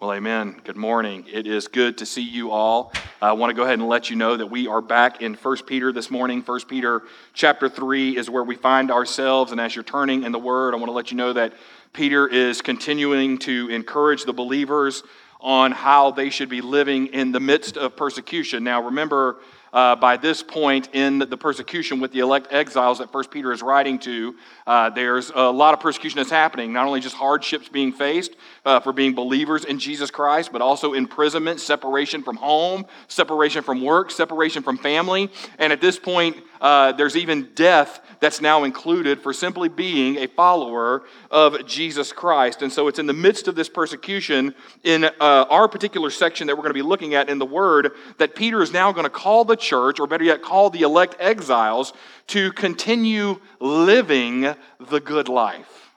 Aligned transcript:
Well, 0.00 0.14
amen. 0.14 0.62
Good 0.64 0.78
morning. 0.78 1.26
It 1.30 1.46
is 1.46 1.68
good 1.68 1.98
to 1.98 2.06
see 2.06 2.22
you 2.22 2.52
all. 2.52 2.90
I 3.20 3.32
want 3.32 3.50
to 3.50 3.54
go 3.54 3.64
ahead 3.64 3.78
and 3.78 3.86
let 3.86 4.08
you 4.08 4.16
know 4.16 4.34
that 4.34 4.46
we 4.46 4.66
are 4.66 4.80
back 4.80 5.20
in 5.20 5.34
1 5.34 5.56
Peter 5.66 5.92
this 5.92 6.10
morning. 6.10 6.40
1 6.40 6.60
Peter 6.68 7.02
chapter 7.34 7.68
3 7.68 8.16
is 8.16 8.30
where 8.30 8.42
we 8.42 8.56
find 8.56 8.90
ourselves. 8.90 9.52
And 9.52 9.60
as 9.60 9.76
you're 9.76 9.84
turning 9.84 10.22
in 10.22 10.32
the 10.32 10.38
Word, 10.38 10.72
I 10.72 10.78
want 10.78 10.86
to 10.86 10.92
let 10.92 11.10
you 11.10 11.18
know 11.18 11.34
that 11.34 11.52
Peter 11.92 12.26
is 12.26 12.62
continuing 12.62 13.36
to 13.40 13.68
encourage 13.68 14.24
the 14.24 14.32
believers 14.32 15.02
on 15.38 15.70
how 15.70 16.12
they 16.12 16.30
should 16.30 16.48
be 16.48 16.62
living 16.62 17.08
in 17.08 17.30
the 17.30 17.40
midst 17.40 17.76
of 17.76 17.94
persecution. 17.94 18.64
Now, 18.64 18.82
remember, 18.82 19.36
uh, 19.72 19.96
by 19.96 20.16
this 20.16 20.42
point 20.42 20.88
in 20.92 21.18
the 21.18 21.36
persecution 21.36 22.00
with 22.00 22.12
the 22.12 22.20
elect 22.20 22.48
exiles 22.50 22.98
that 22.98 23.10
First 23.12 23.30
Peter 23.30 23.52
is 23.52 23.62
writing 23.62 23.98
to, 24.00 24.34
uh, 24.66 24.90
there's 24.90 25.30
a 25.34 25.50
lot 25.50 25.74
of 25.74 25.80
persecution 25.80 26.18
that's 26.18 26.30
happening. 26.30 26.72
Not 26.72 26.86
only 26.86 27.00
just 27.00 27.16
hardships 27.16 27.68
being 27.68 27.92
faced 27.92 28.32
uh, 28.64 28.80
for 28.80 28.92
being 28.92 29.14
believers 29.14 29.64
in 29.64 29.78
Jesus 29.78 30.10
Christ, 30.10 30.52
but 30.52 30.60
also 30.60 30.92
imprisonment, 30.92 31.60
separation 31.60 32.22
from 32.22 32.36
home, 32.36 32.86
separation 33.08 33.62
from 33.62 33.82
work, 33.82 34.10
separation 34.10 34.62
from 34.62 34.78
family. 34.78 35.30
And 35.58 35.72
at 35.72 35.80
this 35.80 35.98
point, 35.98 36.36
uh, 36.60 36.92
there's 36.92 37.16
even 37.16 37.48
death 37.54 38.00
that's 38.20 38.40
now 38.40 38.64
included 38.64 39.20
for 39.20 39.32
simply 39.32 39.68
being 39.68 40.18
a 40.18 40.26
follower 40.26 41.04
of 41.30 41.66
Jesus 41.66 42.12
Christ. 42.12 42.62
And 42.62 42.72
so 42.72 42.88
it's 42.88 42.98
in 42.98 43.06
the 43.06 43.14
midst 43.14 43.48
of 43.48 43.54
this 43.54 43.68
persecution 43.68 44.54
in 44.84 45.04
uh, 45.04 45.10
our 45.20 45.68
particular 45.68 46.10
section 46.10 46.46
that 46.46 46.56
we're 46.56 46.62
going 46.62 46.70
to 46.70 46.74
be 46.74 46.82
looking 46.82 47.14
at 47.14 47.30
in 47.30 47.38
the 47.38 47.46
Word 47.46 47.92
that 48.18 48.34
Peter 48.34 48.62
is 48.62 48.72
now 48.72 48.92
going 48.92 49.04
to 49.04 49.10
call 49.10 49.44
the 49.44 49.56
church, 49.56 49.98
or 49.98 50.06
better 50.06 50.24
yet, 50.24 50.42
call 50.42 50.70
the 50.70 50.82
elect 50.82 51.16
exiles 51.18 51.92
to 52.28 52.52
continue 52.52 53.40
living 53.58 54.54
the 54.78 55.00
good 55.00 55.28
life. 55.28 55.90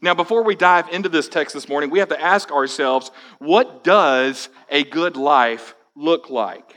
Now, 0.00 0.14
before 0.14 0.44
we 0.44 0.54
dive 0.54 0.88
into 0.90 1.08
this 1.08 1.28
text 1.28 1.54
this 1.54 1.68
morning, 1.68 1.90
we 1.90 1.98
have 1.98 2.10
to 2.10 2.20
ask 2.20 2.50
ourselves 2.50 3.10
what 3.38 3.84
does 3.84 4.48
a 4.68 4.84
good 4.84 5.16
life 5.16 5.74
look 5.96 6.28
like? 6.28 6.76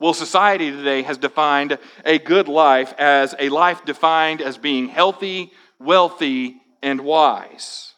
Well, 0.00 0.14
society 0.14 0.70
today 0.70 1.02
has 1.02 1.18
defined 1.18 1.76
a 2.04 2.20
good 2.20 2.46
life 2.46 2.94
as 2.98 3.34
a 3.36 3.48
life 3.48 3.84
defined 3.84 4.40
as 4.40 4.56
being 4.56 4.86
healthy, 4.86 5.50
wealthy, 5.80 6.60
and 6.80 7.00
wise. 7.00 7.94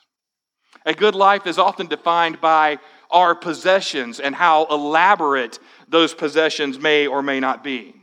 A 0.87 0.95
good 0.95 1.15
life 1.15 1.47
is 1.47 1.59
often 1.59 1.89
defined 1.89 2.41
by 2.41 2.79
our 3.11 3.35
possessions 3.35 4.19
and 4.19 4.35
how 4.35 4.65
elaborate 4.71 5.59
those 5.89 6.15
possessions 6.15 6.79
may 6.79 7.07
or 7.07 7.23
may 7.23 7.39
not 7.39 7.63
be. 7.63 7.95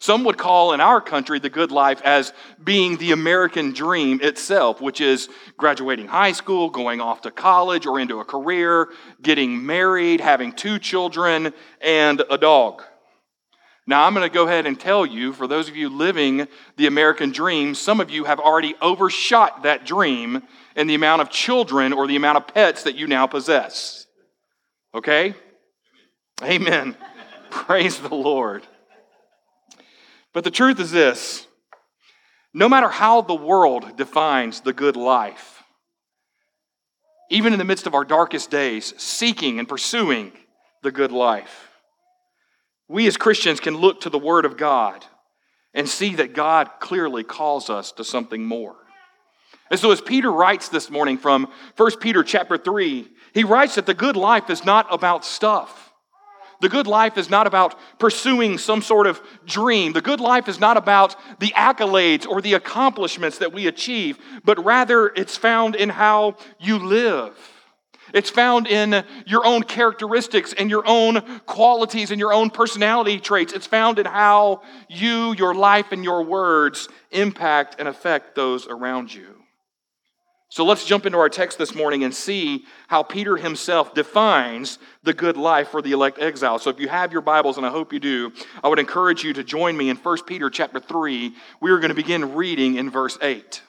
Some 0.00 0.24
would 0.24 0.36
call 0.36 0.72
in 0.72 0.80
our 0.80 1.00
country 1.00 1.38
the 1.38 1.48
good 1.48 1.70
life 1.70 2.02
as 2.02 2.32
being 2.62 2.96
the 2.96 3.12
American 3.12 3.72
dream 3.72 4.18
itself, 4.20 4.80
which 4.80 5.00
is 5.00 5.28
graduating 5.56 6.08
high 6.08 6.32
school, 6.32 6.70
going 6.70 7.00
off 7.00 7.20
to 7.20 7.30
college 7.30 7.86
or 7.86 8.00
into 8.00 8.18
a 8.18 8.24
career, 8.24 8.88
getting 9.22 9.64
married, 9.64 10.20
having 10.20 10.52
two 10.52 10.80
children, 10.80 11.54
and 11.80 12.20
a 12.28 12.36
dog. 12.36 12.82
Now, 13.86 14.04
I'm 14.04 14.14
going 14.14 14.28
to 14.28 14.32
go 14.32 14.46
ahead 14.46 14.64
and 14.64 14.80
tell 14.80 15.04
you, 15.04 15.34
for 15.34 15.46
those 15.46 15.68
of 15.68 15.76
you 15.76 15.90
living 15.90 16.48
the 16.76 16.86
American 16.86 17.32
dream, 17.32 17.74
some 17.74 18.00
of 18.00 18.10
you 18.10 18.24
have 18.24 18.40
already 18.40 18.74
overshot 18.80 19.64
that 19.64 19.84
dream 19.84 20.42
in 20.74 20.86
the 20.86 20.94
amount 20.94 21.20
of 21.20 21.28
children 21.28 21.92
or 21.92 22.06
the 22.06 22.16
amount 22.16 22.38
of 22.38 22.46
pets 22.46 22.84
that 22.84 22.94
you 22.94 23.06
now 23.06 23.26
possess. 23.26 24.06
Okay? 24.94 25.34
Amen. 26.42 26.96
Praise 27.50 27.98
the 27.98 28.14
Lord. 28.14 28.66
But 30.32 30.44
the 30.44 30.50
truth 30.50 30.80
is 30.80 30.90
this 30.90 31.46
no 32.54 32.68
matter 32.68 32.88
how 32.88 33.20
the 33.20 33.34
world 33.34 33.96
defines 33.96 34.60
the 34.60 34.72
good 34.72 34.96
life, 34.96 35.62
even 37.28 37.52
in 37.52 37.58
the 37.58 37.64
midst 37.64 37.86
of 37.86 37.94
our 37.94 38.04
darkest 38.04 38.50
days, 38.50 38.94
seeking 38.96 39.58
and 39.58 39.68
pursuing 39.68 40.32
the 40.82 40.92
good 40.92 41.10
life, 41.10 41.63
we 42.88 43.06
as 43.06 43.16
Christians 43.16 43.60
can 43.60 43.76
look 43.76 44.02
to 44.02 44.10
the 44.10 44.18
Word 44.18 44.44
of 44.44 44.56
God 44.56 45.04
and 45.72 45.88
see 45.88 46.14
that 46.16 46.34
God 46.34 46.70
clearly 46.80 47.24
calls 47.24 47.68
us 47.70 47.92
to 47.92 48.04
something 48.04 48.44
more. 48.44 48.76
And 49.70 49.80
so 49.80 49.90
as 49.90 50.00
Peter 50.00 50.30
writes 50.30 50.68
this 50.68 50.90
morning 50.90 51.18
from 51.18 51.48
1 51.76 51.98
Peter 51.98 52.22
chapter 52.22 52.56
3, 52.58 53.08
he 53.32 53.44
writes 53.44 53.74
that 53.74 53.86
the 53.86 53.94
good 53.94 54.16
life 54.16 54.50
is 54.50 54.64
not 54.64 54.86
about 54.92 55.24
stuff. 55.24 55.92
The 56.60 56.68
good 56.68 56.86
life 56.86 57.18
is 57.18 57.28
not 57.28 57.46
about 57.46 57.78
pursuing 57.98 58.58
some 58.58 58.80
sort 58.80 59.06
of 59.06 59.20
dream. 59.44 59.92
The 59.92 60.00
good 60.00 60.20
life 60.20 60.48
is 60.48 60.60
not 60.60 60.76
about 60.76 61.16
the 61.40 61.52
accolades 61.56 62.26
or 62.26 62.40
the 62.40 62.54
accomplishments 62.54 63.38
that 63.38 63.52
we 63.52 63.66
achieve, 63.66 64.18
but 64.44 64.64
rather 64.64 65.08
it's 65.08 65.36
found 65.36 65.74
in 65.74 65.88
how 65.88 66.36
you 66.60 66.78
live. 66.78 67.36
It's 68.14 68.30
found 68.30 68.68
in 68.68 69.04
your 69.26 69.44
own 69.44 69.64
characteristics 69.64 70.54
and 70.56 70.70
your 70.70 70.86
own 70.86 71.20
qualities 71.46 72.12
and 72.12 72.20
your 72.20 72.32
own 72.32 72.48
personality 72.48 73.18
traits. 73.18 73.52
It's 73.52 73.66
found 73.66 73.98
in 73.98 74.06
how 74.06 74.62
you, 74.88 75.34
your 75.34 75.52
life, 75.52 75.90
and 75.90 76.04
your 76.04 76.22
words 76.22 76.88
impact 77.10 77.76
and 77.80 77.88
affect 77.88 78.36
those 78.36 78.68
around 78.68 79.12
you. 79.12 79.34
So 80.48 80.64
let's 80.64 80.84
jump 80.84 81.04
into 81.04 81.18
our 81.18 81.28
text 81.28 81.58
this 81.58 81.74
morning 81.74 82.04
and 82.04 82.14
see 82.14 82.64
how 82.86 83.02
Peter 83.02 83.36
himself 83.36 83.92
defines 83.92 84.78
the 85.02 85.12
good 85.12 85.36
life 85.36 85.70
for 85.70 85.82
the 85.82 85.90
elect 85.90 86.20
exile. 86.20 86.60
So 86.60 86.70
if 86.70 86.78
you 86.78 86.86
have 86.86 87.12
your 87.12 87.22
Bibles, 87.22 87.56
and 87.56 87.66
I 87.66 87.70
hope 87.70 87.92
you 87.92 87.98
do, 87.98 88.30
I 88.62 88.68
would 88.68 88.78
encourage 88.78 89.24
you 89.24 89.32
to 89.32 89.42
join 89.42 89.76
me 89.76 89.88
in 89.90 89.96
1 89.96 90.18
Peter 90.24 90.50
chapter 90.50 90.78
3. 90.78 91.34
We 91.60 91.70
are 91.72 91.78
going 91.80 91.88
to 91.88 91.96
begin 91.96 92.36
reading 92.36 92.76
in 92.76 92.90
verse 92.90 93.18
8. 93.20 93.62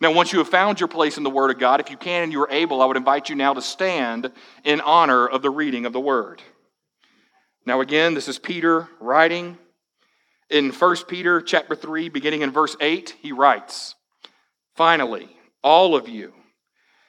Now, 0.00 0.12
once 0.12 0.32
you 0.32 0.38
have 0.38 0.48
found 0.48 0.80
your 0.80 0.88
place 0.88 1.18
in 1.18 1.24
the 1.24 1.30
Word 1.30 1.50
of 1.50 1.58
God, 1.58 1.80
if 1.80 1.90
you 1.90 1.96
can 1.98 2.22
and 2.22 2.32
you 2.32 2.40
are 2.40 2.50
able, 2.50 2.80
I 2.80 2.86
would 2.86 2.96
invite 2.96 3.28
you 3.28 3.34
now 3.34 3.52
to 3.52 3.60
stand 3.60 4.32
in 4.64 4.80
honor 4.80 5.26
of 5.26 5.42
the 5.42 5.50
reading 5.50 5.84
of 5.84 5.92
the 5.92 6.00
Word. 6.00 6.42
Now, 7.66 7.82
again, 7.82 8.14
this 8.14 8.26
is 8.26 8.38
Peter 8.38 8.88
writing. 8.98 9.58
In 10.48 10.70
1 10.70 10.96
Peter 11.06 11.42
chapter 11.42 11.74
3, 11.74 12.08
beginning 12.08 12.40
in 12.40 12.50
verse 12.50 12.76
8, 12.80 13.14
he 13.20 13.30
writes, 13.30 13.94
Finally, 14.74 15.28
all 15.62 15.94
of 15.94 16.08
you, 16.08 16.32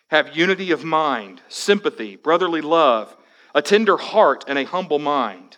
have 0.09 0.35
unity 0.35 0.71
of 0.71 0.83
mind, 0.83 1.41
sympathy, 1.47 2.17
brotherly 2.17 2.59
love, 2.59 3.15
a 3.55 3.61
tender 3.61 3.95
heart, 3.95 4.43
and 4.49 4.59
a 4.59 4.65
humble 4.65 4.99
mind. 4.99 5.57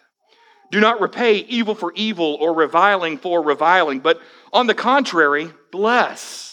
Do 0.72 0.80
not 0.80 1.02
repay 1.02 1.38
evil 1.38 1.74
for 1.74 1.92
evil 1.96 2.38
or 2.40 2.54
reviling 2.54 3.18
for 3.18 3.42
reviling, 3.42 4.00
but 4.00 4.22
on 4.52 4.68
the 4.68 4.76
contrary, 4.76 5.52
bless. 5.72 6.53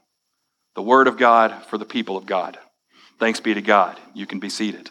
The 0.75 0.81
word 0.81 1.07
of 1.07 1.17
God 1.17 1.65
for 1.65 1.77
the 1.77 1.85
people 1.85 2.17
of 2.17 2.25
God. 2.25 2.57
Thanks 3.19 3.39
be 3.39 3.53
to 3.53 3.61
God. 3.61 3.99
You 4.13 4.25
can 4.25 4.39
be 4.39 4.49
seated. 4.49 4.89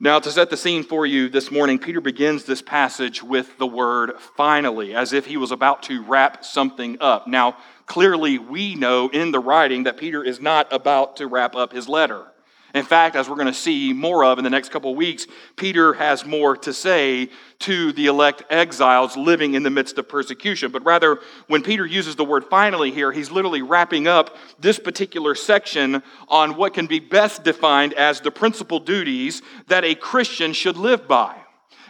Now, 0.00 0.18
to 0.18 0.32
set 0.32 0.50
the 0.50 0.56
scene 0.56 0.82
for 0.82 1.06
you 1.06 1.28
this 1.28 1.52
morning, 1.52 1.78
Peter 1.78 2.00
begins 2.00 2.42
this 2.42 2.60
passage 2.60 3.22
with 3.22 3.56
the 3.58 3.66
word 3.68 4.14
finally, 4.36 4.96
as 4.96 5.12
if 5.12 5.26
he 5.26 5.36
was 5.36 5.52
about 5.52 5.84
to 5.84 6.02
wrap 6.02 6.44
something 6.44 6.96
up. 7.00 7.28
Now, 7.28 7.56
clearly, 7.86 8.36
we 8.36 8.74
know 8.74 9.08
in 9.10 9.30
the 9.30 9.38
writing 9.38 9.84
that 9.84 9.98
Peter 9.98 10.24
is 10.24 10.40
not 10.40 10.72
about 10.72 11.18
to 11.18 11.28
wrap 11.28 11.54
up 11.54 11.72
his 11.72 11.88
letter. 11.88 12.31
In 12.74 12.84
fact, 12.84 13.16
as 13.16 13.28
we're 13.28 13.36
going 13.36 13.48
to 13.48 13.52
see 13.52 13.92
more 13.92 14.24
of 14.24 14.38
in 14.38 14.44
the 14.44 14.50
next 14.50 14.70
couple 14.70 14.90
of 14.90 14.96
weeks, 14.96 15.26
Peter 15.56 15.92
has 15.92 16.24
more 16.24 16.56
to 16.56 16.72
say 16.72 17.28
to 17.60 17.92
the 17.92 18.06
elect 18.06 18.44
exiles 18.48 19.16
living 19.16 19.54
in 19.54 19.62
the 19.62 19.70
midst 19.70 19.98
of 19.98 20.08
persecution. 20.08 20.72
But 20.72 20.84
rather, 20.84 21.20
when 21.48 21.62
Peter 21.62 21.84
uses 21.84 22.16
the 22.16 22.24
word 22.24 22.44
finally 22.46 22.90
here, 22.90 23.12
he's 23.12 23.30
literally 23.30 23.60
wrapping 23.60 24.08
up 24.08 24.36
this 24.58 24.78
particular 24.78 25.34
section 25.34 26.02
on 26.28 26.56
what 26.56 26.72
can 26.72 26.86
be 26.86 26.98
best 26.98 27.44
defined 27.44 27.92
as 27.92 28.20
the 28.20 28.30
principal 28.30 28.80
duties 28.80 29.42
that 29.68 29.84
a 29.84 29.94
Christian 29.94 30.54
should 30.54 30.78
live 30.78 31.06
by. 31.06 31.41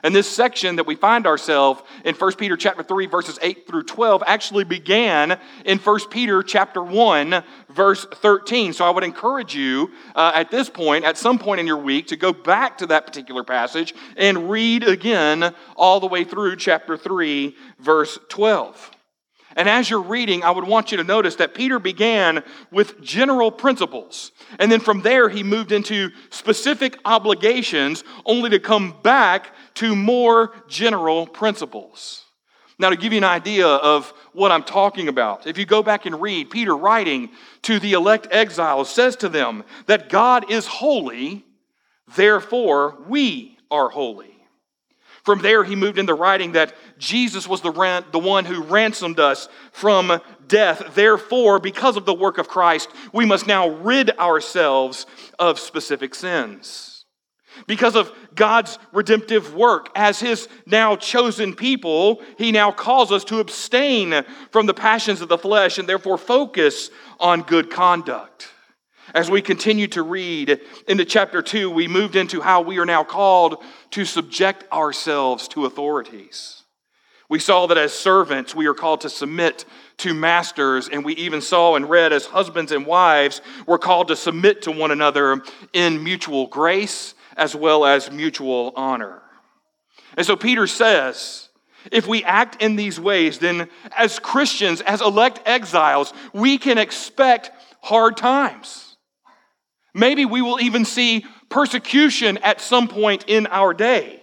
And 0.02 0.14
this 0.14 0.28
section 0.28 0.76
that 0.76 0.86
we 0.86 0.96
find 0.96 1.26
ourselves 1.26 1.80
in 2.04 2.16
1 2.16 2.32
Peter 2.34 2.56
chapter 2.56 2.82
3 2.82 3.06
verses 3.06 3.38
8 3.40 3.66
through 3.68 3.84
12 3.84 4.22
actually 4.26 4.64
began 4.64 5.38
in 5.64 5.78
1 5.78 6.08
Peter 6.10 6.42
chapter 6.42 6.82
1 6.82 7.44
verse 7.70 8.04
13. 8.04 8.72
So 8.72 8.84
I 8.84 8.90
would 8.90 9.04
encourage 9.04 9.54
you 9.54 9.92
uh, 10.16 10.32
at 10.34 10.50
this 10.50 10.68
point, 10.68 11.04
at 11.04 11.16
some 11.16 11.38
point 11.38 11.60
in 11.60 11.66
your 11.68 11.76
week, 11.76 12.08
to 12.08 12.16
go 12.16 12.32
back 12.32 12.78
to 12.78 12.86
that 12.86 13.06
particular 13.06 13.44
passage 13.44 13.94
and 14.16 14.50
read 14.50 14.82
again 14.82 15.54
all 15.76 16.00
the 16.00 16.08
way 16.08 16.24
through 16.24 16.56
chapter 16.56 16.96
3 16.96 17.54
verse 17.78 18.18
12. 18.28 18.90
And 19.56 19.68
as 19.68 19.90
you're 19.90 20.02
reading, 20.02 20.42
I 20.42 20.50
would 20.50 20.66
want 20.66 20.90
you 20.90 20.98
to 20.98 21.04
notice 21.04 21.36
that 21.36 21.54
Peter 21.54 21.78
began 21.78 22.42
with 22.70 23.00
general 23.00 23.50
principles. 23.50 24.32
And 24.58 24.72
then 24.72 24.80
from 24.80 25.02
there, 25.02 25.28
he 25.28 25.42
moved 25.42 25.72
into 25.72 26.10
specific 26.30 26.98
obligations, 27.04 28.04
only 28.24 28.50
to 28.50 28.58
come 28.58 28.96
back 29.02 29.54
to 29.74 29.96
more 29.96 30.52
general 30.68 31.26
principles. 31.26 32.24
Now, 32.78 32.90
to 32.90 32.96
give 32.96 33.12
you 33.12 33.18
an 33.18 33.24
idea 33.24 33.66
of 33.66 34.12
what 34.32 34.50
I'm 34.50 34.64
talking 34.64 35.08
about, 35.08 35.46
if 35.46 35.56
you 35.56 35.66
go 35.66 35.82
back 35.82 36.06
and 36.06 36.20
read, 36.20 36.50
Peter 36.50 36.76
writing 36.76 37.30
to 37.62 37.78
the 37.78 37.92
elect 37.92 38.28
exiles 38.30 38.90
says 38.90 39.14
to 39.16 39.28
them 39.28 39.62
that 39.86 40.08
God 40.08 40.50
is 40.50 40.66
holy, 40.66 41.44
therefore 42.16 42.98
we 43.08 43.56
are 43.70 43.88
holy. 43.88 44.32
From 45.22 45.40
there, 45.40 45.62
he 45.62 45.76
moved 45.76 45.98
into 45.98 46.14
writing 46.14 46.52
that 46.52 46.74
Jesus 46.98 47.46
was 47.46 47.60
the, 47.60 47.70
ran- 47.70 48.04
the 48.10 48.18
one 48.18 48.44
who 48.44 48.62
ransomed 48.62 49.20
us 49.20 49.48
from 49.70 50.20
death. 50.48 50.94
Therefore, 50.94 51.60
because 51.60 51.96
of 51.96 52.04
the 52.04 52.14
work 52.14 52.38
of 52.38 52.48
Christ, 52.48 52.90
we 53.12 53.24
must 53.24 53.46
now 53.46 53.68
rid 53.68 54.10
ourselves 54.18 55.06
of 55.38 55.60
specific 55.60 56.16
sins. 56.16 56.91
Because 57.66 57.96
of 57.96 58.12
God's 58.34 58.78
redemptive 58.92 59.54
work, 59.54 59.90
as 59.94 60.20
his 60.20 60.48
now 60.66 60.96
chosen 60.96 61.54
people, 61.54 62.22
he 62.38 62.52
now 62.52 62.72
calls 62.72 63.12
us 63.12 63.24
to 63.24 63.40
abstain 63.40 64.24
from 64.50 64.66
the 64.66 64.74
passions 64.74 65.20
of 65.20 65.28
the 65.28 65.38
flesh 65.38 65.78
and 65.78 65.88
therefore 65.88 66.18
focus 66.18 66.90
on 67.20 67.42
good 67.42 67.70
conduct. 67.70 68.48
As 69.14 69.30
we 69.30 69.42
continue 69.42 69.88
to 69.88 70.02
read 70.02 70.60
into 70.88 71.04
chapter 71.04 71.42
2, 71.42 71.70
we 71.70 71.86
moved 71.86 72.16
into 72.16 72.40
how 72.40 72.62
we 72.62 72.78
are 72.78 72.86
now 72.86 73.04
called 73.04 73.62
to 73.90 74.04
subject 74.04 74.70
ourselves 74.72 75.48
to 75.48 75.66
authorities. 75.66 76.62
We 77.28 77.38
saw 77.38 77.66
that 77.66 77.78
as 77.78 77.92
servants, 77.92 78.54
we 78.54 78.66
are 78.66 78.74
called 78.74 79.02
to 79.02 79.10
submit 79.10 79.64
to 79.98 80.14
masters, 80.14 80.88
and 80.88 81.04
we 81.04 81.14
even 81.14 81.40
saw 81.40 81.76
and 81.76 81.88
read 81.88 82.12
as 82.12 82.26
husbands 82.26 82.72
and 82.72 82.86
wives, 82.86 83.40
we're 83.66 83.78
called 83.78 84.08
to 84.08 84.16
submit 84.16 84.62
to 84.62 84.70
one 84.70 84.90
another 84.90 85.42
in 85.72 86.02
mutual 86.02 86.46
grace 86.46 87.14
as 87.36 87.54
well 87.54 87.84
as 87.84 88.10
mutual 88.10 88.72
honor. 88.76 89.22
And 90.16 90.26
so 90.26 90.36
Peter 90.36 90.66
says, 90.66 91.48
if 91.90 92.06
we 92.06 92.22
act 92.24 92.62
in 92.62 92.76
these 92.76 93.00
ways, 93.00 93.38
then 93.38 93.68
as 93.96 94.18
Christians, 94.18 94.80
as 94.82 95.00
elect 95.00 95.40
exiles, 95.46 96.12
we 96.32 96.58
can 96.58 96.78
expect 96.78 97.50
hard 97.80 98.16
times. 98.16 98.96
Maybe 99.94 100.24
we 100.24 100.42
will 100.42 100.60
even 100.60 100.84
see 100.84 101.24
persecution 101.48 102.38
at 102.38 102.60
some 102.60 102.88
point 102.88 103.24
in 103.26 103.46
our 103.48 103.74
day. 103.74 104.22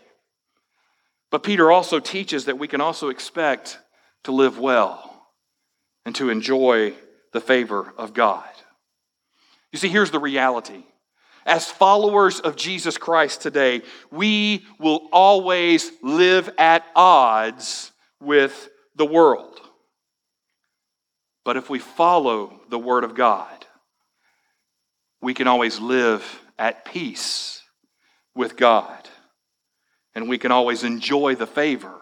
But 1.31 1.43
Peter 1.43 1.71
also 1.71 1.99
teaches 1.99 2.45
that 2.45 2.57
we 2.57 2.67
can 2.67 2.81
also 2.81 3.09
expect 3.09 3.77
to 4.23 4.31
live 4.31 4.57
well 4.57 5.27
and 6.05 6.15
to 6.15 6.29
enjoy 6.29 6.93
the 7.33 7.41
favor 7.41 7.93
of 7.97 8.13
God. 8.13 8.49
You 9.71 9.77
see, 9.77 9.89
here's 9.89 10.11
the 10.11 10.19
reality. 10.19 10.83
As 11.49 11.65
followers 11.65 12.39
of 12.39 12.55
Jesus 12.55 12.99
Christ 12.99 13.41
today, 13.41 13.81
we 14.11 14.67
will 14.77 15.09
always 15.11 15.91
live 16.03 16.47
at 16.59 16.85
odds 16.95 17.91
with 18.21 18.69
the 18.95 19.05
world. 19.05 19.59
But 21.43 21.57
if 21.57 21.67
we 21.67 21.79
follow 21.79 22.61
the 22.69 22.77
Word 22.77 23.03
of 23.03 23.15
God, 23.15 23.65
we 25.23 25.33
can 25.33 25.47
always 25.47 25.79
live 25.79 26.23
at 26.59 26.85
peace 26.85 27.63
with 28.35 28.55
God. 28.55 29.09
And 30.13 30.29
we 30.29 30.37
can 30.37 30.51
always 30.51 30.83
enjoy 30.83 31.33
the 31.33 31.47
favor 31.47 31.99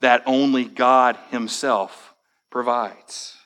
that 0.00 0.22
only 0.26 0.64
God 0.64 1.18
Himself 1.32 2.14
provides. 2.52 3.36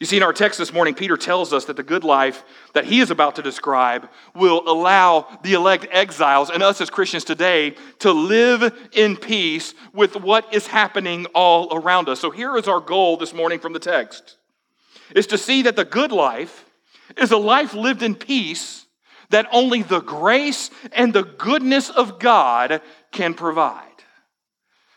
You 0.00 0.06
see, 0.06 0.16
in 0.16 0.22
our 0.22 0.32
text 0.32 0.58
this 0.58 0.72
morning, 0.72 0.94
Peter 0.94 1.16
tells 1.16 1.52
us 1.52 1.64
that 1.64 1.76
the 1.76 1.82
good 1.82 2.04
life 2.04 2.44
that 2.72 2.84
he 2.84 3.00
is 3.00 3.10
about 3.10 3.34
to 3.34 3.42
describe 3.42 4.08
will 4.32 4.62
allow 4.64 5.26
the 5.42 5.54
elect 5.54 5.88
exiles 5.90 6.50
and 6.50 6.62
us 6.62 6.80
as 6.80 6.88
Christians 6.88 7.24
today 7.24 7.74
to 7.98 8.12
live 8.12 8.88
in 8.92 9.16
peace 9.16 9.74
with 9.92 10.14
what 10.14 10.54
is 10.54 10.68
happening 10.68 11.26
all 11.34 11.76
around 11.76 12.08
us. 12.08 12.20
So 12.20 12.30
here 12.30 12.56
is 12.56 12.68
our 12.68 12.80
goal 12.80 13.16
this 13.16 13.34
morning 13.34 13.58
from 13.58 13.72
the 13.72 13.80
text 13.80 14.36
is 15.16 15.26
to 15.28 15.38
see 15.38 15.62
that 15.62 15.74
the 15.74 15.84
good 15.84 16.12
life 16.12 16.64
is 17.16 17.32
a 17.32 17.36
life 17.36 17.74
lived 17.74 18.02
in 18.02 18.14
peace 18.14 18.86
that 19.30 19.48
only 19.52 19.82
the 19.82 20.00
grace 20.00 20.70
and 20.92 21.12
the 21.12 21.24
goodness 21.24 21.90
of 21.90 22.18
God 22.18 22.80
can 23.10 23.34
provide. 23.34 23.87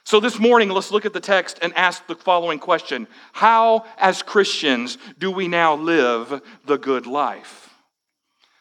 So, 0.04 0.20
this 0.20 0.40
morning, 0.40 0.70
let's 0.70 0.92
look 0.92 1.06
at 1.06 1.14
the 1.14 1.20
text 1.20 1.60
and 1.62 1.74
ask 1.76 2.06
the 2.08 2.16
following 2.16 2.60
question 2.60 3.08
How, 3.34 3.86
as 3.98 4.24
Christians, 4.24 4.98
do 5.20 5.32
we 5.32 5.48
now 5.48 5.76
live 5.76 6.42
the 6.66 6.78
good 6.78 7.06
life? 7.06 7.70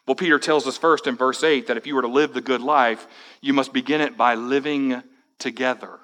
Well, 0.07 0.15
Peter 0.17 0.39
tells 0.39 0.67
us 0.67 0.77
first 0.77 1.07
in 1.07 1.17
verse 1.17 1.43
8 1.45 1.69
that 1.69 1.77
if 1.77 1.87
you 1.87 1.95
were 1.95 2.03
to 2.03 2.09
live 2.09 2.35
the 2.35 2.41
good 2.41 2.63
life, 2.63 3.07
you 3.41 3.53
must 3.53 3.73
begin 3.73 4.01
it 4.01 4.17
by 4.17 4.35
living 4.35 5.03
together. 5.39 5.99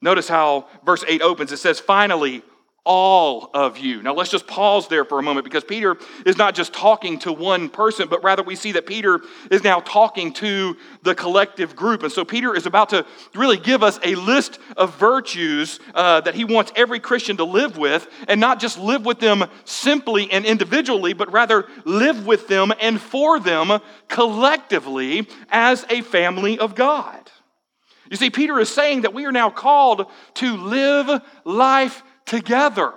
Notice 0.00 0.28
how 0.28 0.66
verse 0.84 1.04
8 1.06 1.20
opens. 1.20 1.52
It 1.52 1.58
says, 1.58 1.78
Finally, 1.80 2.42
all 2.84 3.50
of 3.54 3.78
you. 3.78 4.02
Now 4.02 4.12
let's 4.14 4.30
just 4.30 4.46
pause 4.46 4.88
there 4.88 5.04
for 5.04 5.20
a 5.20 5.22
moment 5.22 5.44
because 5.44 5.62
Peter 5.62 5.96
is 6.26 6.36
not 6.36 6.54
just 6.54 6.72
talking 6.72 7.20
to 7.20 7.32
one 7.32 7.68
person, 7.68 8.08
but 8.08 8.24
rather 8.24 8.42
we 8.42 8.56
see 8.56 8.72
that 8.72 8.86
Peter 8.86 9.20
is 9.52 9.62
now 9.62 9.80
talking 9.80 10.32
to 10.34 10.76
the 11.02 11.14
collective 11.14 11.76
group. 11.76 12.02
And 12.02 12.10
so 12.10 12.24
Peter 12.24 12.56
is 12.56 12.66
about 12.66 12.88
to 12.88 13.06
really 13.34 13.56
give 13.56 13.84
us 13.84 14.00
a 14.02 14.16
list 14.16 14.58
of 14.76 14.96
virtues 14.96 15.78
uh, 15.94 16.22
that 16.22 16.34
he 16.34 16.44
wants 16.44 16.72
every 16.74 16.98
Christian 16.98 17.36
to 17.36 17.44
live 17.44 17.78
with, 17.78 18.08
and 18.26 18.40
not 18.40 18.58
just 18.58 18.78
live 18.78 19.04
with 19.04 19.20
them 19.20 19.44
simply 19.64 20.30
and 20.32 20.44
individually, 20.44 21.12
but 21.12 21.32
rather 21.32 21.68
live 21.84 22.26
with 22.26 22.48
them 22.48 22.72
and 22.80 23.00
for 23.00 23.38
them 23.38 23.80
collectively 24.08 25.28
as 25.50 25.86
a 25.88 26.02
family 26.02 26.58
of 26.58 26.74
God. 26.74 27.30
You 28.10 28.16
see, 28.16 28.28
Peter 28.28 28.58
is 28.58 28.68
saying 28.68 29.02
that 29.02 29.14
we 29.14 29.24
are 29.24 29.32
now 29.32 29.48
called 29.48 30.06
to 30.34 30.56
live 30.56 31.22
life 31.44 32.02
together. 32.26 32.92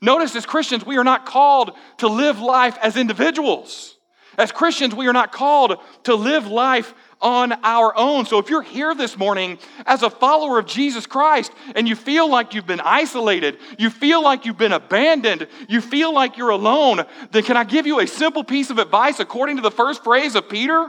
Notice 0.00 0.34
as 0.34 0.46
Christians, 0.46 0.84
we 0.84 0.96
are 0.96 1.04
not 1.04 1.26
called 1.26 1.72
to 1.98 2.08
live 2.08 2.40
life 2.40 2.76
as 2.82 2.96
individuals. 2.96 3.96
As 4.38 4.52
Christians, 4.52 4.94
we 4.94 5.06
are 5.08 5.12
not 5.12 5.32
called 5.32 5.76
to 6.04 6.14
live 6.14 6.46
life 6.46 6.94
on 7.20 7.52
our 7.64 7.94
own. 7.96 8.24
So 8.24 8.38
if 8.38 8.48
you're 8.48 8.62
here 8.62 8.94
this 8.94 9.18
morning 9.18 9.58
as 9.84 10.02
a 10.02 10.08
follower 10.08 10.58
of 10.58 10.66
Jesus 10.66 11.06
Christ 11.06 11.52
and 11.74 11.86
you 11.86 11.94
feel 11.94 12.30
like 12.30 12.54
you've 12.54 12.66
been 12.66 12.80
isolated, 12.80 13.58
you 13.78 13.90
feel 13.90 14.22
like 14.22 14.46
you've 14.46 14.56
been 14.56 14.72
abandoned, 14.72 15.46
you 15.68 15.82
feel 15.82 16.14
like 16.14 16.38
you're 16.38 16.50
alone, 16.50 17.04
then 17.32 17.42
can 17.42 17.58
I 17.58 17.64
give 17.64 17.86
you 17.86 18.00
a 18.00 18.06
simple 18.06 18.42
piece 18.42 18.70
of 18.70 18.78
advice 18.78 19.20
according 19.20 19.56
to 19.56 19.62
the 19.62 19.70
first 19.70 20.02
phrase 20.02 20.34
of 20.34 20.48
Peter? 20.48 20.88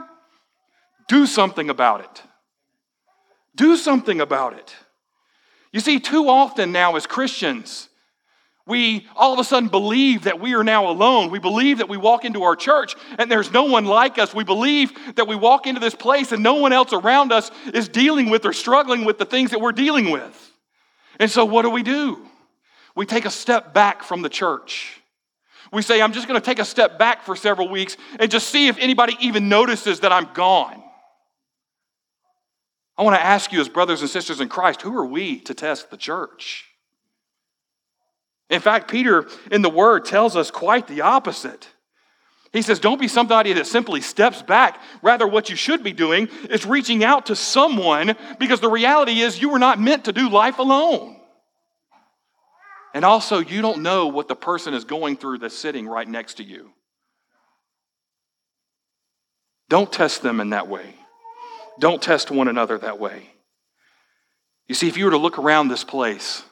Do 1.08 1.26
something 1.26 1.68
about 1.68 2.00
it. 2.00 2.22
Do 3.54 3.76
something 3.76 4.20
about 4.20 4.54
it. 4.54 4.74
You 5.72 5.80
see, 5.80 6.00
too 6.00 6.28
often 6.28 6.70
now 6.70 6.96
as 6.96 7.06
Christians, 7.06 7.88
we 8.66 9.08
all 9.16 9.32
of 9.32 9.38
a 9.38 9.44
sudden 9.44 9.68
believe 9.68 10.24
that 10.24 10.38
we 10.38 10.54
are 10.54 10.62
now 10.62 10.88
alone. 10.88 11.30
We 11.30 11.40
believe 11.40 11.78
that 11.78 11.88
we 11.88 11.96
walk 11.96 12.24
into 12.24 12.44
our 12.44 12.54
church 12.54 12.94
and 13.18 13.30
there's 13.30 13.50
no 13.50 13.64
one 13.64 13.86
like 13.86 14.18
us. 14.18 14.32
We 14.32 14.44
believe 14.44 14.92
that 15.16 15.26
we 15.26 15.34
walk 15.34 15.66
into 15.66 15.80
this 15.80 15.94
place 15.94 16.30
and 16.30 16.42
no 16.42 16.54
one 16.54 16.72
else 16.72 16.92
around 16.92 17.32
us 17.32 17.50
is 17.74 17.88
dealing 17.88 18.30
with 18.30 18.44
or 18.44 18.52
struggling 18.52 19.04
with 19.04 19.18
the 19.18 19.24
things 19.24 19.50
that 19.50 19.60
we're 19.60 19.72
dealing 19.72 20.10
with. 20.10 20.52
And 21.18 21.30
so, 21.30 21.44
what 21.44 21.62
do 21.62 21.70
we 21.70 21.82
do? 21.82 22.24
We 22.94 23.06
take 23.06 23.24
a 23.24 23.30
step 23.30 23.74
back 23.74 24.02
from 24.02 24.22
the 24.22 24.28
church. 24.28 25.00
We 25.72 25.82
say, 25.82 26.02
I'm 26.02 26.12
just 26.12 26.28
going 26.28 26.40
to 26.40 26.44
take 26.44 26.58
a 26.58 26.64
step 26.64 26.98
back 26.98 27.22
for 27.22 27.34
several 27.34 27.68
weeks 27.68 27.96
and 28.20 28.30
just 28.30 28.50
see 28.50 28.68
if 28.68 28.78
anybody 28.78 29.16
even 29.20 29.48
notices 29.48 30.00
that 30.00 30.12
I'm 30.12 30.28
gone. 30.34 30.81
I 32.96 33.02
want 33.02 33.16
to 33.16 33.24
ask 33.24 33.52
you, 33.52 33.60
as 33.60 33.68
brothers 33.68 34.00
and 34.02 34.10
sisters 34.10 34.40
in 34.40 34.48
Christ, 34.48 34.82
who 34.82 34.96
are 34.96 35.06
we 35.06 35.40
to 35.40 35.54
test 35.54 35.90
the 35.90 35.96
church? 35.96 36.66
In 38.50 38.60
fact, 38.60 38.90
Peter 38.90 39.26
in 39.50 39.62
the 39.62 39.70
Word 39.70 40.04
tells 40.04 40.36
us 40.36 40.50
quite 40.50 40.86
the 40.86 41.00
opposite. 41.00 41.68
He 42.52 42.60
says, 42.60 42.78
Don't 42.78 43.00
be 43.00 43.08
somebody 43.08 43.54
that 43.54 43.66
simply 43.66 44.02
steps 44.02 44.42
back. 44.42 44.78
Rather, 45.00 45.26
what 45.26 45.48
you 45.48 45.56
should 45.56 45.82
be 45.82 45.92
doing 45.92 46.28
is 46.50 46.66
reaching 46.66 47.02
out 47.02 47.26
to 47.26 47.36
someone 47.36 48.14
because 48.38 48.60
the 48.60 48.68
reality 48.68 49.20
is 49.20 49.40
you 49.40 49.48
were 49.48 49.58
not 49.58 49.80
meant 49.80 50.04
to 50.04 50.12
do 50.12 50.28
life 50.28 50.58
alone. 50.58 51.16
And 52.94 53.06
also, 53.06 53.38
you 53.38 53.62
don't 53.62 53.82
know 53.82 54.08
what 54.08 54.28
the 54.28 54.36
person 54.36 54.74
is 54.74 54.84
going 54.84 55.16
through 55.16 55.38
that's 55.38 55.56
sitting 55.56 55.88
right 55.88 56.06
next 56.06 56.34
to 56.34 56.44
you. 56.44 56.72
Don't 59.70 59.90
test 59.90 60.20
them 60.20 60.40
in 60.40 60.50
that 60.50 60.68
way. 60.68 60.94
Don't 61.78 62.02
test 62.02 62.30
one 62.30 62.48
another 62.48 62.78
that 62.78 62.98
way. 62.98 63.30
You 64.68 64.74
see, 64.74 64.88
if 64.88 64.96
you 64.96 65.04
were 65.04 65.10
to 65.10 65.18
look 65.18 65.38
around 65.38 65.68
this 65.68 65.84
place, 65.84 66.44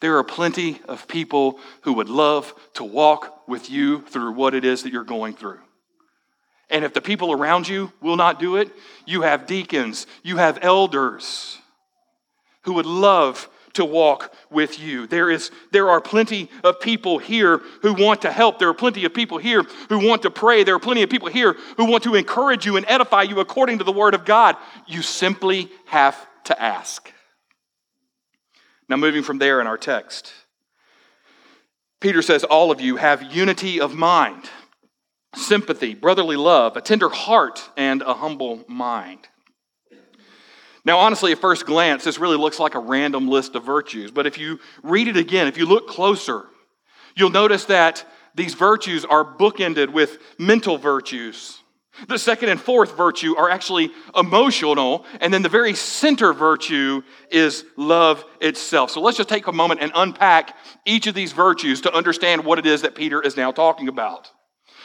there 0.00 0.18
are 0.18 0.24
plenty 0.24 0.80
of 0.88 1.08
people 1.08 1.58
who 1.82 1.94
would 1.94 2.08
love 2.08 2.54
to 2.74 2.84
walk 2.84 3.48
with 3.48 3.70
you 3.70 4.02
through 4.02 4.32
what 4.32 4.54
it 4.54 4.64
is 4.64 4.82
that 4.82 4.92
you're 4.92 5.04
going 5.04 5.34
through. 5.34 5.60
And 6.70 6.84
if 6.84 6.92
the 6.92 7.00
people 7.00 7.32
around 7.32 7.68
you 7.68 7.92
will 8.00 8.16
not 8.16 8.40
do 8.40 8.56
it, 8.56 8.70
you 9.06 9.22
have 9.22 9.46
deacons, 9.46 10.06
you 10.22 10.36
have 10.38 10.58
elders 10.62 11.58
who 12.62 12.74
would 12.74 12.86
love 12.86 13.48
to 13.74 13.84
walk 13.84 14.34
with 14.50 14.78
you. 14.78 15.06
There, 15.06 15.30
is, 15.30 15.50
there 15.70 15.90
are 15.90 16.00
plenty 16.00 16.50
of 16.62 16.80
people 16.80 17.18
here 17.18 17.60
who 17.82 17.94
want 17.94 18.22
to 18.22 18.32
help. 18.32 18.58
There 18.58 18.68
are 18.68 18.74
plenty 18.74 19.04
of 19.04 19.12
people 19.12 19.38
here 19.38 19.62
who 19.88 20.06
want 20.06 20.22
to 20.22 20.30
pray. 20.30 20.64
There 20.64 20.74
are 20.74 20.80
plenty 20.80 21.02
of 21.02 21.10
people 21.10 21.28
here 21.28 21.56
who 21.76 21.84
want 21.84 22.04
to 22.04 22.14
encourage 22.14 22.66
you 22.66 22.76
and 22.76 22.86
edify 22.88 23.22
you 23.22 23.40
according 23.40 23.78
to 23.78 23.84
the 23.84 23.92
Word 23.92 24.14
of 24.14 24.24
God. 24.24 24.56
You 24.86 25.02
simply 25.02 25.70
have 25.86 26.16
to 26.44 26.60
ask. 26.60 27.12
Now, 28.88 28.96
moving 28.96 29.22
from 29.22 29.38
there 29.38 29.60
in 29.60 29.66
our 29.66 29.78
text, 29.78 30.32
Peter 32.00 32.22
says, 32.22 32.44
All 32.44 32.70
of 32.70 32.80
you 32.80 32.96
have 32.96 33.22
unity 33.22 33.80
of 33.80 33.94
mind, 33.94 34.44
sympathy, 35.34 35.94
brotherly 35.94 36.36
love, 36.36 36.76
a 36.76 36.82
tender 36.82 37.08
heart, 37.08 37.70
and 37.76 38.02
a 38.02 38.14
humble 38.14 38.64
mind. 38.68 39.26
Now, 40.84 40.98
honestly, 40.98 41.32
at 41.32 41.38
first 41.38 41.64
glance, 41.64 42.04
this 42.04 42.18
really 42.18 42.36
looks 42.36 42.58
like 42.58 42.74
a 42.74 42.78
random 42.78 43.28
list 43.28 43.54
of 43.54 43.64
virtues. 43.64 44.10
But 44.10 44.26
if 44.26 44.36
you 44.36 44.60
read 44.82 45.08
it 45.08 45.16
again, 45.16 45.46
if 45.46 45.56
you 45.56 45.66
look 45.66 45.88
closer, 45.88 46.44
you'll 47.16 47.30
notice 47.30 47.64
that 47.66 48.04
these 48.34 48.54
virtues 48.54 49.04
are 49.04 49.24
bookended 49.24 49.92
with 49.92 50.18
mental 50.38 50.76
virtues. 50.76 51.60
The 52.08 52.18
second 52.18 52.48
and 52.48 52.60
fourth 52.60 52.96
virtue 52.96 53.36
are 53.36 53.48
actually 53.48 53.92
emotional, 54.16 55.06
and 55.20 55.32
then 55.32 55.42
the 55.42 55.48
very 55.48 55.74
center 55.74 56.32
virtue 56.32 57.02
is 57.30 57.64
love 57.76 58.24
itself. 58.40 58.90
So 58.90 59.00
let's 59.00 59.16
just 59.16 59.28
take 59.28 59.46
a 59.46 59.52
moment 59.52 59.80
and 59.80 59.92
unpack 59.94 60.56
each 60.84 61.06
of 61.06 61.14
these 61.14 61.32
virtues 61.32 61.82
to 61.82 61.94
understand 61.94 62.44
what 62.44 62.58
it 62.58 62.66
is 62.66 62.82
that 62.82 62.96
Peter 62.96 63.22
is 63.22 63.36
now 63.36 63.52
talking 63.52 63.86
about. 63.86 64.30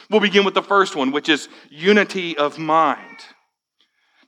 We'll 0.08 0.20
begin 0.20 0.44
with 0.44 0.54
the 0.54 0.62
first 0.62 0.94
one, 0.94 1.10
which 1.10 1.28
is 1.28 1.48
unity 1.68 2.38
of 2.38 2.58
mind. 2.58 3.18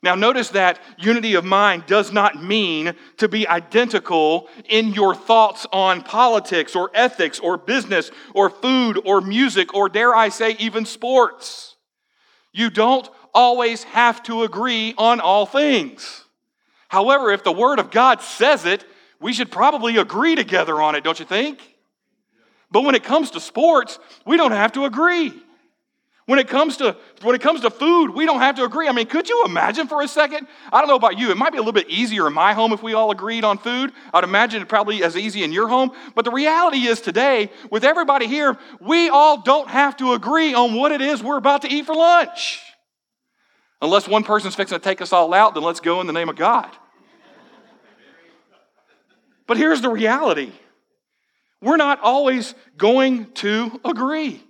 Now, 0.03 0.15
notice 0.15 0.49
that 0.49 0.81
unity 0.97 1.35
of 1.35 1.45
mind 1.45 1.85
does 1.87 2.11
not 2.11 2.43
mean 2.43 2.93
to 3.17 3.29
be 3.29 3.47
identical 3.47 4.49
in 4.67 4.89
your 4.89 5.15
thoughts 5.15 5.65
on 5.71 6.01
politics 6.01 6.75
or 6.75 6.91
ethics 6.93 7.39
or 7.39 7.57
business 7.57 8.11
or 8.33 8.49
food 8.49 8.99
or 9.05 9.21
music 9.21 9.73
or, 9.73 9.87
dare 9.87 10.13
I 10.13 10.27
say, 10.27 10.57
even 10.59 10.85
sports. 10.85 11.77
You 12.51 12.69
don't 12.69 13.09
always 13.33 13.83
have 13.85 14.21
to 14.23 14.43
agree 14.43 14.93
on 14.97 15.21
all 15.21 15.45
things. 15.45 16.25
However, 16.89 17.31
if 17.31 17.45
the 17.45 17.53
Word 17.53 17.79
of 17.79 17.89
God 17.89 18.21
says 18.21 18.65
it, 18.65 18.83
we 19.21 19.31
should 19.31 19.51
probably 19.51 19.95
agree 19.95 20.35
together 20.35 20.81
on 20.81 20.95
it, 20.95 21.05
don't 21.05 21.17
you 21.17 21.25
think? 21.25 21.59
But 22.69 22.83
when 22.83 22.95
it 22.95 23.05
comes 23.05 23.31
to 23.31 23.39
sports, 23.39 23.99
we 24.25 24.35
don't 24.35 24.51
have 24.51 24.73
to 24.73 24.83
agree. 24.83 25.31
When 26.25 26.39
it 26.39 26.47
comes 26.47 26.77
to 26.77 26.95
when 27.21 27.35
it 27.35 27.41
comes 27.41 27.61
to 27.61 27.69
food, 27.69 28.11
we 28.11 28.25
don't 28.25 28.39
have 28.39 28.55
to 28.55 28.63
agree. 28.63 28.87
I 28.87 28.93
mean, 28.93 29.07
could 29.07 29.27
you 29.27 29.43
imagine 29.45 29.87
for 29.87 30.01
a 30.01 30.07
second? 30.07 30.47
I 30.71 30.79
don't 30.79 30.87
know 30.87 30.95
about 30.95 31.19
you. 31.19 31.31
It 31.31 31.37
might 31.37 31.51
be 31.51 31.57
a 31.57 31.61
little 31.61 31.73
bit 31.73 31.89
easier 31.89 32.27
in 32.27 32.33
my 32.33 32.53
home 32.53 32.71
if 32.71 32.81
we 32.81 32.93
all 32.93 33.11
agreed 33.11 33.43
on 33.43 33.57
food. 33.57 33.91
I'd 34.13 34.23
imagine 34.23 34.61
it 34.61 34.69
probably 34.69 35.03
as 35.03 35.17
easy 35.17 35.43
in 35.43 35.51
your 35.51 35.67
home. 35.67 35.91
But 36.15 36.23
the 36.23 36.31
reality 36.31 36.87
is 36.87 37.01
today, 37.01 37.51
with 37.69 37.83
everybody 37.83 38.27
here, 38.27 38.57
we 38.79 39.09
all 39.09 39.41
don't 39.41 39.69
have 39.69 39.97
to 39.97 40.13
agree 40.13 40.53
on 40.53 40.75
what 40.75 40.93
it 40.93 41.01
is 41.01 41.21
we're 41.21 41.37
about 41.37 41.63
to 41.63 41.69
eat 41.69 41.85
for 41.85 41.95
lunch. 41.95 42.61
Unless 43.81 44.07
one 44.07 44.23
person's 44.23 44.55
fixing 44.55 44.79
to 44.79 44.83
take 44.83 45.01
us 45.01 45.11
all 45.11 45.33
out, 45.33 45.55
then 45.55 45.63
let's 45.63 45.81
go 45.81 45.99
in 45.99 46.07
the 46.07 46.13
name 46.13 46.29
of 46.29 46.37
God. 46.37 46.69
But 49.45 49.57
here's 49.57 49.81
the 49.81 49.89
reality. 49.89 50.53
We're 51.61 51.75
not 51.75 51.99
always 52.01 52.55
going 52.77 53.31
to 53.33 53.81
agree. 53.83 54.41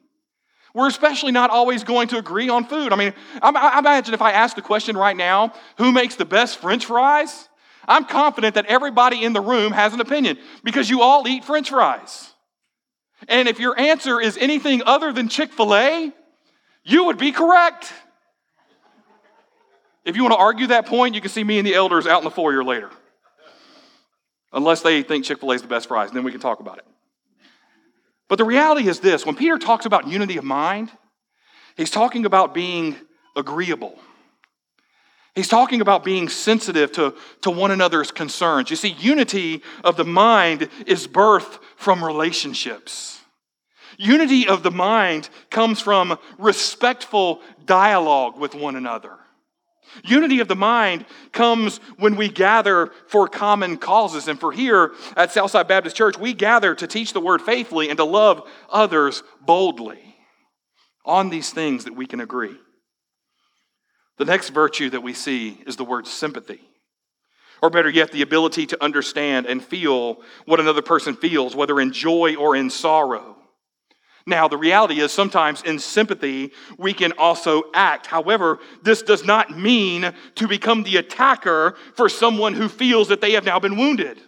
We're 0.73 0.87
especially 0.87 1.31
not 1.31 1.51
always 1.51 1.83
going 1.83 2.07
to 2.09 2.17
agree 2.17 2.49
on 2.49 2.65
food. 2.65 2.91
I 2.91 2.95
mean, 2.95 3.13
I, 3.41 3.79
imagine 3.79 4.13
if 4.13 4.21
I 4.21 4.31
ask 4.31 4.55
the 4.55 4.61
question 4.61 4.97
right 4.97 5.15
now, 5.15 5.53
who 5.77 5.91
makes 5.91 6.15
the 6.15 6.25
best 6.25 6.57
french 6.57 6.85
fries? 6.85 7.47
I'm 7.87 8.05
confident 8.05 8.55
that 8.55 8.65
everybody 8.65 9.23
in 9.23 9.33
the 9.33 9.41
room 9.41 9.71
has 9.71 9.93
an 9.93 10.01
opinion 10.01 10.37
because 10.63 10.89
you 10.89 11.01
all 11.01 11.27
eat 11.27 11.43
french 11.43 11.69
fries. 11.69 12.31
And 13.27 13.47
if 13.47 13.59
your 13.59 13.79
answer 13.79 14.19
is 14.19 14.37
anything 14.37 14.81
other 14.85 15.13
than 15.13 15.29
Chick 15.29 15.53
fil 15.53 15.75
A, 15.75 16.11
you 16.83 17.05
would 17.05 17.17
be 17.17 17.31
correct. 17.31 17.93
If 20.05 20.15
you 20.15 20.23
want 20.23 20.33
to 20.33 20.39
argue 20.39 20.67
that 20.67 20.85
point, 20.85 21.15
you 21.15 21.21
can 21.21 21.29
see 21.29 21.43
me 21.43 21.59
and 21.59 21.67
the 21.67 21.75
elders 21.75 22.07
out 22.07 22.19
in 22.19 22.23
the 22.25 22.31
foyer 22.31 22.63
later. 22.63 22.89
Unless 24.51 24.81
they 24.81 25.03
think 25.03 25.25
Chick 25.25 25.39
fil 25.39 25.51
A 25.51 25.55
is 25.55 25.61
the 25.61 25.67
best 25.67 25.87
fries, 25.87 26.11
then 26.11 26.23
we 26.23 26.31
can 26.31 26.41
talk 26.41 26.59
about 26.59 26.79
it. 26.79 26.85
But 28.29 28.37
the 28.37 28.45
reality 28.45 28.87
is 28.87 28.99
this 28.99 29.25
when 29.25 29.35
Peter 29.35 29.57
talks 29.57 29.85
about 29.85 30.07
unity 30.07 30.37
of 30.37 30.43
mind, 30.43 30.91
he's 31.77 31.91
talking 31.91 32.25
about 32.25 32.53
being 32.53 32.95
agreeable. 33.35 33.99
He's 35.35 35.47
talking 35.47 35.81
about 35.81 36.03
being 36.03 36.29
sensitive 36.29 36.91
to, 36.93 37.15
to 37.41 37.49
one 37.49 37.71
another's 37.71 38.11
concerns. 38.11 38.69
You 38.69 38.75
see, 38.75 38.89
unity 38.89 39.63
of 39.83 39.97
the 39.97 40.05
mind 40.05 40.69
is 40.85 41.07
birthed 41.07 41.59
from 41.75 42.03
relationships. 42.03 43.19
Unity 43.97 44.47
of 44.47 44.61
the 44.61 44.71
mind 44.71 45.29
comes 45.49 45.81
from 45.81 46.19
respectful 46.37 47.41
dialogue 47.65 48.37
with 48.39 48.53
one 48.53 48.75
another. 48.75 49.17
Unity 50.03 50.39
of 50.39 50.47
the 50.47 50.55
mind 50.55 51.05
comes 51.31 51.77
when 51.97 52.15
we 52.15 52.29
gather 52.29 52.91
for 53.07 53.27
common 53.27 53.77
causes. 53.77 54.27
And 54.27 54.39
for 54.39 54.51
here 54.51 54.93
at 55.15 55.31
Southside 55.31 55.67
Baptist 55.67 55.95
Church, 55.95 56.17
we 56.17 56.33
gather 56.33 56.75
to 56.75 56.87
teach 56.87 57.13
the 57.13 57.19
word 57.19 57.41
faithfully 57.41 57.89
and 57.89 57.97
to 57.97 58.03
love 58.03 58.47
others 58.69 59.23
boldly. 59.41 59.99
On 61.05 61.29
these 61.29 61.51
things 61.51 61.83
that 61.83 61.95
we 61.95 62.05
can 62.05 62.21
agree. 62.21 62.57
The 64.17 64.25
next 64.25 64.49
virtue 64.49 64.89
that 64.91 65.03
we 65.03 65.13
see 65.13 65.61
is 65.67 65.75
the 65.75 65.83
word 65.83 66.07
sympathy. 66.07 66.61
Or 67.61 67.69
better 67.69 67.89
yet, 67.89 68.11
the 68.11 68.21
ability 68.21 68.67
to 68.67 68.83
understand 68.83 69.45
and 69.45 69.63
feel 69.63 70.21
what 70.45 70.59
another 70.59 70.81
person 70.81 71.15
feels, 71.15 71.55
whether 71.55 71.79
in 71.79 71.91
joy 71.91 72.35
or 72.35 72.55
in 72.55 72.69
sorrow. 72.69 73.37
Now, 74.25 74.47
the 74.47 74.57
reality 74.57 75.01
is 75.01 75.11
sometimes 75.11 75.61
in 75.63 75.79
sympathy, 75.79 76.51
we 76.77 76.93
can 76.93 77.11
also 77.13 77.63
act. 77.73 78.07
However, 78.07 78.59
this 78.81 79.01
does 79.01 79.25
not 79.25 79.57
mean 79.57 80.13
to 80.35 80.47
become 80.47 80.83
the 80.83 80.97
attacker 80.97 81.75
for 81.95 82.07
someone 82.07 82.53
who 82.53 82.69
feels 82.69 83.09
that 83.09 83.19
they 83.19 83.33
have 83.33 83.43
now 83.43 83.59
been 83.59 83.77
wounded. 83.77 84.21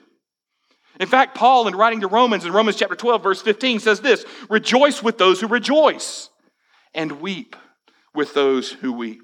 In 1.00 1.08
fact, 1.08 1.36
Paul, 1.36 1.68
in 1.68 1.76
writing 1.76 2.02
to 2.02 2.08
Romans, 2.08 2.46
in 2.46 2.52
Romans 2.52 2.78
chapter 2.78 2.96
12, 2.96 3.24
verse 3.24 3.42
15, 3.42 3.80
says 3.80 4.02
this 4.02 4.26
Rejoice 4.50 5.02
with 5.02 5.18
those 5.18 5.40
who 5.40 5.48
rejoice, 5.48 6.30
and 6.94 7.22
weep 7.22 7.56
with 8.14 8.34
those 8.34 8.72
who 8.72 8.94
weep. 8.94 9.22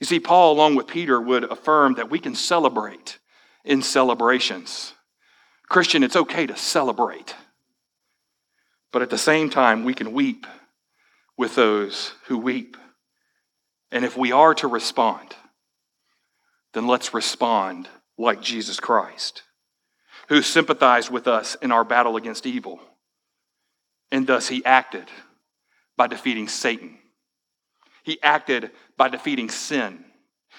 You 0.00 0.06
see, 0.06 0.20
Paul, 0.20 0.52
along 0.52 0.74
with 0.76 0.86
Peter, 0.86 1.20
would 1.20 1.44
affirm 1.44 1.94
that 1.94 2.10
we 2.10 2.18
can 2.18 2.34
celebrate 2.34 3.18
in 3.64 3.82
celebrations. 3.82 4.92
Christian, 5.68 6.02
it's 6.02 6.16
okay 6.16 6.46
to 6.46 6.56
celebrate. 6.56 7.34
But 8.96 9.02
at 9.02 9.10
the 9.10 9.18
same 9.18 9.50
time, 9.50 9.84
we 9.84 9.92
can 9.92 10.14
weep 10.14 10.46
with 11.36 11.54
those 11.54 12.14
who 12.28 12.38
weep. 12.38 12.78
And 13.92 14.06
if 14.06 14.16
we 14.16 14.32
are 14.32 14.54
to 14.54 14.66
respond, 14.66 15.36
then 16.72 16.86
let's 16.86 17.12
respond 17.12 17.90
like 18.16 18.40
Jesus 18.40 18.80
Christ, 18.80 19.42
who 20.30 20.40
sympathized 20.40 21.10
with 21.10 21.28
us 21.28 21.58
in 21.60 21.72
our 21.72 21.84
battle 21.84 22.16
against 22.16 22.46
evil. 22.46 22.80
And 24.10 24.26
thus 24.26 24.48
he 24.48 24.64
acted 24.64 25.04
by 25.98 26.06
defeating 26.06 26.48
Satan. 26.48 26.96
He 28.02 28.18
acted 28.22 28.70
by 28.96 29.10
defeating 29.10 29.50
sin. 29.50 30.06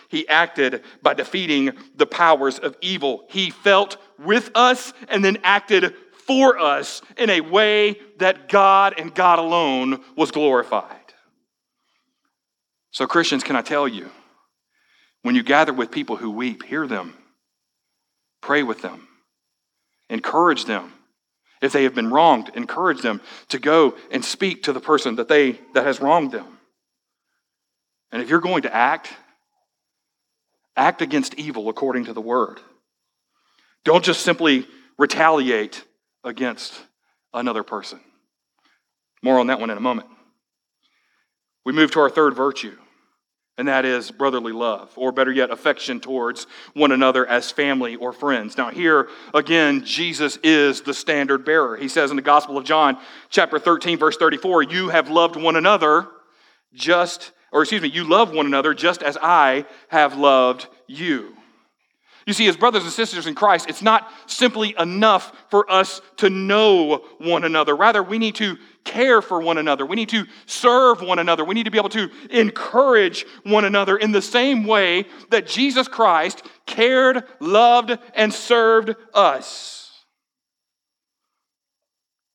He 0.10 0.27
acted 0.27 0.84
by 1.01 1.15
defeating 1.15 1.72
the 1.96 2.06
powers 2.06 2.60
of 2.60 2.77
evil. 2.82 3.25
He 3.29 3.50
felt 3.50 3.98
with 4.20 4.51
us 4.53 4.94
and 5.10 5.25
then 5.25 5.39
acted 5.44 5.96
for 6.27 6.60
us 6.60 7.01
in 7.17 7.29
a 7.29 7.41
way 7.41 7.96
that 8.17 8.50
God 8.50 8.96
and 9.00 9.15
God 9.15 9.39
alone 9.39 10.03
was 10.15 10.29
glorified. 10.31 10.96
So, 12.91 13.07
Christians, 13.07 13.43
can 13.43 13.55
I 13.55 13.62
tell 13.62 13.88
you, 13.88 14.10
when 15.24 15.36
you 15.36 15.43
gather 15.43 15.74
with 15.74 15.91
people 15.91 16.17
who 16.17 16.29
weep, 16.31 16.63
hear 16.63 16.88
them, 16.88 17.13
pray 18.41 18.63
with 18.63 18.81
them, 18.81 19.07
encourage 20.10 20.65
them. 20.65 20.93
If 21.60 21.72
they 21.72 21.84
have 21.84 21.96
been 21.96 22.12
wronged, 22.12 22.51
encourage 22.53 23.01
them 23.01 23.19
to 23.50 23.57
go 23.57 23.96
and 24.12 24.24
speak 24.24 24.63
to 24.63 24.74
the 24.74 24.79
person 24.79 25.15
that 25.15 25.27
they 25.27 25.53
that 25.74 25.86
has 25.86 26.00
wronged 26.00 26.31
them. 26.31 26.60
And 28.12 28.22
if 28.22 28.29
you're 28.29 28.39
going 28.41 28.62
to 28.62 28.74
act, 28.74 29.12
act 30.75 31.01
against 31.01 31.34
evil 31.36 31.67
according 31.67 32.05
to 32.05 32.13
the 32.13 32.22
word. 32.22 32.60
Don't 33.84 34.03
just 34.03 34.22
simply 34.22 34.67
retaliate 34.98 35.84
against 36.27 36.74
another 37.34 37.63
person. 37.63 38.00
More 39.24 39.39
on 39.39 39.48
that 39.48 39.60
one 39.60 39.69
in 39.69 39.77
a 39.77 39.81
moment. 39.81 40.10
We 41.65 41.74
move 41.74 41.91
to 41.91 42.00
our 42.00 42.10
third 42.10 42.36
virtue, 42.36 42.77
and 43.57 43.67
that 43.67 43.84
is 43.84 44.12
brotherly 44.12 44.53
love, 44.53 44.91
or 44.96 45.12
better 45.12 45.31
yet, 45.31 45.50
affection 45.50 46.00
towards 46.00 46.48
one 46.74 46.91
another 46.91 47.25
as 47.25 47.51
family 47.51 47.96
or 47.96 48.13
friends. 48.13 48.57
Now, 48.57 48.69
here 48.69 49.10
again, 49.34 49.84
Jesus 49.84 50.38
is 50.43 50.81
the 50.81 50.93
standard 50.93 51.43
bearer. 51.43 51.75
He 51.75 51.88
says 51.88 52.10
in 52.10 52.15
the 52.15 52.22
Gospel 52.22 52.57
of 52.57 52.63
John, 52.63 52.98
chapter 53.29 53.60
13, 53.60 53.98
verse 53.98 54.17
34, 54.17 54.63
You 54.63 54.89
have 54.89 55.10
loved 55.10 55.36
one 55.36 55.55
another 55.55 56.07
just, 56.74 57.31
or 57.51 57.62
excuse 57.62 57.81
me, 57.81 57.89
you 57.89 58.03
love 58.03 58.31
one 58.31 58.46
another 58.46 58.74
just 58.74 59.01
as 59.01 59.17
I 59.22 59.65
have 59.89 60.17
loved 60.17 60.67
you. 60.88 61.37
You 62.27 62.34
see, 62.34 62.46
as 62.48 62.57
brothers 62.57 62.84
and 62.84 62.91
sisters 62.91 63.25
in 63.25 63.36
Christ, 63.36 63.69
it's 63.69 63.81
not 63.81 64.12
simply 64.25 64.75
enough 64.77 65.31
for 65.50 65.72
us 65.72 66.01
to 66.17 66.29
know 66.29 67.05
one 67.19 67.46
another. 67.46 67.74
Rather, 67.74 68.03
we 68.03 68.17
need 68.17 68.36
to 68.36 68.57
care 68.84 69.22
for 69.22 69.39
one 69.39 69.57
another. 69.57 69.86
We 69.86 69.96
need 69.96 70.10
to 70.10 70.25
serve 70.46 71.00
one 71.00 71.19
another. 71.19 71.46
We 71.46 71.55
need 71.55 71.63
to 71.63 71.72
be 71.72 71.77
able 71.77 71.88
to 71.89 72.10
encourage 72.29 73.25
one 73.43 73.63
another 73.63 73.96
in 73.96 74.12
the 74.12 74.22
same 74.22 74.65
way 74.65 75.05
that 75.29 75.48
Jesus 75.48 75.88
Christ 75.88 76.46
cared, 76.65 77.24
loved, 77.39 77.98
and 78.13 78.34
served 78.34 78.93
us. 79.13 79.89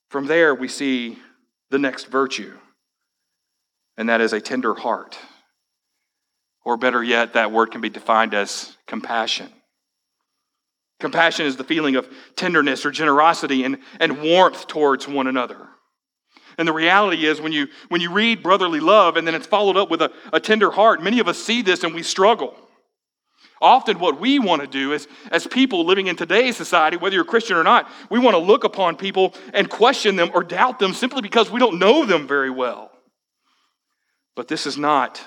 From 0.08 0.26
there, 0.26 0.54
we 0.54 0.68
see 0.68 1.18
the 1.68 1.78
next 1.78 2.04
virtue, 2.04 2.56
and 3.99 4.08
that 4.08 4.22
is 4.22 4.32
a 4.32 4.40
tender 4.40 4.72
heart. 4.72 5.18
Or 6.64 6.78
better 6.78 7.04
yet, 7.04 7.34
that 7.34 7.52
word 7.52 7.72
can 7.72 7.82
be 7.82 7.90
defined 7.90 8.32
as 8.32 8.75
compassion. 8.87 9.52
Compassion 11.02 11.47
is 11.47 11.56
the 11.56 11.64
feeling 11.64 11.97
of 11.97 12.09
tenderness 12.37 12.87
or 12.87 12.92
generosity 12.92 13.64
and, 13.64 13.78
and 13.99 14.23
warmth 14.23 14.68
towards 14.68 15.09
one 15.09 15.26
another. 15.26 15.68
And 16.56 16.68
the 16.68 16.73
reality 16.73 17.26
is, 17.26 17.40
when 17.40 17.50
you, 17.50 17.66
when 17.88 18.00
you 18.00 18.12
read 18.12 18.40
brotherly 18.40 18.78
love 18.78 19.16
and 19.16 19.26
then 19.26 19.35
it's 19.35 19.47
followed 19.47 19.76
up 19.76 19.90
with 19.90 20.00
a, 20.00 20.12
a 20.32 20.38
tender 20.38 20.71
heart, 20.71 21.02
many 21.02 21.18
of 21.18 21.26
us 21.26 21.42
see 21.42 21.61
this 21.61 21.82
and 21.82 21.92
we 21.92 22.04
struggle. 22.04 22.54
Often, 23.61 23.99
what 23.99 24.21
we 24.21 24.38
want 24.38 24.62
to 24.62 24.68
do 24.68 24.92
is, 24.92 25.09
as 25.32 25.44
people 25.44 25.85
living 25.85 26.06
in 26.06 26.14
today's 26.14 26.56
society, 26.56 26.97
whether 26.97 27.16
you're 27.16 27.25
Christian 27.25 27.56
or 27.56 27.64
not, 27.64 27.90
we 28.09 28.21
want 28.21 28.35
to 28.35 28.38
look 28.38 28.62
upon 28.62 28.97
people 28.97 29.35
and 29.52 29.68
question 29.68 30.14
them 30.14 30.30
or 30.35 30.44
doubt 30.44 30.78
them 30.78 30.94
simply 30.94 31.21
because 31.21 31.50
we 31.50 31.59
don't 31.59 31.80
know 31.80 32.06
them 32.06 32.28
very 32.28 32.50
well. 32.50 32.92
But 34.37 34.47
this 34.47 34.66
is 34.66 34.78
not 34.78 35.21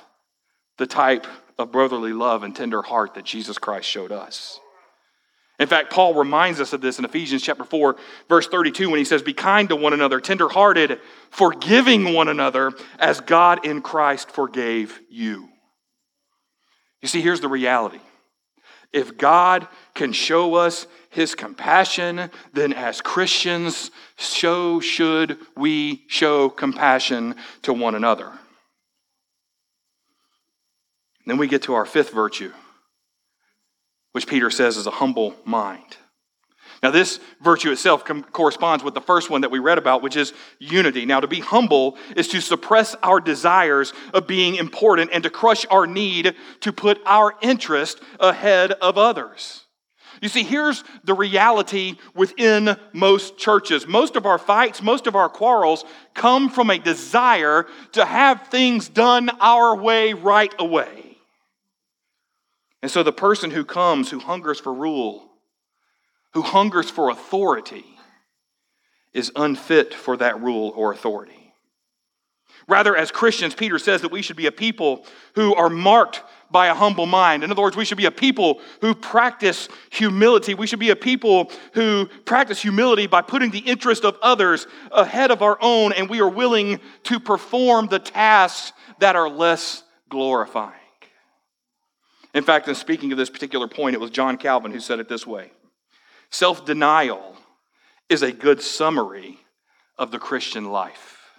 the 0.77 0.87
type 0.87 1.27
of 1.57 1.73
brotherly 1.73 2.13
love 2.13 2.43
and 2.43 2.55
tender 2.55 2.81
heart 2.81 3.15
that 3.15 3.25
Jesus 3.25 3.57
Christ 3.57 3.89
showed 3.89 4.13
us. 4.13 4.59
In 5.59 5.67
fact, 5.67 5.91
Paul 5.91 6.13
reminds 6.13 6.59
us 6.59 6.73
of 6.73 6.81
this 6.81 6.99
in 6.99 7.05
Ephesians 7.05 7.41
chapter 7.41 7.63
4, 7.63 7.95
verse 8.27 8.47
32, 8.47 8.89
when 8.89 8.99
he 8.99 9.05
says, 9.05 9.21
Be 9.21 9.33
kind 9.33 9.69
to 9.69 9.75
one 9.75 9.93
another, 9.93 10.19
tenderhearted, 10.19 10.99
forgiving 11.29 12.13
one 12.13 12.27
another, 12.27 12.73
as 12.99 13.21
God 13.21 13.65
in 13.65 13.81
Christ 13.81 14.31
forgave 14.31 14.99
you. 15.09 15.47
You 17.01 17.07
see, 17.07 17.21
here's 17.21 17.39
the 17.39 17.47
reality. 17.47 17.99
If 18.91 19.17
God 19.17 19.67
can 19.93 20.11
show 20.11 20.55
us 20.55 20.87
his 21.09 21.35
compassion, 21.35 22.29
then 22.53 22.73
as 22.73 23.01
Christians, 23.01 23.91
so 24.17 24.81
should 24.81 25.37
we 25.55 26.03
show 26.07 26.49
compassion 26.49 27.35
to 27.61 27.71
one 27.71 27.95
another. 27.95 28.31
Then 31.25 31.37
we 31.37 31.47
get 31.47 31.63
to 31.63 31.73
our 31.73 31.85
fifth 31.85 32.11
virtue 32.11 32.51
which 34.15 34.27
Peter 34.27 34.49
says 34.49 34.77
is 34.77 34.87
a 34.87 34.91
humble 34.91 35.35
mind. 35.43 35.97
Now, 36.81 36.89
this 36.89 37.19
virtue 37.41 37.69
itself 37.69 38.05
com- 38.05 38.23
corresponds 38.23 38.81
with 38.81 38.93
the 38.93 39.01
first 39.01 39.29
one 39.29 39.41
that 39.41 39.51
we 39.51 39.59
read 39.59 39.77
about, 39.77 40.01
which 40.01 40.15
is 40.15 40.31
unity. 40.57 41.05
Now, 41.05 41.19
to 41.19 41.27
be 41.27 41.41
humble 41.41 41.97
is 42.15 42.29
to 42.29 42.39
suppress 42.39 42.95
our 43.03 43.19
desires 43.19 43.91
of 44.13 44.25
being 44.25 44.55
important 44.55 45.11
and 45.11 45.21
to 45.23 45.29
crush 45.29 45.65
our 45.69 45.85
need 45.85 46.33
to 46.61 46.71
put 46.71 47.01
our 47.05 47.33
interest 47.41 47.99
ahead 48.17 48.71
of 48.71 48.97
others. 48.97 49.65
You 50.21 50.29
see, 50.29 50.43
here's 50.43 50.85
the 51.03 51.13
reality 51.13 51.95
within 52.13 52.77
most 52.93 53.37
churches. 53.37 53.85
Most 53.85 54.15
of 54.15 54.25
our 54.25 54.37
fights, 54.37 54.81
most 54.81 55.07
of 55.07 55.17
our 55.17 55.27
quarrels 55.27 55.83
come 56.13 56.49
from 56.49 56.69
a 56.69 56.79
desire 56.79 57.65
to 57.91 58.05
have 58.05 58.47
things 58.47 58.87
done 58.87 59.29
our 59.41 59.75
way 59.75 60.13
right 60.13 60.55
away. 60.57 61.14
And 62.85 62.91
so 62.91 63.01
the 63.01 63.11
person 63.11 63.49
who 63.49 63.65
comes, 63.65 64.11
who 64.11 64.19
hungers 64.19 64.59
for 64.59 64.71
rule, 64.71 65.27
who 66.35 66.43
hungers 66.43 66.87
for 66.87 67.09
authority, 67.09 67.83
is 69.11 69.31
unfit 69.35 69.91
for 69.91 70.15
that 70.17 70.39
rule 70.39 70.71
or 70.75 70.91
authority. 70.91 71.51
Rather, 72.67 72.95
as 72.95 73.09
Christians, 73.09 73.55
Peter 73.55 73.79
says 73.79 74.03
that 74.03 74.11
we 74.11 74.21
should 74.21 74.35
be 74.35 74.45
a 74.45 74.51
people 74.51 75.03
who 75.33 75.55
are 75.55 75.67
marked 75.67 76.21
by 76.51 76.67
a 76.67 76.75
humble 76.75 77.07
mind. 77.07 77.43
In 77.43 77.49
other 77.49 77.63
words, 77.63 77.75
we 77.75 77.85
should 77.85 77.97
be 77.97 78.05
a 78.05 78.11
people 78.11 78.61
who 78.81 78.93
practice 78.93 79.67
humility. 79.89 80.53
We 80.53 80.67
should 80.67 80.77
be 80.77 80.91
a 80.91 80.95
people 80.95 81.51
who 81.73 82.05
practice 82.25 82.61
humility 82.61 83.07
by 83.07 83.23
putting 83.23 83.49
the 83.49 83.57
interest 83.57 84.05
of 84.05 84.15
others 84.21 84.67
ahead 84.91 85.31
of 85.31 85.41
our 85.41 85.57
own, 85.59 85.91
and 85.91 86.07
we 86.07 86.21
are 86.21 86.29
willing 86.29 86.79
to 87.05 87.19
perform 87.19 87.87
the 87.87 87.97
tasks 87.97 88.73
that 88.99 89.15
are 89.15 89.27
less 89.27 89.81
glorifying. 90.07 90.84
In 92.35 92.43
fact, 92.43 92.67
in 92.67 92.75
speaking 92.75 93.13
of 93.13 93.17
this 93.17 93.29
particular 93.29 93.67
point, 93.67 93.95
it 93.95 93.99
was 94.01 94.11
John 94.11 94.37
Calvin 94.37 94.73
who 94.73 94.81
said 94.81 94.99
it 94.99 95.07
this 95.07 95.25
way 95.25 95.51
Self 96.29 96.65
denial 96.65 97.37
is 98.09 98.21
a 98.21 98.31
good 98.31 98.61
summary 98.61 99.39
of 99.97 100.11
the 100.11 100.19
Christian 100.19 100.65
life. 100.65 101.31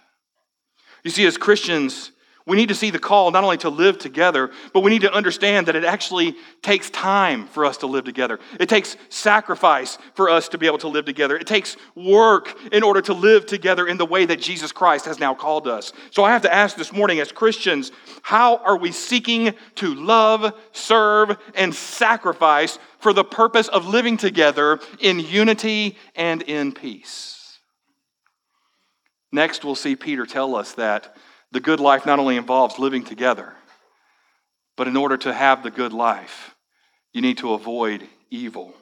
You 1.03 1.11
see, 1.11 1.25
as 1.25 1.37
Christians, 1.37 2.11
we 2.47 2.55
need 2.55 2.69
to 2.69 2.75
see 2.75 2.91
the 2.91 2.97
call 2.97 3.29
not 3.29 3.43
only 3.43 3.57
to 3.57 3.69
live 3.69 3.97
together, 3.97 4.51
but 4.73 4.79
we 4.79 4.89
need 4.89 5.01
to 5.01 5.13
understand 5.13 5.67
that 5.67 5.75
it 5.75 5.83
actually 5.83 6.33
takes 6.61 6.89
time 6.89 7.45
for 7.45 7.65
us 7.65 7.77
to 7.77 7.87
live 7.87 8.05
together. 8.05 8.39
It 8.57 8.69
takes 8.69 8.95
sacrifice 9.09 9.97
for 10.15 10.29
us 10.29 10.47
to 10.49 10.57
be 10.57 10.65
able 10.65 10.77
to 10.79 10.87
live 10.87 11.03
together. 11.03 11.35
It 11.35 11.45
takes 11.45 11.75
work 11.93 12.57
in 12.71 12.83
order 12.83 13.01
to 13.01 13.13
live 13.13 13.45
together 13.45 13.85
in 13.85 13.97
the 13.97 14.05
way 14.05 14.25
that 14.25 14.39
Jesus 14.39 14.71
Christ 14.71 15.05
has 15.05 15.19
now 15.19 15.35
called 15.35 15.67
us. 15.67 15.91
So 16.09 16.23
I 16.23 16.31
have 16.31 16.43
to 16.43 16.53
ask 16.53 16.77
this 16.77 16.93
morning, 16.93 17.19
as 17.19 17.33
Christians, 17.33 17.91
how 18.21 18.57
are 18.57 18.77
we 18.77 18.93
seeking 18.93 19.53
to 19.75 19.93
love, 19.93 20.53
serve, 20.71 21.37
and 21.53 21.75
sacrifice 21.75 22.79
for 22.99 23.11
the 23.11 23.25
purpose 23.25 23.67
of 23.67 23.87
living 23.87 24.15
together 24.15 24.79
in 25.01 25.19
unity 25.19 25.97
and 26.15 26.41
in 26.43 26.71
peace? 26.71 27.59
Next, 29.33 29.65
we'll 29.65 29.75
see 29.75 29.97
Peter 29.97 30.25
tell 30.25 30.55
us 30.55 30.71
that 30.73 31.17
the 31.57 31.61
good 31.61 31.79
life 31.79 32.05
not 32.05 32.19
only 32.19 32.37
involves 32.37 32.77
living 32.77 33.03
together, 33.03 33.51
but 34.75 34.87
in 34.87 34.95
order 34.95 35.17
to 35.17 35.33
have 35.33 35.63
the 35.63 35.71
good 35.71 35.91
life, 35.91 36.55
you 37.13 37.19
need 37.19 37.39
to 37.39 37.53
avoid 37.53 38.07
evil. 38.29 38.75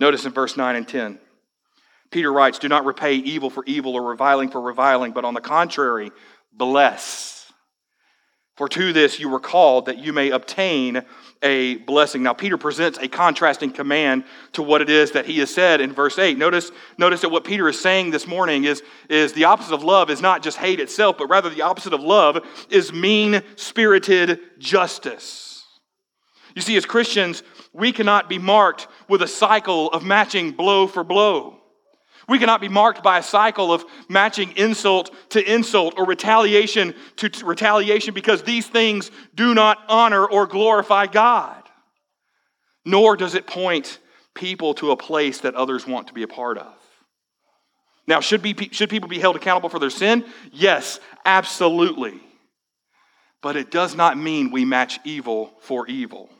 Notice 0.00 0.24
in 0.24 0.32
verse 0.32 0.56
9 0.56 0.74
and 0.74 0.88
10, 0.88 1.20
Peter 2.10 2.32
writes, 2.32 2.58
Do 2.58 2.68
not 2.68 2.84
repay 2.84 3.14
evil 3.14 3.50
for 3.50 3.64
evil 3.66 3.94
or 3.94 4.02
reviling 4.02 4.50
for 4.50 4.60
reviling, 4.60 5.12
but 5.12 5.24
on 5.24 5.34
the 5.34 5.40
contrary, 5.40 6.10
bless 6.52 7.35
for 8.56 8.68
to 8.68 8.92
this 8.92 9.20
you 9.20 9.28
were 9.28 9.40
called 9.40 9.86
that 9.86 9.98
you 9.98 10.12
may 10.12 10.30
obtain 10.30 11.02
a 11.42 11.76
blessing. 11.76 12.22
Now, 12.22 12.32
Peter 12.32 12.56
presents 12.56 12.98
a 12.98 13.08
contrasting 13.08 13.70
command 13.70 14.24
to 14.52 14.62
what 14.62 14.80
it 14.80 14.88
is 14.88 15.12
that 15.12 15.26
he 15.26 15.38
has 15.40 15.52
said 15.52 15.80
in 15.80 15.92
verse 15.92 16.18
8. 16.18 16.38
Notice, 16.38 16.72
notice 16.96 17.20
that 17.20 17.28
what 17.28 17.44
Peter 17.44 17.68
is 17.68 17.78
saying 17.78 18.10
this 18.10 18.26
morning 18.26 18.64
is, 18.64 18.82
is 19.10 19.34
the 19.34 19.44
opposite 19.44 19.74
of 19.74 19.84
love 19.84 20.10
is 20.10 20.22
not 20.22 20.42
just 20.42 20.56
hate 20.56 20.80
itself, 20.80 21.18
but 21.18 21.28
rather 21.28 21.50
the 21.50 21.62
opposite 21.62 21.92
of 21.92 22.00
love 22.00 22.38
is 22.70 22.92
mean 22.92 23.42
spirited 23.56 24.40
justice. 24.58 25.64
You 26.54 26.62
see, 26.62 26.76
as 26.76 26.86
Christians, 26.86 27.42
we 27.74 27.92
cannot 27.92 28.30
be 28.30 28.38
marked 28.38 28.88
with 29.08 29.20
a 29.20 29.28
cycle 29.28 29.90
of 29.90 30.02
matching 30.02 30.52
blow 30.52 30.86
for 30.86 31.04
blow. 31.04 31.60
We 32.28 32.38
cannot 32.38 32.60
be 32.60 32.68
marked 32.68 33.02
by 33.02 33.18
a 33.18 33.22
cycle 33.22 33.72
of 33.72 33.84
matching 34.08 34.56
insult 34.56 35.14
to 35.30 35.52
insult 35.52 35.94
or 35.96 36.06
retaliation 36.06 36.94
to 37.16 37.28
t- 37.28 37.44
retaliation 37.44 38.14
because 38.14 38.42
these 38.42 38.66
things 38.66 39.10
do 39.34 39.54
not 39.54 39.78
honor 39.88 40.26
or 40.26 40.46
glorify 40.46 41.06
God. 41.06 41.62
Nor 42.84 43.16
does 43.16 43.34
it 43.34 43.46
point 43.46 43.98
people 44.34 44.74
to 44.74 44.90
a 44.90 44.96
place 44.96 45.40
that 45.40 45.54
others 45.54 45.86
want 45.86 46.08
to 46.08 46.14
be 46.14 46.24
a 46.24 46.28
part 46.28 46.58
of. 46.58 46.72
Now, 48.08 48.20
should, 48.20 48.42
be, 48.42 48.54
should 48.72 48.90
people 48.90 49.08
be 49.08 49.18
held 49.18 49.36
accountable 49.36 49.68
for 49.68 49.78
their 49.78 49.90
sin? 49.90 50.24
Yes, 50.52 51.00
absolutely. 51.24 52.20
But 53.42 53.56
it 53.56 53.70
does 53.70 53.94
not 53.94 54.18
mean 54.18 54.50
we 54.50 54.64
match 54.64 54.98
evil 55.04 55.54
for 55.60 55.86
evil. 55.86 56.30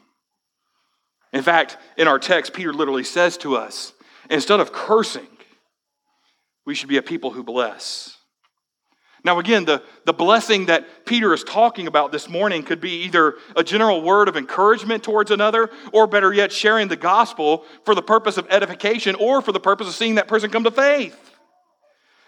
In 1.32 1.42
fact, 1.42 1.76
in 1.96 2.08
our 2.08 2.18
text, 2.18 2.54
Peter 2.54 2.72
literally 2.72 3.04
says 3.04 3.36
to 3.38 3.56
us 3.56 3.92
instead 4.30 4.60
of 4.60 4.72
cursing, 4.72 5.26
we 6.66 6.74
should 6.74 6.88
be 6.88 6.98
a 6.98 7.02
people 7.02 7.30
who 7.30 7.42
bless. 7.42 8.18
Now, 9.24 9.38
again, 9.38 9.64
the, 9.64 9.82
the 10.04 10.12
blessing 10.12 10.66
that 10.66 11.04
Peter 11.04 11.32
is 11.32 11.42
talking 11.42 11.86
about 11.86 12.12
this 12.12 12.28
morning 12.28 12.62
could 12.62 12.80
be 12.80 13.02
either 13.04 13.34
a 13.56 13.64
general 13.64 14.02
word 14.02 14.28
of 14.28 14.36
encouragement 14.36 15.02
towards 15.02 15.30
another, 15.30 15.70
or 15.92 16.06
better 16.06 16.32
yet, 16.32 16.52
sharing 16.52 16.86
the 16.88 16.96
gospel 16.96 17.64
for 17.84 17.94
the 17.94 18.02
purpose 18.02 18.36
of 18.36 18.46
edification 18.50 19.16
or 19.16 19.42
for 19.42 19.50
the 19.52 19.58
purpose 19.58 19.88
of 19.88 19.94
seeing 19.94 20.16
that 20.16 20.28
person 20.28 20.50
come 20.50 20.64
to 20.64 20.70
faith. 20.70 21.18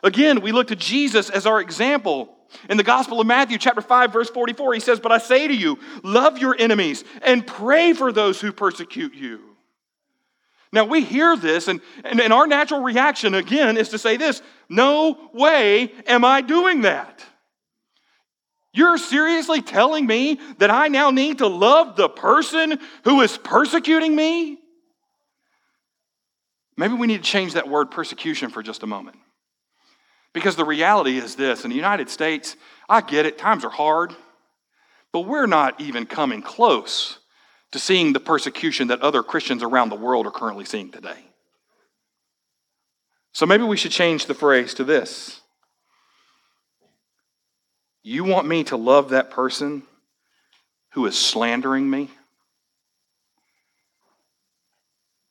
Again, 0.03 0.41
we 0.41 0.51
look 0.51 0.69
to 0.69 0.77
Jesus 0.77 1.31
as 1.31 1.47
our 1.47 1.61
example. 1.61 2.35
In 2.71 2.79
the 2.79 2.83
Gospel 2.83 3.21
of 3.21 3.27
Matthew, 3.27 3.59
chapter 3.59 3.83
5, 3.83 4.13
verse 4.13 4.31
44, 4.31 4.75
he 4.75 4.81
says, 4.81 4.99
But 4.99 5.13
I 5.13 5.19
say 5.19 5.47
to 5.47 5.55
you, 5.55 5.79
love 6.03 6.39
your 6.39 6.57
enemies 6.59 7.05
and 7.23 7.47
pray 7.47 7.93
for 7.93 8.11
those 8.11 8.41
who 8.41 8.53
persecute 8.53 9.15
you. 9.15 9.48
Now 10.73 10.85
we 10.85 11.03
hear 11.03 11.37
this, 11.37 11.69
and, 11.69 11.81
and, 12.05 12.21
and, 12.21 12.33
our 12.33 12.47
natural 12.47 12.83
reaction 12.83 13.35
again 13.35 13.77
is 13.77 13.89
to 13.91 13.99
say 13.99 14.17
this 14.17 14.43
No 14.69 15.31
way 15.33 15.93
am 16.07 16.25
I 16.25 16.43
doing 16.43 16.83
that. 16.83 17.25
You're 18.75 18.99
seriously 18.99 19.63
telling 19.63 20.07
me 20.07 20.39
that 20.59 20.71
I 20.71 20.89
now 20.89 21.11
need 21.11 21.39
to 21.39 21.47
love 21.47 21.97
the 21.97 22.09
person 22.09 22.79
who 23.05 23.23
is 23.23 23.37
persecuting 23.39 24.15
me? 24.15 24.59
maybe 26.79 26.95
we 26.95 27.09
need 27.09 27.23
to 27.23 27.31
change 27.31 27.55
that 27.55 27.69
word 27.69 27.91
persecution 27.91 28.49
for 28.49 28.63
just 28.63 28.83
a 28.83 28.87
moment. 28.87 29.19
Because 30.33 30.57
the 30.57 30.65
reality 30.65 31.19
is 31.19 31.35
this 31.35 31.65
in 31.65 31.71
the 31.71 31.77
United 31.77 32.09
States, 32.09 32.57
I 32.89 33.01
get 33.03 33.27
it, 33.27 33.37
times 33.37 33.65
are 33.65 33.71
hard, 33.71 34.15
but 35.13 35.23
we're 35.23 35.47
not 35.47 35.81
even 35.81 36.07
coming 36.07 36.41
close 36.41 37.18
to 37.73 37.79
seeing 37.79 38.13
the 38.13 38.21
persecution 38.21 38.89
that 38.89 39.01
other 39.03 39.23
Christians 39.23 39.63
around 39.63 39.91
the 39.91 39.97
world 39.97 40.27
are 40.27 40.31
currently 40.31 40.65
seeing 40.65 40.91
today. 40.91 41.25
So 43.33 43.47
maybe 43.47 43.65
we 43.65 43.77
should 43.77 43.93
change 43.93 44.27
the 44.27 44.35
phrase 44.35 44.75
to 44.75 44.85
this 44.85 45.41
You 48.03 48.25
want 48.25 48.47
me 48.47 48.65
to 48.65 48.77
love 48.77 49.11
that 49.11 49.31
person 49.31 49.83
who 50.93 51.07
is 51.07 51.17
slandering 51.17 51.89
me? 51.89 52.11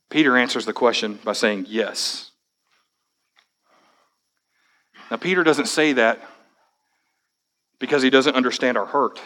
Peter 0.10 0.38
answers 0.38 0.66
the 0.66 0.74
question 0.74 1.20
by 1.24 1.34
saying, 1.34 1.66
Yes. 1.68 2.32
Now, 5.10 5.18
Peter 5.18 5.44
doesn't 5.44 5.68
say 5.68 5.94
that 5.94 6.22
because 7.80 8.02
he 8.02 8.10
doesn't 8.10 8.36
understand 8.36 8.78
our 8.78 8.86
hurt. 8.86 9.22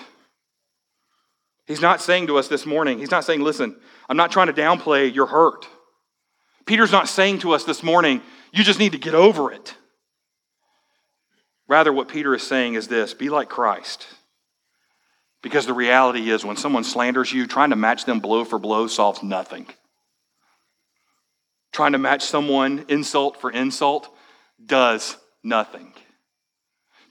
He's 1.68 1.82
not 1.82 2.02
saying 2.02 2.28
to 2.28 2.38
us 2.38 2.48
this 2.48 2.66
morning, 2.66 3.00
he's 3.00 3.12
not 3.12 3.24
saying, 3.24 3.42
Listen, 3.42 3.76
I'm 4.10 4.18
not 4.18 4.32
trying 4.32 4.48
to 4.48 4.54
downplay 4.54 5.14
your 5.14 5.28
hurt. 5.28 5.68
Peter's 6.66 6.92
not 6.92 7.08
saying 7.08 7.40
to 7.40 7.52
us 7.52 7.64
this 7.64 7.84
morning, 7.84 8.22
You 8.52 8.64
just 8.64 8.80
need 8.80 8.92
to 8.94 8.98
get 8.98 9.14
over 9.14 9.52
it. 9.52 9.76
Rather, 11.68 11.94
what 11.94 12.10
Peter 12.10 12.36
is 12.36 12.44
saying 12.44 12.74
is 12.74 12.88
this 12.88 13.14
be 13.14 13.30
like 13.30 13.50
Christ. 13.50 14.08
Because 15.42 15.66
the 15.66 15.74
reality 15.74 16.30
is, 16.30 16.46
when 16.46 16.58
someone 16.58 16.84
slanders 16.84 17.34
you, 17.34 17.48
trying 17.48 17.72
to 17.72 17.76
match 17.76 18.06
them 18.06 18.20
blow 18.20 18.46
for 18.46 18.60
blow 18.60 18.88
solves 18.88 19.24
nothing. 19.24 19.66
Trying 21.72 21.94
to 21.94 21.98
match 21.98 22.24
someone 22.24 22.86
insult 22.90 23.40
for 23.40 23.50
insult 23.50 24.14
does 24.64 25.18
nothing. 25.44 25.91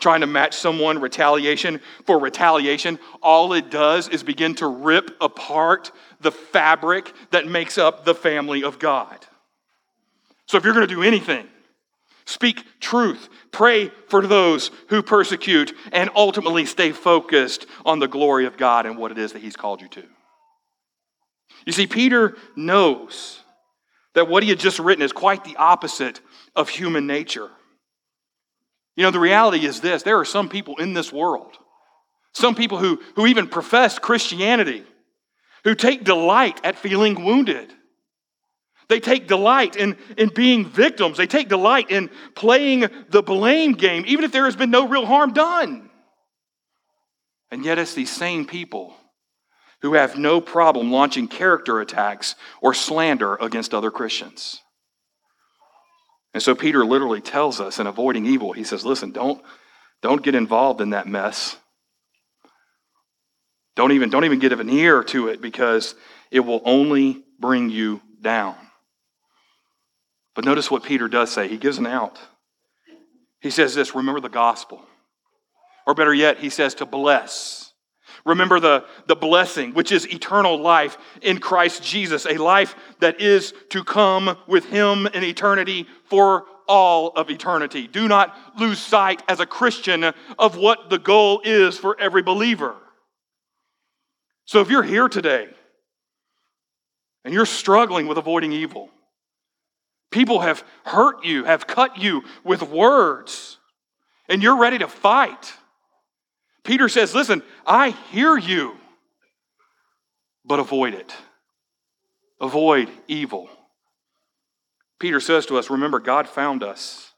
Trying 0.01 0.23
to 0.23 0.27
match 0.27 0.57
someone 0.57 0.99
retaliation 0.99 1.81
for 2.07 2.19
retaliation, 2.19 2.99
all 3.23 3.53
it 3.53 3.71
does 3.71 4.09
is 4.09 4.23
begin 4.23 4.55
to 4.57 4.67
rip 4.67 5.11
apart 5.21 5.93
the 6.21 6.33
fabric 6.33 7.13
that 7.31 7.47
makes 7.47 7.79
up 7.79 8.05
the 8.05 8.15
family 8.15 8.65
of 8.65 8.79
God. 8.79 9.27
So 10.47 10.57
if 10.57 10.65
you're 10.65 10.75
going 10.75 10.89
to 10.89 10.95
do 10.95 11.03
anything, 11.03 11.47
speak 12.25 12.65
truth, 12.81 13.29
pray 13.53 13.91
for 14.09 14.27
those 14.27 14.71
who 14.89 15.03
persecute, 15.03 15.75
and 15.93 16.11
ultimately 16.17 16.65
stay 16.65 16.93
focused 16.93 17.67
on 17.85 17.99
the 17.99 18.09
glory 18.09 18.47
of 18.47 18.57
God 18.57 18.87
and 18.87 18.97
what 18.97 19.13
it 19.13 19.19
is 19.19 19.33
that 19.35 19.43
He's 19.43 19.57
called 19.57 19.81
you 19.81 19.89
to. 19.89 20.03
You 21.67 21.73
see, 21.73 21.87
Peter 21.87 22.37
knows 22.57 23.41
that 24.15 24.29
what 24.29 24.43
he 24.43 24.49
had 24.49 24.59
just 24.59 24.79
written 24.79 25.03
is 25.03 25.13
quite 25.13 25.45
the 25.45 25.57
opposite 25.57 26.21
of 26.57 26.69
human 26.69 27.07
nature. 27.07 27.51
You 28.97 29.05
know, 29.05 29.11
the 29.11 29.21
reality 29.21 29.65
is 29.65 29.81
this 29.81 30.03
there 30.03 30.19
are 30.19 30.25
some 30.25 30.49
people 30.49 30.77
in 30.77 30.95
this 30.95 31.13
world, 31.13 31.57
some 32.33 32.55
people 32.55 32.79
who, 32.79 33.01
who 33.17 33.27
even 33.27 33.49
profess 33.49 33.99
Christianity, 33.99 34.85
who 35.65 35.75
take 35.75 36.05
delight 36.05 36.61
at 36.65 36.79
feeling 36.79 37.25
wounded. 37.25 37.73
They 38.89 38.99
take 38.99 39.29
delight 39.29 39.77
in, 39.77 39.97
in 40.19 40.31
being 40.31 40.67
victims. 40.67 41.17
They 41.17 41.29
take 41.29 41.49
delight 41.49 41.93
in 41.93 42.11
playing 42.35 42.87
the 43.09 43.23
blame 43.23 43.73
game, 43.73 44.03
even 44.09 44.25
if 44.25 44.33
there 44.33 44.47
has 44.47 44.57
been 44.57 44.73
no 44.73 44.89
real 44.89 45.07
harm 45.07 45.33
done. 45.33 45.89
And 47.53 47.65
yet, 47.65 47.79
it's 47.79 47.95
these 47.95 48.11
same 48.11 48.47
people 48.47 48.97
who 49.83 49.95
have 49.95 50.19
no 50.19 50.41
problem 50.41 50.91
launching 50.91 51.29
character 51.29 51.81
attacks 51.81 52.35
or 52.61 52.75
slander 52.75 53.37
against 53.37 53.75
other 53.75 53.91
Christians. 53.91 54.61
And 56.33 56.43
so 56.43 56.55
Peter 56.55 56.85
literally 56.85 57.21
tells 57.21 57.61
us 57.61 57.79
in 57.79 57.87
avoiding 57.87 58.27
evil, 58.27 58.53
he 58.53 58.65
says, 58.65 58.85
listen, 58.85 59.11
don't, 59.11 59.43
don't 60.01 60.23
get 60.23 60.35
involved 60.35 60.81
in 60.81 60.91
that 60.91 61.09
mess. 61.09 61.57
Don't 63.77 63.93
even, 63.93 64.11
don't 64.11 64.25
even 64.25 64.39
get 64.39 64.53
an 64.53 64.71
ear 64.71 65.03
to 65.05 65.29
it 65.29 65.41
because 65.41 65.95
it 66.31 66.41
will 66.41 66.63
only 66.65 67.25
bring 67.39 67.71
you 67.71 68.01
down. 68.21 68.55
But 70.35 70.45
notice 70.45 70.71
what 70.71 70.85
Peter 70.85 71.09
does 71.09 71.33
say. 71.33 71.49
He 71.49 71.57
gives 71.57 71.79
an 71.79 71.87
out. 71.87 72.19
He 73.41 73.51
says 73.51 73.75
this 73.75 73.95
remember 73.95 74.21
the 74.21 74.29
gospel. 74.29 74.85
Or 75.87 75.95
better 75.95 76.15
yet, 76.15 76.39
he 76.39 76.51
says 76.51 76.75
to 76.77 76.87
bless. 76.87 77.60
Remember 78.25 78.61
the, 78.61 78.85
the 79.07 79.17
blessing, 79.17 79.73
which 79.73 79.93
is 79.93 80.07
eternal 80.07 80.61
life 80.61 80.99
in 81.23 81.39
Christ 81.39 81.83
Jesus, 81.83 82.27
a 82.27 82.37
life 82.37 82.75
that 83.01 83.21
is 83.21 83.55
to 83.71 83.83
come 83.83 84.37
with 84.47 84.67
Him 84.67 85.07
in 85.07 85.25
eternity 85.25 85.87
for 86.05 86.45
all 86.69 87.09
of 87.17 87.31
eternity. 87.31 87.89
Do 87.89 88.07
not 88.07 88.37
lose 88.59 88.79
sight 88.79 89.23
as 89.29 89.41
a 89.41 89.47
Christian 89.47 90.05
of 90.39 90.57
what 90.57 90.91
the 90.91 90.99
goal 90.99 91.41
is 91.45 91.77
for 91.77 91.99
every 91.99 92.23
believer. 92.23 92.77
So 94.45 94.61
if 94.61 94.71
you're 94.71 94.83
here 94.83 95.09
today 95.09 95.49
and 97.25 97.35
you're 97.35 97.47
struggling 97.47 98.07
with 98.07 98.19
avoiding 98.19 98.53
evil, 98.53 98.91
people 100.11 100.41
have 100.41 100.65
hurt 100.85 101.25
you, 101.25 101.45
have 101.45 101.67
cut 101.67 101.99
you 101.99 102.23
with 102.45 102.63
words, 102.63 103.59
and 104.29 104.43
you're 104.43 104.59
ready 104.59 104.79
to 104.79 104.89
fight 104.89 105.55
Peter 106.65 106.89
says, 106.89 107.15
Listen, 107.15 107.43
I 107.67 107.91
hear 108.11 108.37
you, 108.37 108.77
but 110.45 110.59
avoid 110.59 110.95
it. 110.95 111.15
Avoid 112.41 112.89
evil. 113.07 113.49
Peter 114.99 115.21
says 115.21 115.47
to 115.47 115.57
us, 115.57 115.71
Remember, 115.71 115.99
God 115.99 116.29
found 116.29 116.63
us, 116.63 117.13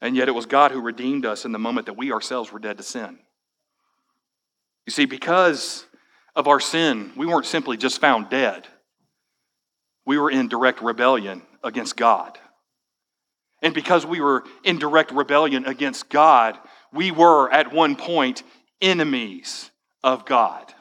and 0.00 0.16
yet 0.16 0.28
it 0.28 0.34
was 0.34 0.46
God 0.46 0.70
who 0.70 0.80
redeemed 0.80 1.26
us 1.26 1.44
in 1.44 1.52
the 1.52 1.58
moment 1.58 1.86
that 1.86 1.96
we 1.96 2.12
ourselves 2.12 2.52
were 2.52 2.58
dead 2.58 2.76
to 2.76 2.82
sin. 2.82 3.18
You 4.86 4.92
see, 4.92 5.04
because 5.04 5.86
of 6.34 6.48
our 6.48 6.60
sin, 6.60 7.12
we 7.16 7.26
weren't 7.26 7.46
simply 7.46 7.76
just 7.76 8.00
found 8.00 8.28
dead, 8.28 8.66
we 10.06 10.18
were 10.18 10.30
in 10.30 10.48
direct 10.48 10.80
rebellion 10.82 11.42
against 11.62 11.96
God. 11.96 12.38
And 13.62 13.74
because 13.74 14.06
we 14.06 14.20
were 14.20 14.44
in 14.64 14.78
direct 14.78 15.10
rebellion 15.10 15.66
against 15.66 16.08
God, 16.08 16.58
we 16.92 17.10
were 17.10 17.50
at 17.50 17.72
one 17.72 17.96
point 17.96 18.42
enemies 18.80 19.70
of 20.02 20.24
God. 20.24 20.72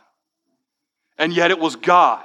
And 1.17 1.33
yet 1.33 1.51
it 1.51 1.59
was 1.59 1.75
God 1.75 2.23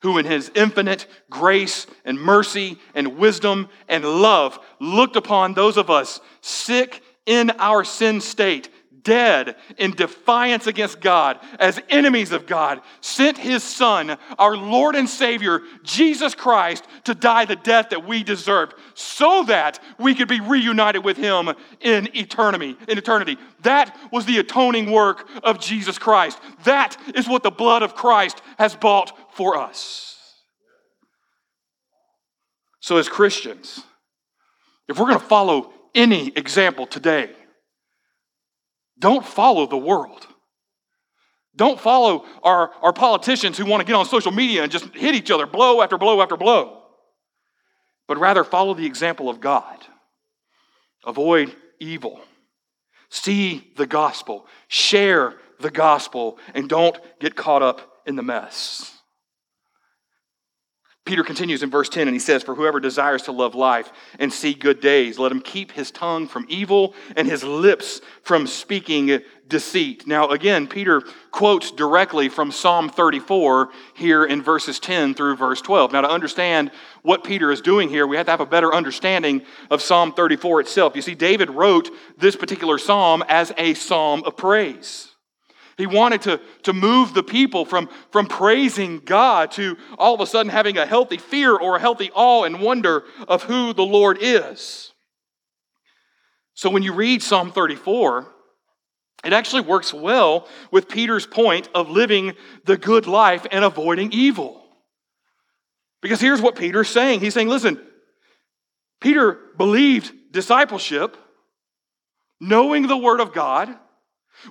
who, 0.00 0.18
in 0.18 0.26
his 0.26 0.50
infinite 0.54 1.06
grace 1.30 1.86
and 2.04 2.20
mercy 2.20 2.78
and 2.94 3.16
wisdom 3.16 3.68
and 3.88 4.04
love, 4.04 4.58
looked 4.78 5.16
upon 5.16 5.54
those 5.54 5.76
of 5.76 5.90
us 5.90 6.20
sick 6.42 7.02
in 7.26 7.50
our 7.52 7.84
sin 7.84 8.20
state 8.20 8.68
dead 9.04 9.56
in 9.78 9.92
defiance 9.92 10.66
against 10.66 11.00
God, 11.00 11.38
as 11.60 11.80
enemies 11.88 12.32
of 12.32 12.46
God, 12.46 12.80
sent 13.00 13.38
his 13.38 13.62
Son, 13.62 14.16
our 14.38 14.56
Lord 14.56 14.96
and 14.96 15.08
Savior, 15.08 15.60
Jesus 15.82 16.34
Christ, 16.34 16.84
to 17.04 17.14
die 17.14 17.44
the 17.44 17.56
death 17.56 17.90
that 17.90 18.06
we 18.06 18.24
deserved, 18.24 18.74
so 18.94 19.44
that 19.44 19.78
we 19.98 20.14
could 20.14 20.28
be 20.28 20.40
reunited 20.40 21.04
with 21.04 21.16
him 21.16 21.50
in 21.80 22.08
eternity. 22.16 22.76
In 22.88 22.98
eternity. 22.98 23.38
That 23.62 23.96
was 24.10 24.26
the 24.26 24.38
atoning 24.38 24.90
work 24.90 25.28
of 25.42 25.60
Jesus 25.60 25.98
Christ. 25.98 26.40
That 26.64 26.96
is 27.14 27.28
what 27.28 27.42
the 27.42 27.50
blood 27.50 27.82
of 27.82 27.94
Christ 27.94 28.42
has 28.58 28.74
bought 28.74 29.36
for 29.36 29.56
us. 29.56 30.10
So, 32.80 32.96
as 32.98 33.08
Christians, 33.08 33.80
if 34.88 34.98
we're 34.98 35.06
going 35.06 35.18
to 35.18 35.24
follow 35.24 35.72
any 35.94 36.28
example 36.36 36.86
today, 36.86 37.30
don't 38.98 39.24
follow 39.24 39.66
the 39.66 39.76
world. 39.76 40.26
Don't 41.56 41.78
follow 41.78 42.24
our, 42.42 42.72
our 42.82 42.92
politicians 42.92 43.56
who 43.56 43.66
want 43.66 43.80
to 43.80 43.86
get 43.86 43.94
on 43.94 44.06
social 44.06 44.32
media 44.32 44.62
and 44.62 44.72
just 44.72 44.86
hit 44.94 45.14
each 45.14 45.30
other 45.30 45.46
blow 45.46 45.82
after 45.82 45.98
blow 45.98 46.20
after 46.20 46.36
blow. 46.36 46.82
But 48.08 48.18
rather 48.18 48.44
follow 48.44 48.74
the 48.74 48.86
example 48.86 49.28
of 49.28 49.40
God. 49.40 49.78
Avoid 51.06 51.54
evil. 51.78 52.20
See 53.08 53.72
the 53.76 53.86
gospel. 53.86 54.46
Share 54.68 55.34
the 55.60 55.70
gospel. 55.70 56.38
And 56.54 56.68
don't 56.68 56.98
get 57.20 57.36
caught 57.36 57.62
up 57.62 58.02
in 58.06 58.16
the 58.16 58.22
mess. 58.22 58.93
Peter 61.04 61.22
continues 61.22 61.62
in 61.62 61.68
verse 61.68 61.90
10 61.90 62.08
and 62.08 62.14
he 62.14 62.18
says, 62.18 62.42
For 62.42 62.54
whoever 62.54 62.80
desires 62.80 63.22
to 63.24 63.32
love 63.32 63.54
life 63.54 63.92
and 64.18 64.32
see 64.32 64.54
good 64.54 64.80
days, 64.80 65.18
let 65.18 65.32
him 65.32 65.42
keep 65.42 65.72
his 65.72 65.90
tongue 65.90 66.26
from 66.26 66.46
evil 66.48 66.94
and 67.14 67.28
his 67.28 67.44
lips 67.44 68.00
from 68.22 68.46
speaking 68.46 69.20
deceit. 69.46 70.06
Now, 70.06 70.30
again, 70.30 70.66
Peter 70.66 71.02
quotes 71.30 71.70
directly 71.70 72.30
from 72.30 72.50
Psalm 72.50 72.88
34 72.88 73.68
here 73.92 74.24
in 74.24 74.40
verses 74.40 74.80
10 74.80 75.14
through 75.14 75.36
verse 75.36 75.60
12. 75.60 75.92
Now, 75.92 76.00
to 76.00 76.10
understand 76.10 76.70
what 77.02 77.22
Peter 77.22 77.52
is 77.52 77.60
doing 77.60 77.90
here, 77.90 78.06
we 78.06 78.16
have 78.16 78.24
to 78.24 78.32
have 78.32 78.40
a 78.40 78.46
better 78.46 78.74
understanding 78.74 79.42
of 79.70 79.82
Psalm 79.82 80.14
34 80.14 80.60
itself. 80.60 80.96
You 80.96 81.02
see, 81.02 81.14
David 81.14 81.50
wrote 81.50 81.90
this 82.16 82.34
particular 82.34 82.78
psalm 82.78 83.22
as 83.28 83.52
a 83.58 83.74
psalm 83.74 84.22
of 84.24 84.38
praise. 84.38 85.13
He 85.76 85.86
wanted 85.86 86.22
to, 86.22 86.40
to 86.62 86.72
move 86.72 87.14
the 87.14 87.22
people 87.22 87.64
from, 87.64 87.88
from 88.10 88.26
praising 88.26 89.00
God 89.00 89.50
to 89.52 89.76
all 89.98 90.14
of 90.14 90.20
a 90.20 90.26
sudden 90.26 90.50
having 90.50 90.78
a 90.78 90.86
healthy 90.86 91.18
fear 91.18 91.56
or 91.56 91.76
a 91.76 91.80
healthy 91.80 92.10
awe 92.14 92.44
and 92.44 92.60
wonder 92.60 93.04
of 93.26 93.42
who 93.42 93.72
the 93.72 93.82
Lord 93.84 94.18
is. 94.20 94.92
So 96.54 96.70
when 96.70 96.84
you 96.84 96.92
read 96.92 97.22
Psalm 97.22 97.50
34, 97.50 98.32
it 99.24 99.32
actually 99.32 99.62
works 99.62 99.92
well 99.92 100.46
with 100.70 100.88
Peter's 100.88 101.26
point 101.26 101.68
of 101.74 101.90
living 101.90 102.34
the 102.64 102.76
good 102.76 103.06
life 103.06 103.46
and 103.50 103.64
avoiding 103.64 104.12
evil. 104.12 104.62
Because 106.00 106.20
here's 106.20 106.42
what 106.42 106.56
Peter's 106.56 106.88
saying 106.88 107.20
He's 107.20 107.34
saying, 107.34 107.48
listen, 107.48 107.80
Peter 109.00 109.38
believed 109.56 110.12
discipleship, 110.30 111.16
knowing 112.40 112.86
the 112.86 112.96
Word 112.96 113.20
of 113.20 113.32
God 113.32 113.74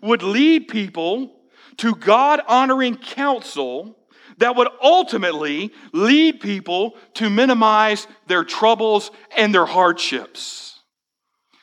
would 0.01 0.23
lead 0.23 0.67
people 0.67 1.31
to 1.77 1.95
God 1.95 2.41
honoring 2.47 2.97
counsel 2.97 3.97
that 4.37 4.55
would 4.55 4.67
ultimately 4.81 5.71
lead 5.91 6.39
people 6.39 6.95
to 7.15 7.29
minimize 7.29 8.07
their 8.27 8.43
troubles 8.43 9.11
and 9.37 9.53
their 9.53 9.65
hardships. 9.65 10.79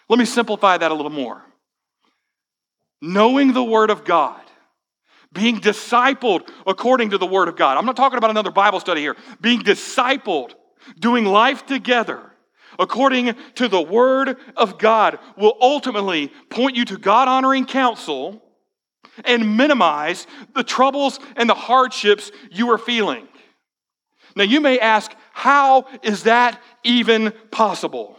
Let 0.09 0.19
me 0.19 0.25
simplify 0.25 0.79
that 0.79 0.91
a 0.91 0.95
little 0.95 1.11
more. 1.11 1.45
Knowing 3.03 3.53
the 3.53 3.65
Word 3.65 3.91
of 3.91 4.05
God, 4.05 4.41
being 5.33 5.61
discipled 5.61 6.49
according 6.67 7.11
to 7.11 7.19
the 7.19 7.27
Word 7.27 7.49
of 7.49 7.57
God. 7.57 7.77
I'm 7.77 7.87
not 7.87 7.97
talking 7.97 8.19
about 8.19 8.31
another 8.31 8.51
Bible 8.51 8.81
study 8.81 9.01
here. 9.01 9.17
Being 9.41 9.61
discipled, 9.61 10.55
doing 10.99 11.25
life 11.25 11.67
together 11.67 12.30
according 12.81 13.35
to 13.57 13.69
the 13.69 13.81
Word 13.81 14.37
of 14.57 14.79
God 14.79 15.19
will 15.37 15.57
ultimately 15.61 16.33
point 16.49 16.75
you 16.75 16.85
to 16.87 16.99
God 16.99 17.29
honoring 17.29 17.67
counsel 17.67 18.43
and 19.25 19.57
minimize 19.57 20.27
the 20.55 20.65
troubles 20.65 21.21
and 21.37 21.49
the 21.49 21.55
hardships 21.55 22.33
you 22.51 22.71
are 22.71 22.79
feeling. 22.79 23.29
Now, 24.35 24.45
you 24.45 24.61
may 24.61 24.79
ask, 24.79 25.13
how 25.33 25.87
is 26.03 26.25
that 26.25 26.61
even 26.83 27.33
possible? 27.51 28.19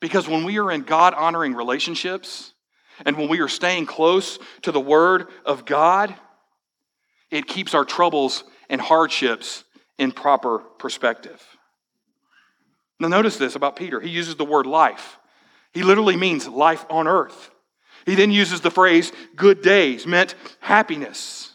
Because 0.00 0.28
when 0.28 0.44
we 0.44 0.58
are 0.58 0.70
in 0.70 0.82
God 0.82 1.14
honoring 1.14 1.54
relationships 1.54 2.52
and 3.06 3.16
when 3.16 3.28
we 3.28 3.40
are 3.40 3.48
staying 3.48 3.86
close 3.86 4.38
to 4.62 4.72
the 4.72 4.80
Word 4.80 5.28
of 5.46 5.64
God, 5.64 6.14
it 7.30 7.46
keeps 7.46 7.74
our 7.74 7.84
troubles 7.84 8.44
and 8.68 8.80
hardships 8.80 9.64
in 9.98 10.12
proper 10.12 10.58
perspective. 10.58 11.42
Now, 13.00 13.08
notice 13.08 13.36
this 13.36 13.56
about 13.56 13.76
Peter. 13.76 14.00
He 14.00 14.10
uses 14.10 14.36
the 14.36 14.44
word 14.44 14.66
life, 14.66 15.18
he 15.72 15.82
literally 15.82 16.16
means 16.16 16.46
life 16.46 16.84
on 16.90 17.06
earth. 17.06 17.50
He 18.06 18.14
then 18.16 18.30
uses 18.30 18.60
the 18.60 18.70
phrase 18.70 19.12
good 19.34 19.62
days, 19.62 20.06
meant 20.06 20.34
happiness. 20.60 21.52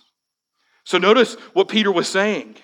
So, 0.83 0.97
notice 0.97 1.35
what 1.53 1.67
Peter 1.67 1.91
was 1.91 2.07
saying. 2.07 2.55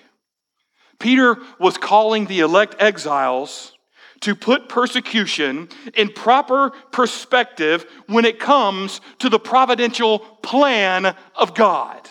Peter 0.98 1.36
was 1.60 1.78
calling 1.78 2.26
the 2.26 2.40
elect 2.40 2.74
exiles 2.80 3.72
to 4.20 4.34
put 4.34 4.68
persecution 4.68 5.68
in 5.94 6.08
proper 6.08 6.70
perspective 6.90 7.86
when 8.06 8.24
it 8.24 8.40
comes 8.40 9.00
to 9.18 9.28
the 9.28 9.38
providential 9.38 10.18
plan 10.18 11.14
of 11.34 11.54
God. 11.54 12.08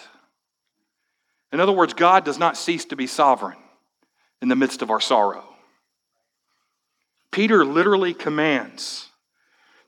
In 1.51 1.59
other 1.59 1.71
words, 1.71 1.93
God 1.93 2.23
does 2.25 2.37
not 2.37 2.57
cease 2.57 2.85
to 2.85 2.95
be 2.95 3.07
sovereign 3.07 3.57
in 4.41 4.49
the 4.49 4.55
midst 4.55 4.81
of 4.81 4.91
our 4.91 5.01
sorrow. 5.01 5.54
Peter 7.35 7.65
literally 7.65 8.13
commands 8.13 9.09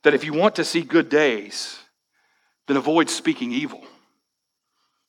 that 0.04 0.14
if 0.14 0.26
you 0.26 0.34
want 0.34 0.56
to 0.56 0.66
see 0.66 0.82
good 0.82 1.08
days, 1.08 1.80
then 2.68 2.76
avoid 2.76 3.10
speaking 3.10 3.54
evil. 3.54 3.86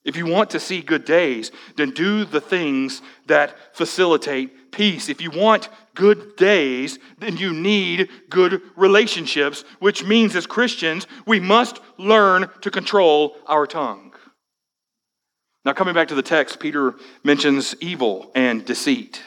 If 0.04 0.16
you 0.16 0.24
want 0.24 0.50
to 0.50 0.60
see 0.60 0.80
good 0.80 1.04
days, 1.04 1.50
then 1.74 1.90
do 1.90 2.24
the 2.24 2.40
things 2.40 3.02
that 3.26 3.56
facilitate 3.74 4.70
peace. 4.70 5.08
If 5.08 5.20
you 5.20 5.32
want 5.32 5.68
good 5.96 6.36
days, 6.36 7.00
then 7.18 7.36
you 7.36 7.52
need 7.52 8.08
good 8.30 8.62
relationships, 8.76 9.64
which 9.80 10.04
means 10.04 10.36
as 10.36 10.46
Christians, 10.46 11.08
we 11.26 11.40
must 11.40 11.80
learn 11.96 12.48
to 12.60 12.70
control 12.70 13.36
our 13.48 13.66
tongue. 13.66 14.12
Now, 15.64 15.72
coming 15.72 15.94
back 15.94 16.06
to 16.06 16.14
the 16.14 16.22
text, 16.22 16.60
Peter 16.60 16.94
mentions 17.24 17.74
evil 17.80 18.30
and 18.36 18.64
deceit 18.64 19.20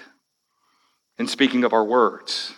in 1.18 1.28
speaking 1.28 1.66
of 1.66 1.74
our 1.74 1.84
words. 1.84 2.54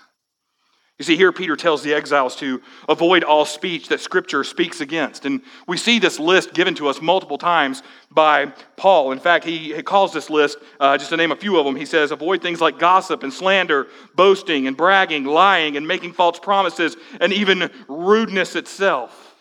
You 1.03 1.07
see, 1.07 1.17
here 1.17 1.33
Peter 1.33 1.57
tells 1.57 1.83
the 1.83 1.93
exiles 1.93 2.33
to 2.37 2.61
avoid 2.87 3.25
all 3.25 3.43
speech 3.43 3.89
that 3.89 3.99
Scripture 3.99 4.45
speaks 4.45 4.79
against. 4.79 5.25
And 5.25 5.41
we 5.67 5.75
see 5.75 5.99
this 5.99 6.17
list 6.17 6.53
given 6.53 6.75
to 6.75 6.87
us 6.87 7.01
multiple 7.01 7.37
times 7.37 7.83
by 8.09 8.53
Paul. 8.77 9.11
In 9.11 9.19
fact, 9.19 9.43
he, 9.43 9.83
calls 9.83 10.13
this 10.13 10.29
list, 10.29 10.59
uh, 10.79 10.97
just 10.97 11.09
to 11.09 11.17
name 11.17 11.33
a 11.33 11.35
few 11.35 11.59
of 11.59 11.65
them, 11.65 11.75
he 11.75 11.85
says, 11.85 12.11
avoid 12.11 12.41
things 12.41 12.61
like 12.61 12.79
gossip 12.79 13.21
and 13.21 13.33
slander, 13.33 13.87
boasting 14.15 14.65
and 14.65 14.77
bragging, 14.77 15.25
lying 15.25 15.75
and 15.75 15.85
making 15.85 16.13
false 16.13 16.39
promises, 16.39 16.95
and 17.19 17.33
even 17.33 17.69
rudeness 17.89 18.55
itself. 18.55 19.35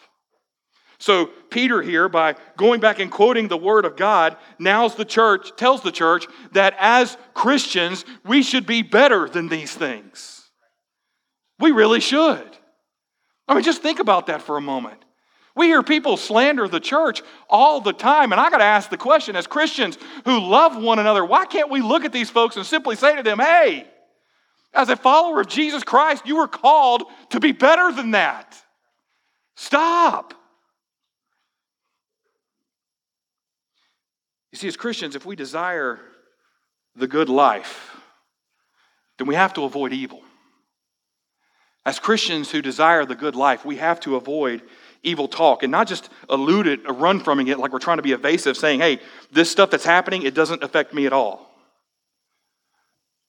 So 0.98 1.26
Peter 1.48 1.80
here, 1.80 2.08
by 2.08 2.34
going 2.56 2.80
back 2.80 2.98
and 2.98 3.08
quoting 3.08 3.46
the 3.46 3.56
word 3.56 3.84
of 3.84 3.96
God, 3.96 4.36
now's 4.58 4.96
the 4.96 5.04
church, 5.04 5.54
tells 5.56 5.82
the 5.82 5.92
church 5.92 6.26
that 6.54 6.74
as 6.80 7.16
Christians, 7.34 8.04
we 8.24 8.42
should 8.42 8.66
be 8.66 8.82
better 8.82 9.28
than 9.28 9.46
these 9.46 9.72
things. 9.72 10.41
We 11.58 11.70
really 11.70 12.00
should. 12.00 12.56
I 13.48 13.54
mean, 13.54 13.62
just 13.62 13.82
think 13.82 13.98
about 13.98 14.26
that 14.26 14.42
for 14.42 14.56
a 14.56 14.60
moment. 14.60 15.04
We 15.54 15.66
hear 15.66 15.82
people 15.82 16.16
slander 16.16 16.66
the 16.66 16.80
church 16.80 17.22
all 17.48 17.80
the 17.80 17.92
time, 17.92 18.32
and 18.32 18.40
I 18.40 18.48
got 18.48 18.58
to 18.58 18.64
ask 18.64 18.88
the 18.88 18.96
question 18.96 19.36
as 19.36 19.46
Christians 19.46 19.98
who 20.24 20.40
love 20.40 20.82
one 20.82 20.98
another, 20.98 21.24
why 21.24 21.44
can't 21.44 21.70
we 21.70 21.82
look 21.82 22.04
at 22.04 22.12
these 22.12 22.30
folks 22.30 22.56
and 22.56 22.64
simply 22.64 22.96
say 22.96 23.16
to 23.16 23.22
them, 23.22 23.38
hey, 23.38 23.86
as 24.72 24.88
a 24.88 24.96
follower 24.96 25.40
of 25.40 25.48
Jesus 25.48 25.84
Christ, 25.84 26.26
you 26.26 26.36
were 26.36 26.48
called 26.48 27.02
to 27.30 27.40
be 27.40 27.52
better 27.52 27.92
than 27.92 28.12
that? 28.12 28.56
Stop. 29.54 30.32
You 34.52 34.58
see, 34.58 34.68
as 34.68 34.76
Christians, 34.76 35.14
if 35.14 35.26
we 35.26 35.36
desire 35.36 36.00
the 36.96 37.06
good 37.06 37.28
life, 37.28 37.96
then 39.18 39.26
we 39.26 39.34
have 39.34 39.52
to 39.54 39.64
avoid 39.64 39.92
evil. 39.92 40.22
As 41.84 41.98
Christians 41.98 42.50
who 42.50 42.62
desire 42.62 43.04
the 43.04 43.14
good 43.14 43.34
life, 43.34 43.64
we 43.64 43.76
have 43.76 43.98
to 44.00 44.16
avoid 44.16 44.62
evil 45.02 45.26
talk 45.26 45.62
and 45.62 45.72
not 45.72 45.88
just 45.88 46.10
elude 46.30 46.66
it 46.66 46.86
or 46.86 46.94
run 46.94 47.18
from 47.20 47.40
it 47.40 47.58
like 47.58 47.72
we're 47.72 47.80
trying 47.80 47.96
to 47.96 48.02
be 48.02 48.12
evasive, 48.12 48.56
saying, 48.56 48.80
hey, 48.80 49.00
this 49.32 49.50
stuff 49.50 49.70
that's 49.70 49.84
happening, 49.84 50.22
it 50.22 50.34
doesn't 50.34 50.62
affect 50.62 50.94
me 50.94 51.06
at 51.06 51.12
all. 51.12 51.50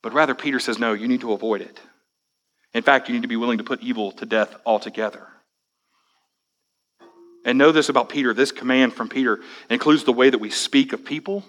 But 0.04 0.14
rather, 0.14 0.36
Peter 0.36 0.60
says, 0.60 0.78
no, 0.78 0.94
you 0.94 1.08
need 1.08 1.22
to 1.22 1.34
avoid 1.34 1.62
it. 1.62 1.80
In 2.74 2.84
fact, 2.84 3.08
you 3.08 3.16
need 3.16 3.22
to 3.22 3.28
be 3.28 3.36
willing 3.36 3.60
to 3.60 3.64
put 3.64 3.82
evil 3.82 4.12
to 4.14 4.26
death 4.26 4.56
altogether. 4.66 5.28
And 7.46 7.58
know 7.58 7.72
this 7.72 7.90
about 7.90 8.10
Peter 8.10 8.34
this 8.34 8.52
command 8.52 8.94
from 8.94 9.10
Peter 9.10 9.40
includes 9.70 10.04
the 10.04 10.14
way 10.14 10.30
that 10.30 10.40
we 10.40 10.50
speak 10.50 10.94
of 10.94 11.04
people 11.04 11.44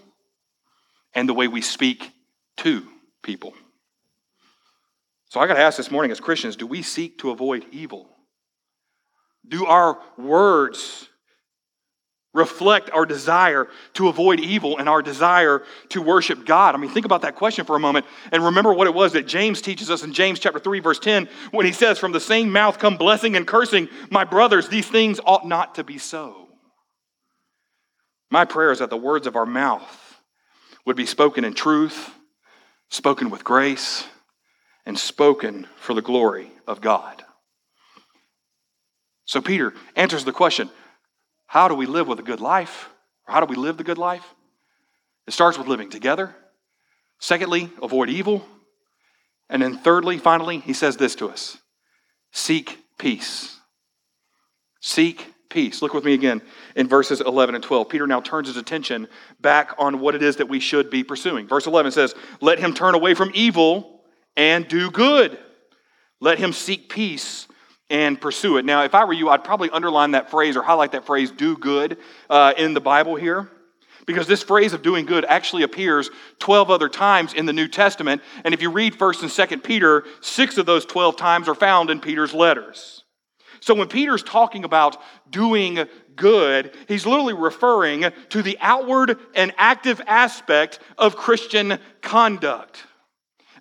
and 1.14 1.28
the 1.28 1.34
way 1.34 1.48
we 1.48 1.60
speak 1.60 2.10
to 2.58 2.86
people. 3.22 3.54
So 5.35 5.40
I 5.40 5.49
got 5.49 5.55
to 5.55 5.61
ask 5.62 5.77
this 5.77 5.90
morning 5.90 6.12
as 6.12 6.20
Christians 6.20 6.55
do 6.55 6.64
we 6.64 6.81
seek 6.81 7.18
to 7.18 7.33
avoid 7.33 7.66
evil? 7.73 8.09
Do 9.49 9.66
our 9.66 9.99
words 10.16 11.09
reflect 12.33 12.88
our 12.90 13.05
desire 13.05 13.66
to 13.94 14.07
avoid 14.07 14.38
evil 14.38 14.79
and 14.79 14.88
our 14.88 15.03
desire 15.03 15.64
to 15.88 16.01
worship 16.01 16.47
God? 16.47 16.77
I 16.77 16.79
mean, 16.79 16.88
think 16.88 17.05
about 17.05 17.23
that 17.23 17.35
question 17.35 17.64
for 17.64 17.75
a 17.75 17.81
moment 17.81 18.07
and 18.31 18.44
remember 18.44 18.73
what 18.73 18.87
it 18.87 18.94
was 18.94 19.14
that 19.14 19.27
James 19.27 19.61
teaches 19.61 19.90
us 19.90 20.05
in 20.05 20.12
James 20.12 20.38
chapter 20.38 20.61
3 20.61 20.79
verse 20.79 21.01
10 21.01 21.29
when 21.51 21.66
he 21.66 21.73
says 21.73 21.99
from 21.99 22.12
the 22.12 22.20
same 22.20 22.53
mouth 22.53 22.79
come 22.79 22.97
blessing 22.97 23.35
and 23.35 23.44
cursing, 23.44 23.88
my 24.11 24.23
brothers, 24.23 24.68
these 24.68 24.87
things 24.87 25.18
ought 25.25 25.49
not 25.49 25.75
to 25.75 25.83
be 25.83 25.99
so. 25.99 26.47
My 28.31 28.44
prayer 28.44 28.70
is 28.70 28.79
that 28.79 28.90
the 28.90 28.97
words 28.97 29.27
of 29.27 29.35
our 29.35 29.47
mouth 29.47 30.20
would 30.87 30.94
be 30.94 31.07
spoken 31.07 31.44
in 31.44 31.55
truth, 31.55 32.14
spoken 32.88 33.31
with 33.31 33.42
grace, 33.42 34.05
and 34.87 34.99
spoken 34.99 35.66
for 35.77 35.94
the 35.94 36.03
glory 36.03 36.51
of 36.66 36.81
God. 36.81 37.25
So 39.25 39.40
Peter 39.40 39.73
answers 39.97 40.25
the 40.25 40.33
question 40.33 40.70
how 41.47 41.68
do 41.68 41.75
we 41.75 41.87
live 41.87 42.09
with 42.09 42.18
a 42.18 42.23
good 42.23 42.40
life? 42.40 42.90
Or 43.27 43.35
how 43.35 43.40
do 43.40 43.47
we 43.47 43.57
live 43.57 43.77
the 43.77 43.85
good 43.85 43.99
life? 43.99 44.35
It 45.27 45.33
starts 45.33 45.57
with 45.57 45.68
living 45.68 45.88
together. 45.88 46.35
Secondly, 47.18 47.70
avoid 47.83 48.11
evil. 48.11 48.44
And 49.49 49.62
then 49.62 49.79
thirdly, 49.79 50.18
finally, 50.18 50.59
he 50.59 50.73
says 50.73 50.97
this 50.97 51.14
to 51.16 51.29
us 51.29 51.59
seek 52.33 52.79
peace. 52.99 53.59
Seek 54.81 55.33
peace. 55.49 55.81
Look 55.81 55.94
with 55.94 56.05
me 56.05 56.12
again 56.14 56.42
in 56.75 56.88
verses 56.88 57.20
11 57.20 57.55
and 57.55 57.62
12. 57.62 57.88
Peter 57.88 58.07
now 58.07 58.20
turns 58.20 58.49
his 58.49 58.57
attention 58.57 59.09
back 59.40 59.75
on 59.79 60.01
what 60.01 60.14
it 60.14 60.23
is 60.23 60.37
that 60.37 60.49
we 60.49 60.59
should 60.59 60.90
be 60.90 61.05
pursuing. 61.05 61.47
Verse 61.47 61.66
11 61.66 61.92
says, 61.92 62.14
Let 62.40 62.59
him 62.59 62.75
turn 62.75 62.94
away 62.94 63.14
from 63.14 63.31
evil 63.33 63.93
and 64.37 64.66
do 64.68 64.90
good. 64.90 65.38
Let 66.20 66.38
him 66.38 66.53
seek 66.53 66.88
peace 66.88 67.47
and 67.90 68.20
pursue 68.20 68.57
it. 68.57 68.64
Now, 68.64 68.83
if 68.85 68.94
I 68.94 69.05
were 69.05 69.12
you, 69.12 69.29
I'd 69.29 69.44
probably 69.44 69.70
underline 69.70 70.12
that 70.12 70.31
phrase 70.31 70.57
or 70.57 70.62
highlight 70.62 70.92
that 70.92 71.05
phrase, 71.05 71.31
do 71.31 71.57
good, 71.57 71.99
uh, 72.31 72.55
in 72.57 72.75
the 72.75 72.81
Bible 72.81 73.14
here. 73.14 73.51
Because 74.07 74.27
this 74.27 74.42
phrase 74.42 74.73
of 74.75 74.83
doing 74.83 75.07
good 75.07 75.25
actually 75.25 75.62
appears 75.62 76.11
12 76.38 76.70
other 76.70 76.88
times 76.88 77.33
in 77.33 77.47
the 77.47 77.53
New 77.53 77.68
Testament. 77.68 78.23
And 78.44 78.53
if 78.53 78.61
you 78.61 78.70
read 78.70 78.99
1st 78.99 79.23
and 79.23 79.31
2nd 79.31 79.64
Peter, 79.64 80.05
six 80.20 80.59
of 80.59 80.66
those 80.66 80.85
12 80.85 81.16
times 81.16 81.49
are 81.49 81.55
found 81.55 81.88
in 81.88 82.01
Peter's 82.01 82.35
letters. 82.35 83.05
So 83.61 83.75
when 83.75 83.88
Peter's 83.88 84.23
talking 84.23 84.64
about 84.64 84.99
doing 85.31 85.87
good, 86.16 86.77
he's 86.87 87.07
literally 87.07 87.33
referring 87.33 88.05
to 88.29 88.42
the 88.42 88.59
outward 88.61 89.18
and 89.35 89.55
active 89.57 90.03
aspect 90.07 90.81
of 90.99 91.16
Christian 91.16 91.79
conduct. 92.03 92.85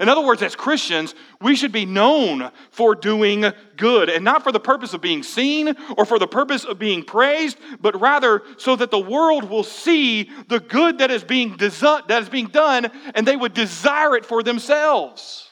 In 0.03 0.09
other 0.09 0.19
words, 0.19 0.41
as 0.41 0.53
Christians, 0.53 1.15
we 1.39 1.55
should 1.55 1.71
be 1.71 1.85
known 1.85 2.51
for 2.71 2.93
doing 2.93 3.45
good, 3.77 4.09
and 4.09 4.25
not 4.25 4.43
for 4.43 4.51
the 4.51 4.59
purpose 4.59 4.93
of 4.93 4.99
being 4.99 5.23
seen 5.23 5.73
or 5.97 6.03
for 6.03 6.19
the 6.19 6.27
purpose 6.27 6.65
of 6.65 6.77
being 6.77 7.03
praised, 7.03 7.57
but 7.79 7.97
rather 8.01 8.41
so 8.57 8.75
that 8.75 8.91
the 8.91 8.99
world 8.99 9.45
will 9.45 9.63
see 9.63 10.29
the 10.49 10.59
good 10.59 10.97
that 10.97 11.09
is 11.09 11.23
being, 11.23 11.55
that 11.55 12.17
is 12.21 12.27
being 12.27 12.47
done 12.47 12.91
and 13.15 13.25
they 13.25 13.37
would 13.37 13.53
desire 13.53 14.17
it 14.17 14.25
for 14.25 14.43
themselves. 14.43 15.49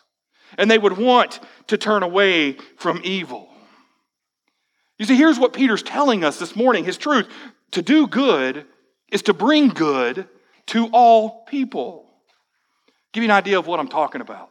And 0.57 0.69
they 0.69 0.77
would 0.77 0.97
want 0.97 1.39
to 1.67 1.77
turn 1.77 2.03
away 2.03 2.57
from 2.75 2.99
evil. 3.05 3.47
You 4.99 5.05
see, 5.05 5.15
here's 5.15 5.39
what 5.39 5.53
Peter's 5.53 5.81
telling 5.81 6.25
us 6.25 6.39
this 6.39 6.57
morning 6.57 6.83
his 6.83 6.97
truth. 6.97 7.29
To 7.71 7.81
do 7.81 8.05
good 8.05 8.65
is 9.07 9.21
to 9.21 9.33
bring 9.33 9.69
good 9.69 10.27
to 10.67 10.87
all 10.87 11.45
people. 11.45 12.10
Give 13.13 13.23
you 13.23 13.29
an 13.29 13.35
idea 13.35 13.59
of 13.59 13.67
what 13.67 13.79
I'm 13.79 13.87
talking 13.87 14.21
about. 14.21 14.49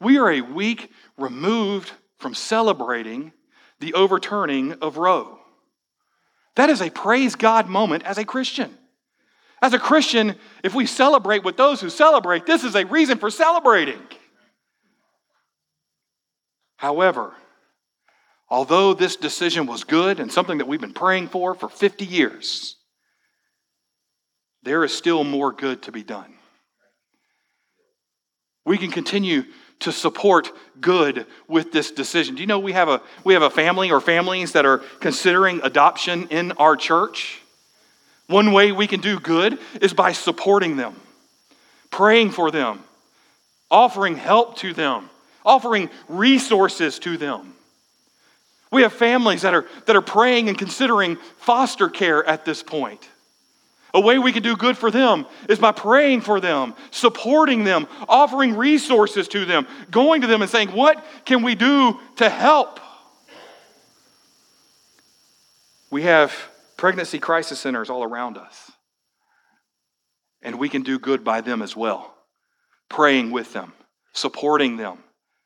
We 0.00 0.18
are 0.18 0.30
a 0.30 0.40
week 0.40 0.90
removed 1.16 1.90
from 2.18 2.34
celebrating 2.34 3.32
the 3.80 3.94
overturning 3.94 4.74
of 4.74 4.96
Roe. 4.96 5.38
That 6.56 6.70
is 6.70 6.80
a 6.80 6.90
praise 6.90 7.34
God 7.34 7.68
moment 7.68 8.04
as 8.04 8.18
a 8.18 8.24
Christian. 8.24 8.76
As 9.60 9.72
a 9.72 9.78
Christian, 9.78 10.36
if 10.62 10.74
we 10.74 10.86
celebrate 10.86 11.42
with 11.42 11.56
those 11.56 11.80
who 11.80 11.90
celebrate, 11.90 12.46
this 12.46 12.64
is 12.64 12.74
a 12.76 12.84
reason 12.84 13.18
for 13.18 13.30
celebrating. 13.30 14.00
However, 16.76 17.32
although 18.48 18.94
this 18.94 19.16
decision 19.16 19.66
was 19.66 19.84
good 19.84 20.20
and 20.20 20.30
something 20.30 20.58
that 20.58 20.68
we've 20.68 20.80
been 20.80 20.92
praying 20.92 21.28
for 21.28 21.54
for 21.54 21.68
50 21.68 22.04
years, 22.04 22.76
there 24.62 24.84
is 24.84 24.92
still 24.92 25.24
more 25.24 25.52
good 25.52 25.82
to 25.82 25.92
be 25.92 26.02
done. 26.02 26.34
We 28.64 28.78
can 28.78 28.90
continue 28.90 29.44
to 29.80 29.92
support 29.92 30.50
good 30.80 31.26
with 31.48 31.72
this 31.72 31.90
decision. 31.90 32.34
Do 32.34 32.40
you 32.40 32.46
know 32.46 32.58
we 32.58 32.72
have 32.72 32.88
a 32.88 33.02
we 33.24 33.34
have 33.34 33.42
a 33.42 33.50
family 33.50 33.90
or 33.90 34.00
families 34.00 34.52
that 34.52 34.64
are 34.64 34.78
considering 35.00 35.60
adoption 35.62 36.28
in 36.28 36.52
our 36.52 36.76
church? 36.76 37.40
One 38.26 38.52
way 38.52 38.72
we 38.72 38.86
can 38.86 39.00
do 39.00 39.20
good 39.20 39.58
is 39.82 39.92
by 39.92 40.12
supporting 40.12 40.76
them, 40.76 40.94
praying 41.90 42.30
for 42.30 42.50
them, 42.50 42.82
offering 43.70 44.16
help 44.16 44.56
to 44.58 44.72
them, 44.72 45.10
offering 45.44 45.90
resources 46.08 46.98
to 47.00 47.18
them. 47.18 47.54
We 48.70 48.82
have 48.82 48.92
families 48.92 49.42
that 49.42 49.54
are, 49.54 49.66
that 49.86 49.94
are 49.94 50.02
praying 50.02 50.48
and 50.48 50.58
considering 50.58 51.16
foster 51.38 51.88
care 51.88 52.24
at 52.24 52.44
this 52.44 52.62
point. 52.62 53.08
A 53.94 54.00
way 54.00 54.18
we 54.18 54.32
can 54.32 54.42
do 54.42 54.56
good 54.56 54.76
for 54.76 54.90
them 54.90 55.24
is 55.48 55.60
by 55.60 55.70
praying 55.70 56.22
for 56.22 56.40
them, 56.40 56.74
supporting 56.90 57.62
them, 57.62 57.86
offering 58.08 58.56
resources 58.56 59.28
to 59.28 59.44
them, 59.44 59.68
going 59.92 60.22
to 60.22 60.26
them 60.26 60.42
and 60.42 60.50
saying, 60.50 60.70
What 60.70 61.02
can 61.24 61.44
we 61.44 61.54
do 61.54 62.00
to 62.16 62.28
help? 62.28 62.80
We 65.92 66.02
have 66.02 66.34
pregnancy 66.76 67.20
crisis 67.20 67.60
centers 67.60 67.88
all 67.88 68.02
around 68.02 68.36
us, 68.36 68.72
and 70.42 70.58
we 70.58 70.68
can 70.68 70.82
do 70.82 70.98
good 70.98 71.22
by 71.22 71.40
them 71.40 71.62
as 71.62 71.76
well, 71.76 72.12
praying 72.88 73.30
with 73.30 73.52
them, 73.52 73.72
supporting 74.12 74.76
them, 74.76 74.98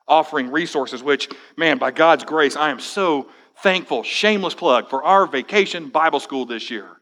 offering 0.07 0.51
resources, 0.51 1.03
which, 1.03 1.29
man, 1.59 1.77
by 1.77 1.91
God's 1.91 2.25
grace, 2.25 2.57
I 2.57 2.71
am 2.71 2.81
so 2.81 3.29
thankful. 3.63 4.05
Shameless 4.05 4.55
plug 4.55 4.89
for 4.89 5.05
our 5.05 5.27
vacation 5.27 5.91
Bible 5.91 6.21
school 6.21 6.47
this 6.47 6.71
year. 6.71 6.98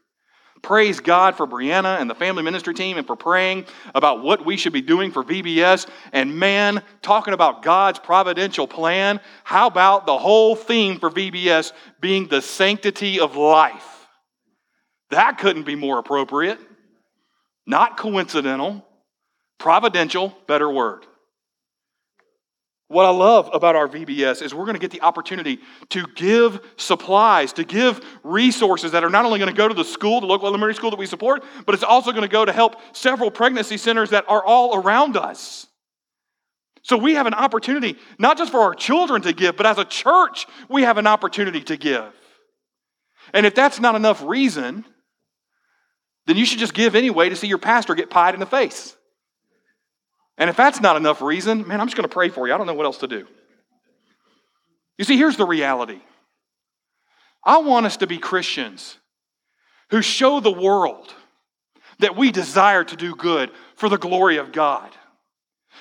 Praise 0.63 1.01
God 1.01 1.37
for 1.37 1.47
Brianna 1.47 2.01
and 2.01 2.09
the 2.09 2.15
family 2.15 2.43
ministry 2.43 2.75
team 2.75 2.99
and 2.99 3.07
for 3.07 3.17
praying 3.17 3.67
about 3.95 4.23
what 4.23 4.45
we 4.45 4.57
should 4.57 4.73
be 4.73 4.81
doing 4.81 5.13
for 5.13 5.23
VBS. 5.23 5.89
And 6.13 6.37
man, 6.39 6.83
talking 7.03 7.35
about 7.35 7.63
God's 7.63 7.99
providential 7.99 8.67
plan, 8.67 9.21
how 9.45 9.67
about 9.67 10.07
the 10.07 10.19
whole 10.19 10.57
theme 10.57 10.99
for 10.99 11.11
VBS 11.11 11.73
being 12.01 12.27
the 12.27 12.43
sanctity 12.43 13.21
of 13.21 13.37
life? 13.37 14.07
That 15.11 15.39
couldn't 15.39 15.65
be 15.65 15.77
more 15.77 15.99
appropriate. 15.99 16.59
Not 17.67 17.97
coincidental, 17.97 18.85
providential, 19.59 20.37
better 20.47 20.71
word. 20.71 21.07
What 22.89 23.05
I 23.05 23.11
love 23.11 23.51
about 23.53 23.75
our 23.75 23.89
VBS 23.89 24.43
is 24.43 24.55
we're 24.55 24.65
going 24.65 24.77
to 24.77 24.81
get 24.81 24.93
the 24.93 25.03
opportunity 25.03 25.59
to 25.89 26.07
give 26.15 26.61
supplies, 26.77 27.53
to 27.55 27.65
give 27.65 28.01
resources 28.23 28.93
that 28.93 29.03
are 29.03 29.11
not 29.11 29.25
only 29.25 29.41
going 29.41 29.51
to 29.51 29.57
go 29.57 29.67
to 29.67 29.75
the 29.75 29.85
school, 29.85 30.21
the 30.21 30.27
local 30.27 30.47
elementary 30.47 30.75
school 30.75 30.91
that 30.91 30.99
we 30.99 31.07
support, 31.07 31.43
but 31.65 31.75
it's 31.75 31.83
also 31.83 32.13
going 32.13 32.23
to 32.23 32.29
go 32.29 32.45
to 32.45 32.53
help 32.53 32.77
several 32.93 33.31
pregnancy 33.31 33.77
centers 33.77 34.11
that 34.11 34.25
are 34.29 34.45
all 34.45 34.77
around 34.77 35.17
us. 35.17 35.67
So 36.83 36.97
we 36.97 37.15
have 37.15 37.27
an 37.27 37.35
opportunity, 37.35 37.97
not 38.21 38.39
just 38.39 38.53
for 38.53 38.61
our 38.61 38.75
children 38.75 39.21
to 39.23 39.33
give, 39.33 39.57
but 39.57 39.67
as 39.67 39.79
a 39.79 39.85
church, 39.85 40.47
we 40.69 40.83
have 40.83 40.99
an 40.99 41.09
opportunity 41.09 41.63
to 41.63 41.77
give. 41.77 42.13
And 43.35 43.45
if 43.45 43.57
that's 43.57 43.81
not 43.81 43.97
enough 43.97 44.23
reason, 44.23 44.85
then 46.27 46.37
you 46.37 46.47
should 46.47 46.61
just 46.61 46.75
give 46.75 46.95
anyway 46.95 47.29
to 47.29 47.35
see 47.35 47.49
your 47.49 47.59
pastor 47.59 47.97
get 47.97 48.11
pied 48.11 48.35
in 48.35 48.41
the 48.41 48.47
face. 48.47 48.97
And 50.39 50.51
if 50.51 50.57
that's 50.57 50.81
not 50.81 50.97
enough 50.97 51.23
reason, 51.23 51.67
man, 51.67 51.81
I'm 51.81 51.87
just 51.87 51.97
going 51.97 52.09
to 52.09 52.13
pray 52.13 52.29
for 52.29 52.47
you. 52.47 52.55
I 52.55 52.59
don't 52.59 52.67
know 52.67 52.75
what 52.75 52.87
else 52.87 52.99
to 52.99 53.09
do. 53.09 53.27
You 54.99 55.05
see, 55.05 55.17
here's 55.17 55.37
the 55.37 55.47
reality 55.47 56.01
I 57.45 57.59
want 57.59 57.87
us 57.87 57.99
to 57.99 58.07
be 58.07 58.19
Christians 58.19 58.99
who 59.91 60.03
show 60.03 60.41
the 60.41 60.53
world 60.53 61.13
that 62.01 62.17
we 62.17 62.31
desire 62.31 62.85
to 62.85 62.97
do 62.97 63.15
good 63.15 63.51
for 63.77 63.89
the 63.89 63.99
glory 63.99 64.37
of 64.37 64.53
God. 64.53 64.91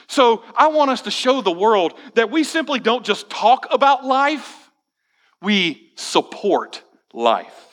So 0.08 0.44
I 0.56 0.68
want 0.68 0.92
us 0.92 1.02
to 1.02 1.12
show 1.12 1.42
the 1.42 1.52
world 1.52 1.94
that 2.14 2.30
we 2.30 2.44
simply 2.44 2.80
don't 2.80 3.06
just 3.06 3.30
talk 3.30 3.68
about 3.72 4.06
life, 4.06 4.70
we 5.42 5.92
support 5.96 6.84
life. 7.14 7.66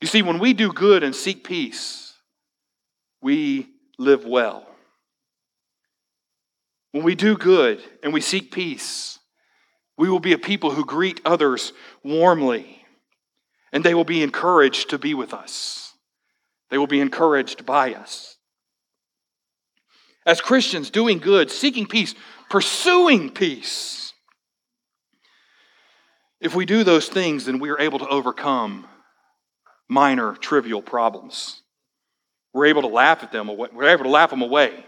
You 0.00 0.06
see, 0.06 0.22
when 0.22 0.38
we 0.38 0.52
do 0.52 0.72
good 0.72 1.02
and 1.02 1.14
seek 1.14 1.42
peace, 1.44 2.14
we 3.22 3.68
live 3.98 4.24
well. 4.24 4.66
When 6.96 7.04
we 7.04 7.14
do 7.14 7.36
good 7.36 7.82
and 8.02 8.10
we 8.14 8.22
seek 8.22 8.50
peace, 8.50 9.18
we 9.98 10.08
will 10.08 10.18
be 10.18 10.32
a 10.32 10.38
people 10.38 10.70
who 10.70 10.82
greet 10.82 11.20
others 11.26 11.74
warmly, 12.02 12.86
and 13.70 13.84
they 13.84 13.92
will 13.92 14.06
be 14.06 14.22
encouraged 14.22 14.88
to 14.88 14.98
be 14.98 15.12
with 15.12 15.34
us. 15.34 15.92
They 16.70 16.78
will 16.78 16.86
be 16.86 17.00
encouraged 17.00 17.66
by 17.66 17.92
us. 17.92 18.38
As 20.24 20.40
Christians, 20.40 20.88
doing 20.88 21.18
good, 21.18 21.50
seeking 21.50 21.84
peace, 21.84 22.14
pursuing 22.48 23.28
peace. 23.28 24.14
If 26.40 26.54
we 26.54 26.64
do 26.64 26.82
those 26.82 27.10
things, 27.10 27.44
then 27.44 27.58
we 27.58 27.68
are 27.68 27.78
able 27.78 27.98
to 27.98 28.08
overcome 28.08 28.86
minor, 29.86 30.32
trivial 30.32 30.80
problems. 30.80 31.60
We're 32.54 32.66
able 32.66 32.80
to 32.80 32.88
laugh 32.88 33.22
at 33.22 33.32
them, 33.32 33.54
we're 33.54 33.90
able 33.90 34.04
to 34.04 34.10
laugh 34.10 34.30
them 34.30 34.40
away 34.40 34.82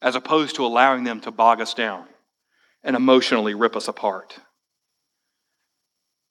as 0.00 0.14
opposed 0.14 0.56
to 0.56 0.64
allowing 0.64 1.04
them 1.04 1.20
to 1.20 1.30
bog 1.30 1.60
us 1.60 1.74
down 1.74 2.06
and 2.82 2.94
emotionally 2.94 3.54
rip 3.54 3.74
us 3.74 3.88
apart. 3.88 4.38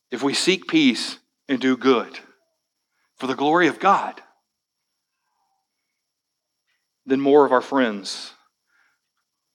If 0.10 0.24
we 0.24 0.34
seek 0.34 0.68
peace 0.68 1.18
and 1.50 1.60
do 1.60 1.76
good 1.76 2.20
for 3.18 3.28
the 3.28 3.36
glory 3.36 3.68
of 3.68 3.80
God, 3.80 4.22
then 7.06 7.20
more 7.20 7.46
of 7.46 7.52
our 7.52 7.62
friends 7.62 8.34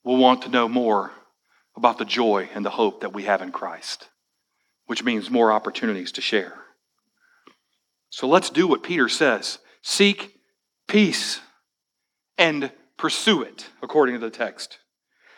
will 0.05 0.16
want 0.16 0.42
to 0.42 0.48
know 0.48 0.68
more 0.68 1.12
about 1.77 1.98
the 1.98 2.05
joy 2.05 2.48
and 2.55 2.64
the 2.64 2.70
hope 2.70 3.01
that 3.01 3.14
we 3.14 3.22
have 3.25 3.40
in 3.40 3.53
Christ, 3.53 4.09
which 4.87 5.05
means 5.05 5.30
more 5.30 5.53
opportunities 5.53 6.12
to 6.12 6.20
share. 6.20 6.55
So 8.11 8.28
let's 8.28 8.51
do 8.51 8.66
what 8.66 8.82
Peter 8.82 9.09
says 9.09 9.59
seek 9.80 10.39
peace 10.87 11.41
and 12.37 12.70
pursue 13.03 13.42
it, 13.42 13.68
according 13.82 14.14
to 14.14 14.20
the 14.20 14.30
text. 14.30 14.78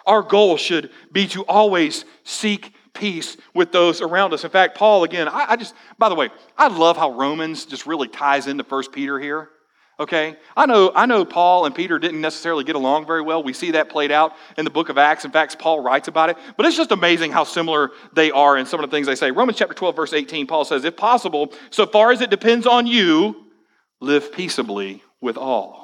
Our 0.06 0.20
goal 0.20 0.58
should 0.58 0.90
be 1.10 1.26
to 1.28 1.44
always 1.46 2.04
seek 2.22 2.74
peace 2.92 3.38
with 3.54 3.72
those 3.72 4.02
around 4.02 4.34
us. 4.34 4.44
In 4.44 4.50
fact, 4.50 4.76
Paul, 4.76 5.02
again, 5.02 5.28
I, 5.28 5.46
I, 5.48 5.56
just, 5.56 5.74
by 5.98 6.10
the 6.10 6.14
way, 6.14 6.28
I 6.58 6.68
love 6.68 6.98
how 6.98 7.12
Romans 7.12 7.64
just 7.64 7.86
really 7.86 8.06
ties 8.06 8.48
into 8.48 8.64
First 8.64 8.92
Peter 8.92 9.18
here. 9.18 9.48
Okay? 9.98 10.36
I 10.54 10.66
know, 10.66 10.92
I 10.94 11.06
know 11.06 11.24
Paul 11.24 11.64
and 11.64 11.74
Peter 11.74 11.98
didn't 11.98 12.20
necessarily 12.20 12.64
get 12.64 12.76
along 12.76 13.06
very 13.06 13.22
well. 13.22 13.42
We 13.42 13.54
see 13.54 13.70
that 13.70 13.88
played 13.88 14.12
out 14.12 14.34
in 14.58 14.66
the 14.66 14.70
book 14.70 14.90
of 14.90 14.98
Acts. 14.98 15.24
In 15.24 15.30
fact, 15.30 15.58
Paul 15.58 15.80
writes 15.80 16.06
about 16.06 16.28
it. 16.28 16.36
But 16.58 16.66
it's 16.66 16.76
just 16.76 16.92
amazing 16.92 17.32
how 17.32 17.44
similar 17.44 17.92
they 18.12 18.30
are 18.30 18.58
in 18.58 18.66
some 18.66 18.84
of 18.84 18.90
the 18.90 18.94
things 18.94 19.06
they 19.06 19.14
say. 19.14 19.30
Romans 19.30 19.56
chapter 19.56 19.72
12, 19.72 19.96
verse 19.96 20.12
18, 20.12 20.46
Paul 20.46 20.66
says, 20.66 20.84
If 20.84 20.98
possible, 20.98 21.50
so 21.70 21.86
far 21.86 22.12
as 22.12 22.20
it 22.20 22.28
depends 22.28 22.66
on 22.66 22.86
you, 22.86 23.46
live 24.02 24.32
peaceably 24.32 25.02
with 25.22 25.38
all. 25.38 25.83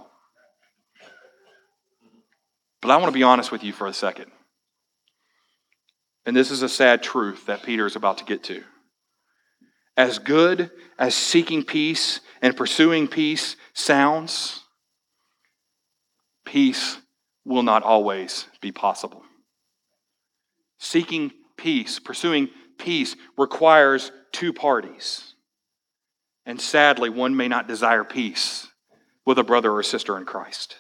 But 2.80 2.90
I 2.90 2.96
want 2.96 3.12
to 3.12 3.18
be 3.18 3.22
honest 3.22 3.52
with 3.52 3.62
you 3.62 3.72
for 3.72 3.86
a 3.86 3.92
second. 3.92 4.30
And 6.24 6.36
this 6.36 6.50
is 6.50 6.62
a 6.62 6.68
sad 6.68 7.02
truth 7.02 7.46
that 7.46 7.62
Peter 7.62 7.86
is 7.86 7.96
about 7.96 8.18
to 8.18 8.24
get 8.24 8.42
to. 8.44 8.62
As 9.96 10.18
good 10.18 10.70
as 10.98 11.14
seeking 11.14 11.64
peace 11.64 12.20
and 12.40 12.56
pursuing 12.56 13.08
peace 13.08 13.56
sounds, 13.74 14.62
peace 16.44 16.98
will 17.44 17.62
not 17.62 17.82
always 17.82 18.46
be 18.60 18.72
possible. 18.72 19.22
Seeking 20.78 21.32
peace, 21.56 21.98
pursuing 21.98 22.48
peace, 22.78 23.16
requires 23.36 24.12
two 24.32 24.52
parties. 24.52 25.34
And 26.46 26.60
sadly, 26.60 27.10
one 27.10 27.36
may 27.36 27.48
not 27.48 27.68
desire 27.68 28.04
peace 28.04 28.68
with 29.26 29.38
a 29.38 29.44
brother 29.44 29.72
or 29.72 29.82
sister 29.82 30.16
in 30.16 30.24
Christ. 30.24 30.76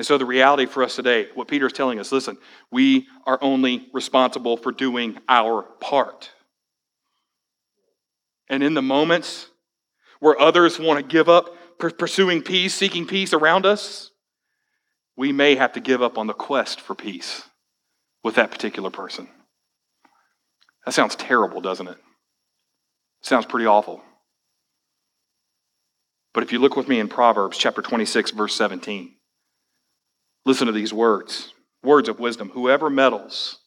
And 0.00 0.06
so, 0.06 0.16
the 0.16 0.24
reality 0.24 0.64
for 0.64 0.82
us 0.82 0.96
today, 0.96 1.28
what 1.34 1.46
Peter 1.46 1.66
is 1.66 1.74
telling 1.74 2.00
us 2.00 2.10
listen, 2.10 2.38
we 2.70 3.06
are 3.26 3.38
only 3.42 3.86
responsible 3.92 4.56
for 4.56 4.72
doing 4.72 5.18
our 5.28 5.60
part. 5.78 6.30
And 8.48 8.62
in 8.62 8.72
the 8.72 8.80
moments 8.80 9.50
where 10.18 10.40
others 10.40 10.78
want 10.78 11.00
to 11.00 11.04
give 11.04 11.28
up 11.28 11.54
pursuing 11.78 12.40
peace, 12.40 12.74
seeking 12.74 13.06
peace 13.06 13.34
around 13.34 13.66
us, 13.66 14.10
we 15.18 15.32
may 15.32 15.54
have 15.56 15.74
to 15.74 15.80
give 15.80 16.00
up 16.00 16.16
on 16.16 16.26
the 16.26 16.32
quest 16.32 16.80
for 16.80 16.94
peace 16.94 17.42
with 18.24 18.36
that 18.36 18.50
particular 18.50 18.88
person. 18.88 19.28
That 20.86 20.92
sounds 20.92 21.14
terrible, 21.14 21.60
doesn't 21.60 21.88
it? 21.88 21.98
Sounds 23.20 23.44
pretty 23.44 23.66
awful. 23.66 24.00
But 26.32 26.42
if 26.42 26.52
you 26.52 26.58
look 26.58 26.74
with 26.74 26.88
me 26.88 27.00
in 27.00 27.08
Proverbs 27.08 27.58
chapter 27.58 27.82
26, 27.82 28.30
verse 28.30 28.54
17, 28.54 29.16
listen 30.44 30.66
to 30.66 30.72
these 30.72 30.92
words 30.92 31.52
words 31.82 32.08
of 32.08 32.20
wisdom. 32.20 32.50
Whoever 32.50 32.90
meddles 32.90 33.58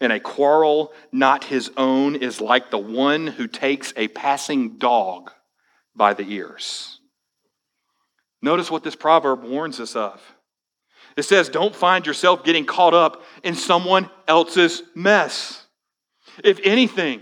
in 0.00 0.10
a 0.10 0.20
quarrel 0.20 0.92
not 1.12 1.44
his 1.44 1.70
own 1.76 2.16
is 2.16 2.40
like 2.40 2.70
the 2.70 2.78
one 2.78 3.26
who 3.26 3.46
takes 3.46 3.92
a 3.96 4.08
passing 4.08 4.76
dog 4.78 5.30
by 5.96 6.14
the 6.14 6.28
ears. 6.30 7.00
Notice 8.42 8.70
what 8.70 8.82
this 8.82 8.96
proverb 8.96 9.42
warns 9.42 9.80
us 9.80 9.96
of. 9.96 10.20
It 11.16 11.22
says, 11.22 11.48
Don't 11.48 11.74
find 11.74 12.06
yourself 12.06 12.44
getting 12.44 12.66
caught 12.66 12.92
up 12.92 13.22
in 13.42 13.54
someone 13.54 14.10
else's 14.28 14.82
mess. 14.94 15.66
If 16.42 16.60
anything, 16.64 17.20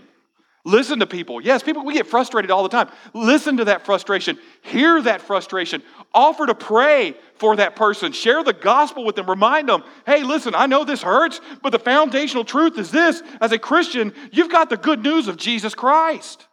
listen 0.64 1.00
to 1.00 1.06
people. 1.06 1.40
Yes, 1.40 1.62
people, 1.62 1.84
we 1.84 1.94
get 1.94 2.06
frustrated 2.06 2.50
all 2.50 2.62
the 2.62 2.68
time. 2.68 2.88
Listen 3.14 3.56
to 3.56 3.64
that 3.66 3.84
frustration. 3.84 4.38
Hear 4.62 5.02
that 5.02 5.20
frustration. 5.20 5.82
Offer 6.14 6.46
to 6.46 6.54
pray 6.54 7.16
for 7.36 7.56
that 7.56 7.74
person. 7.76 8.12
Share 8.12 8.44
the 8.44 8.52
gospel 8.52 9.04
with 9.04 9.16
them. 9.16 9.28
Remind 9.28 9.68
them, 9.68 9.82
hey, 10.06 10.22
listen, 10.22 10.54
I 10.54 10.66
know 10.66 10.84
this 10.84 11.02
hurts, 11.02 11.40
but 11.62 11.70
the 11.70 11.78
foundational 11.78 12.44
truth 12.44 12.78
is 12.78 12.90
this 12.90 13.22
as 13.40 13.52
a 13.52 13.58
Christian, 13.58 14.12
you've 14.30 14.50
got 14.50 14.70
the 14.70 14.76
good 14.76 15.02
news 15.02 15.28
of 15.28 15.36
Jesus 15.36 15.74
Christ. 15.74 16.46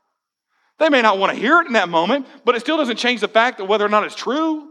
They 0.79 0.89
may 0.89 1.01
not 1.01 1.19
want 1.19 1.33
to 1.33 1.39
hear 1.39 1.59
it 1.59 1.67
in 1.67 1.73
that 1.73 1.89
moment, 1.89 2.25
but 2.45 2.55
it 2.55 2.61
still 2.61 2.77
doesn't 2.77 2.97
change 2.97 3.21
the 3.21 3.27
fact 3.27 3.57
that 3.57 3.65
whether 3.65 3.85
or 3.85 3.89
not 3.89 4.05
it's 4.05 4.15
true. 4.15 4.69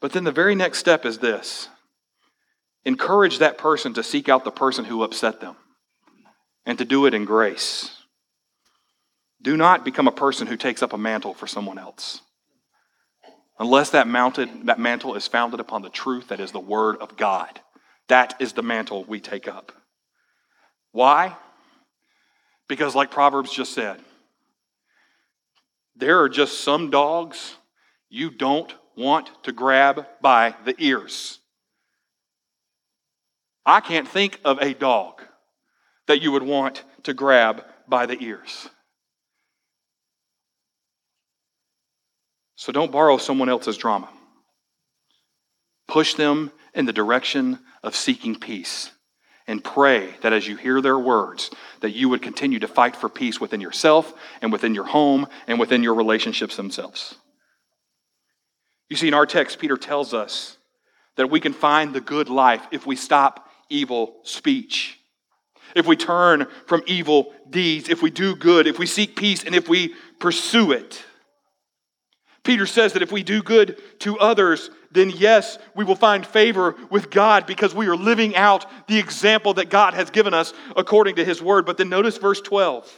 But 0.00 0.12
then 0.12 0.24
the 0.24 0.32
very 0.32 0.54
next 0.54 0.78
step 0.78 1.04
is 1.04 1.18
this 1.18 1.68
encourage 2.84 3.38
that 3.38 3.58
person 3.58 3.92
to 3.94 4.02
seek 4.02 4.28
out 4.28 4.44
the 4.44 4.50
person 4.50 4.84
who 4.86 5.02
upset 5.02 5.40
them 5.40 5.56
and 6.70 6.78
to 6.78 6.84
do 6.84 7.06
it 7.06 7.14
in 7.14 7.24
grace. 7.24 7.90
Do 9.42 9.56
not 9.56 9.84
become 9.84 10.06
a 10.06 10.12
person 10.12 10.46
who 10.46 10.56
takes 10.56 10.84
up 10.84 10.92
a 10.92 10.98
mantle 10.98 11.34
for 11.34 11.48
someone 11.48 11.78
else. 11.78 12.20
Unless 13.58 13.90
that, 13.90 14.06
mounted, 14.06 14.66
that 14.66 14.78
mantle 14.78 15.16
is 15.16 15.26
founded 15.26 15.58
upon 15.58 15.82
the 15.82 15.90
truth 15.90 16.28
that 16.28 16.38
is 16.38 16.52
the 16.52 16.60
Word 16.60 16.98
of 16.98 17.16
God. 17.16 17.58
That 18.06 18.34
is 18.38 18.52
the 18.52 18.62
mantle 18.62 19.02
we 19.02 19.18
take 19.18 19.48
up. 19.48 19.72
Why? 20.92 21.36
Because, 22.68 22.94
like 22.94 23.10
Proverbs 23.10 23.52
just 23.52 23.72
said, 23.72 23.98
there 25.96 26.20
are 26.20 26.28
just 26.28 26.60
some 26.60 26.88
dogs 26.88 27.56
you 28.08 28.30
don't 28.30 28.72
want 28.96 29.28
to 29.42 29.50
grab 29.50 30.06
by 30.22 30.54
the 30.64 30.76
ears. 30.78 31.40
I 33.66 33.80
can't 33.80 34.06
think 34.06 34.38
of 34.44 34.60
a 34.60 34.72
dog 34.72 35.22
that 36.10 36.22
you 36.22 36.32
would 36.32 36.42
want 36.42 36.82
to 37.04 37.14
grab 37.14 37.64
by 37.86 38.04
the 38.04 38.20
ears. 38.20 38.68
So 42.56 42.72
don't 42.72 42.90
borrow 42.90 43.16
someone 43.16 43.48
else's 43.48 43.76
drama. 43.76 44.08
Push 45.86 46.14
them 46.14 46.50
in 46.74 46.84
the 46.84 46.92
direction 46.92 47.60
of 47.84 47.94
seeking 47.94 48.34
peace 48.34 48.90
and 49.46 49.62
pray 49.62 50.16
that 50.22 50.32
as 50.32 50.48
you 50.48 50.56
hear 50.56 50.80
their 50.80 50.98
words 50.98 51.48
that 51.78 51.90
you 51.92 52.08
would 52.08 52.22
continue 52.22 52.58
to 52.58 52.66
fight 52.66 52.96
for 52.96 53.08
peace 53.08 53.40
within 53.40 53.60
yourself 53.60 54.12
and 54.42 54.50
within 54.50 54.74
your 54.74 54.86
home 54.86 55.28
and 55.46 55.60
within 55.60 55.84
your 55.84 55.94
relationships 55.94 56.56
themselves 56.56 57.14
you 58.88 58.96
see 58.96 59.08
in 59.08 59.14
our 59.14 59.26
text 59.26 59.58
peter 59.58 59.76
tells 59.76 60.12
us 60.12 60.58
that 61.16 61.30
we 61.30 61.40
can 61.40 61.52
find 61.52 61.94
the 61.94 62.00
good 62.00 62.28
life 62.28 62.64
if 62.70 62.86
we 62.86 62.94
stop 62.94 63.48
evil 63.70 64.20
speech 64.22 64.99
if 65.74 65.86
we 65.86 65.96
turn 65.96 66.46
from 66.66 66.82
evil 66.86 67.32
deeds 67.48 67.88
if 67.88 68.02
we 68.02 68.10
do 68.10 68.34
good 68.36 68.66
if 68.66 68.78
we 68.78 68.86
seek 68.86 69.16
peace 69.16 69.44
and 69.44 69.54
if 69.54 69.68
we 69.68 69.94
pursue 70.18 70.72
it 70.72 71.04
Peter 72.42 72.66
says 72.66 72.94
that 72.94 73.02
if 73.02 73.12
we 73.12 73.22
do 73.22 73.42
good 73.42 73.80
to 74.00 74.18
others, 74.18 74.70
then 74.90 75.10
yes, 75.10 75.58
we 75.74 75.84
will 75.84 75.94
find 75.94 76.26
favor 76.26 76.74
with 76.90 77.10
God 77.10 77.46
because 77.46 77.74
we 77.74 77.86
are 77.86 77.96
living 77.96 78.34
out 78.34 78.66
the 78.88 78.98
example 78.98 79.54
that 79.54 79.68
God 79.68 79.94
has 79.94 80.10
given 80.10 80.32
us 80.32 80.54
according 80.74 81.16
to 81.16 81.24
his 81.24 81.42
word. 81.42 81.66
But 81.66 81.76
then 81.76 81.90
notice 81.90 82.16
verse 82.16 82.40
12. 82.40 82.90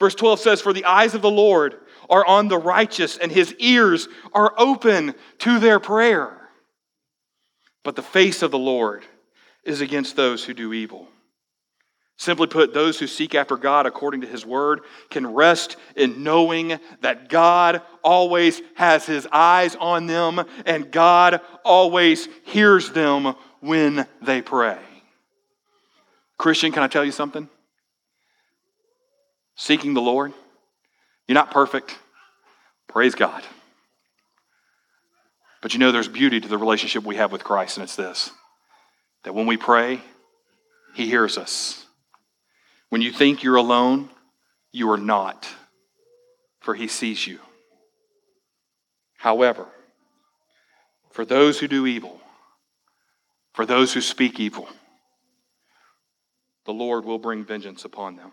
Verse 0.00 0.14
12 0.14 0.40
says, 0.40 0.60
For 0.60 0.72
the 0.72 0.84
eyes 0.84 1.14
of 1.14 1.22
the 1.22 1.30
Lord 1.30 1.76
are 2.10 2.26
on 2.26 2.48
the 2.48 2.58
righteous, 2.58 3.16
and 3.16 3.30
his 3.30 3.54
ears 3.54 4.08
are 4.32 4.52
open 4.58 5.14
to 5.38 5.58
their 5.58 5.80
prayer. 5.80 6.36
But 7.84 7.96
the 7.96 8.02
face 8.02 8.42
of 8.42 8.50
the 8.50 8.58
Lord 8.58 9.04
is 9.64 9.80
against 9.80 10.16
those 10.16 10.44
who 10.44 10.52
do 10.52 10.72
evil. 10.72 11.08
Simply 12.18 12.46
put, 12.46 12.72
those 12.72 12.98
who 12.98 13.06
seek 13.06 13.34
after 13.34 13.56
God 13.56 13.84
according 13.84 14.22
to 14.22 14.26
His 14.26 14.46
Word 14.46 14.80
can 15.10 15.26
rest 15.26 15.76
in 15.96 16.22
knowing 16.22 16.78
that 17.02 17.28
God 17.28 17.82
always 18.02 18.62
has 18.74 19.04
His 19.04 19.28
eyes 19.30 19.76
on 19.76 20.06
them 20.06 20.40
and 20.64 20.90
God 20.90 21.40
always 21.64 22.26
hears 22.44 22.90
them 22.90 23.34
when 23.60 24.06
they 24.22 24.40
pray. 24.40 24.78
Christian, 26.38 26.72
can 26.72 26.82
I 26.82 26.88
tell 26.88 27.04
you 27.04 27.12
something? 27.12 27.48
Seeking 29.54 29.94
the 29.94 30.02
Lord, 30.02 30.32
you're 31.26 31.34
not 31.34 31.50
perfect. 31.50 31.98
Praise 32.88 33.14
God. 33.14 33.42
But 35.60 35.74
you 35.74 35.80
know, 35.80 35.92
there's 35.92 36.08
beauty 36.08 36.40
to 36.40 36.48
the 36.48 36.58
relationship 36.58 37.04
we 37.04 37.16
have 37.16 37.32
with 37.32 37.42
Christ, 37.42 37.76
and 37.76 37.84
it's 37.84 37.96
this 37.96 38.30
that 39.24 39.34
when 39.34 39.46
we 39.46 39.56
pray, 39.56 40.00
He 40.94 41.06
hears 41.06 41.36
us. 41.36 41.85
When 42.88 43.02
you 43.02 43.10
think 43.12 43.42
you're 43.42 43.56
alone, 43.56 44.10
you 44.72 44.90
are 44.90 44.98
not, 44.98 45.48
for 46.60 46.74
he 46.74 46.88
sees 46.88 47.26
you. 47.26 47.40
However, 49.18 49.66
for 51.10 51.24
those 51.24 51.58
who 51.58 51.66
do 51.66 51.86
evil, 51.86 52.20
for 53.54 53.66
those 53.66 53.92
who 53.92 54.00
speak 54.00 54.38
evil, 54.38 54.68
the 56.66 56.72
Lord 56.72 57.04
will 57.04 57.18
bring 57.18 57.44
vengeance 57.44 57.84
upon 57.84 58.16
them. 58.16 58.32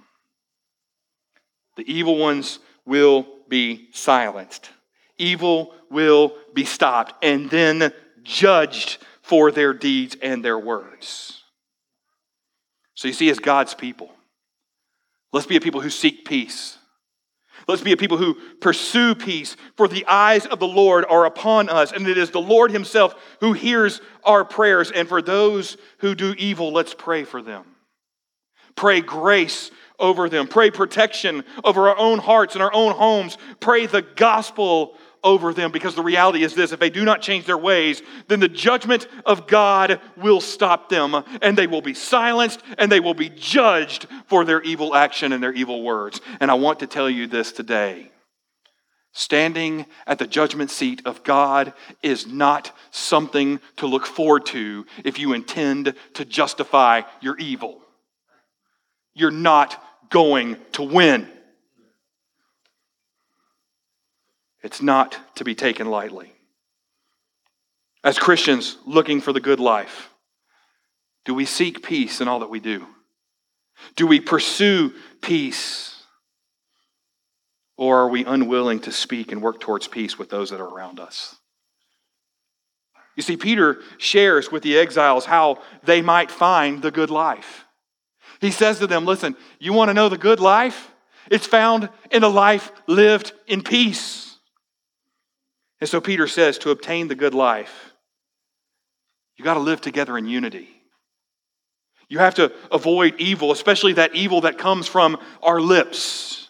The 1.77 1.91
evil 1.91 2.17
ones 2.17 2.59
will 2.85 3.25
be 3.47 3.87
silenced. 3.91 4.69
Evil 5.17 5.73
will 5.89 6.35
be 6.53 6.65
stopped 6.65 7.23
and 7.23 7.49
then 7.49 7.93
judged 8.23 8.97
for 9.21 9.51
their 9.51 9.73
deeds 9.73 10.17
and 10.21 10.43
their 10.43 10.59
words. 10.59 11.41
So 12.95 13.07
you 13.07 13.13
see, 13.13 13.29
as 13.29 13.39
God's 13.39 13.73
people, 13.73 14.11
Let's 15.33 15.47
be 15.47 15.57
a 15.57 15.61
people 15.61 15.81
who 15.81 15.89
seek 15.89 16.25
peace. 16.25 16.77
Let's 17.67 17.81
be 17.81 17.93
a 17.93 17.97
people 17.97 18.17
who 18.17 18.35
pursue 18.59 19.15
peace, 19.15 19.55
for 19.77 19.87
the 19.87 20.05
eyes 20.05 20.45
of 20.45 20.59
the 20.59 20.67
Lord 20.67 21.05
are 21.09 21.25
upon 21.25 21.69
us, 21.69 21.91
and 21.91 22.07
it 22.07 22.17
is 22.17 22.29
the 22.29 22.41
Lord 22.41 22.71
Himself 22.71 23.15
who 23.39 23.53
hears 23.53 24.01
our 24.23 24.45
prayers. 24.45 24.91
And 24.91 25.07
for 25.07 25.21
those 25.21 25.77
who 25.99 26.13
do 26.13 26.35
evil, 26.37 26.71
let's 26.71 26.93
pray 26.93 27.23
for 27.23 27.41
them. 27.41 27.63
Pray 28.75 29.01
grace 29.01 29.71
over 29.99 30.29
them. 30.29 30.47
Pray 30.47 30.71
protection 30.71 31.43
over 31.63 31.89
our 31.89 31.97
own 31.97 32.19
hearts 32.19 32.55
and 32.55 32.63
our 32.63 32.73
own 32.73 32.93
homes. 32.93 33.37
Pray 33.59 33.85
the 33.85 34.01
gospel 34.01 34.97
over 35.23 35.53
them 35.53 35.71
because 35.71 35.95
the 35.95 36.03
reality 36.03 36.43
is 36.43 36.53
this 36.53 36.71
if 36.71 36.79
they 36.79 36.89
do 36.89 37.05
not 37.05 37.21
change 37.21 37.45
their 37.45 37.57
ways, 37.57 38.01
then 38.27 38.39
the 38.39 38.47
judgment 38.47 39.07
of 39.25 39.47
God 39.47 39.99
will 40.17 40.41
stop 40.41 40.89
them 40.89 41.15
and 41.41 41.57
they 41.57 41.67
will 41.67 41.81
be 41.81 41.93
silenced 41.93 42.61
and 42.77 42.91
they 42.91 42.99
will 42.99 43.13
be 43.13 43.29
judged 43.29 44.07
for 44.27 44.45
their 44.45 44.61
evil 44.61 44.95
action 44.95 45.31
and 45.33 45.41
their 45.41 45.53
evil 45.53 45.83
words. 45.83 46.21
And 46.39 46.51
I 46.51 46.55
want 46.55 46.79
to 46.79 46.87
tell 46.87 47.09
you 47.09 47.27
this 47.27 47.51
today. 47.51 48.11
Standing 49.15 49.85
at 50.07 50.17
the 50.17 50.25
judgment 50.25 50.71
seat 50.71 51.03
of 51.05 51.23
God 51.23 51.73
is 52.01 52.25
not 52.25 52.75
something 52.89 53.59
to 53.77 53.85
look 53.85 54.07
forward 54.07 54.47
to 54.47 54.87
if 55.05 55.19
you 55.19 55.33
intend 55.33 55.93
to 56.15 56.25
justify 56.25 57.03
your 57.21 57.37
evil. 57.37 57.79
You're 59.13 59.29
not 59.29 59.81
going 60.09 60.57
to 60.73 60.81
win. 60.81 61.29
It's 64.63 64.81
not 64.81 65.17
to 65.35 65.43
be 65.43 65.53
taken 65.53 65.87
lightly. 65.87 66.31
As 68.03 68.17
Christians 68.17 68.77
looking 68.85 69.21
for 69.21 69.33
the 69.33 69.39
good 69.39 69.59
life, 69.59 70.09
do 71.25 71.33
we 71.33 71.45
seek 71.45 71.83
peace 71.83 72.21
in 72.21 72.27
all 72.27 72.39
that 72.39 72.49
we 72.49 72.59
do? 72.59 72.87
Do 73.95 74.07
we 74.07 74.19
pursue 74.19 74.93
peace? 75.21 76.03
Or 77.77 77.99
are 77.99 78.09
we 78.09 78.23
unwilling 78.23 78.79
to 78.81 78.91
speak 78.91 79.31
and 79.31 79.41
work 79.41 79.59
towards 79.59 79.87
peace 79.87 80.17
with 80.17 80.29
those 80.29 80.49
that 80.49 80.61
are 80.61 80.67
around 80.67 80.99
us? 80.99 81.35
You 83.15 83.23
see, 83.23 83.37
Peter 83.37 83.79
shares 83.97 84.51
with 84.51 84.63
the 84.63 84.77
exiles 84.77 85.25
how 85.25 85.61
they 85.83 86.01
might 86.01 86.31
find 86.31 86.81
the 86.81 86.91
good 86.91 87.09
life. 87.09 87.65
He 88.41 88.51
says 88.51 88.79
to 88.79 88.87
them, 88.87 89.05
Listen, 89.05 89.35
you 89.59 89.73
want 89.73 89.89
to 89.89 89.93
know 89.93 90.09
the 90.09 90.17
good 90.17 90.39
life? 90.39 90.91
It's 91.29 91.45
found 91.45 91.89
in 92.11 92.23
a 92.23 92.27
life 92.27 92.71
lived 92.87 93.33
in 93.47 93.61
peace. 93.61 94.32
And 95.83 95.89
so 95.89 95.99
Peter 95.99 96.27
says 96.27 96.57
to 96.59 96.69
obtain 96.69 97.09
the 97.09 97.13
good 97.13 97.33
life, 97.33 97.91
you 99.35 99.43
got 99.43 99.55
to 99.55 99.59
live 99.59 99.81
together 99.81 100.17
in 100.17 100.25
unity. 100.25 100.69
You 102.07 102.19
have 102.19 102.35
to 102.35 102.53
avoid 102.71 103.15
evil, 103.19 103.51
especially 103.51 103.91
that 103.91 104.15
evil 104.15 104.39
that 104.39 104.57
comes 104.57 104.87
from 104.87 105.17
our 105.41 105.59
lips. 105.59 106.47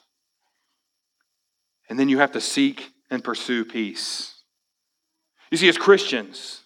And 1.90 2.00
then 2.00 2.10
you 2.10 2.20
have 2.20 2.34
to 2.34 2.42
seek 2.42 2.92
and 3.10 3.24
pursue 3.24 3.66
peace. 3.66 4.36
You 5.50 5.58
see, 5.58 5.68
as 5.68 5.80
Christians, 5.80 6.62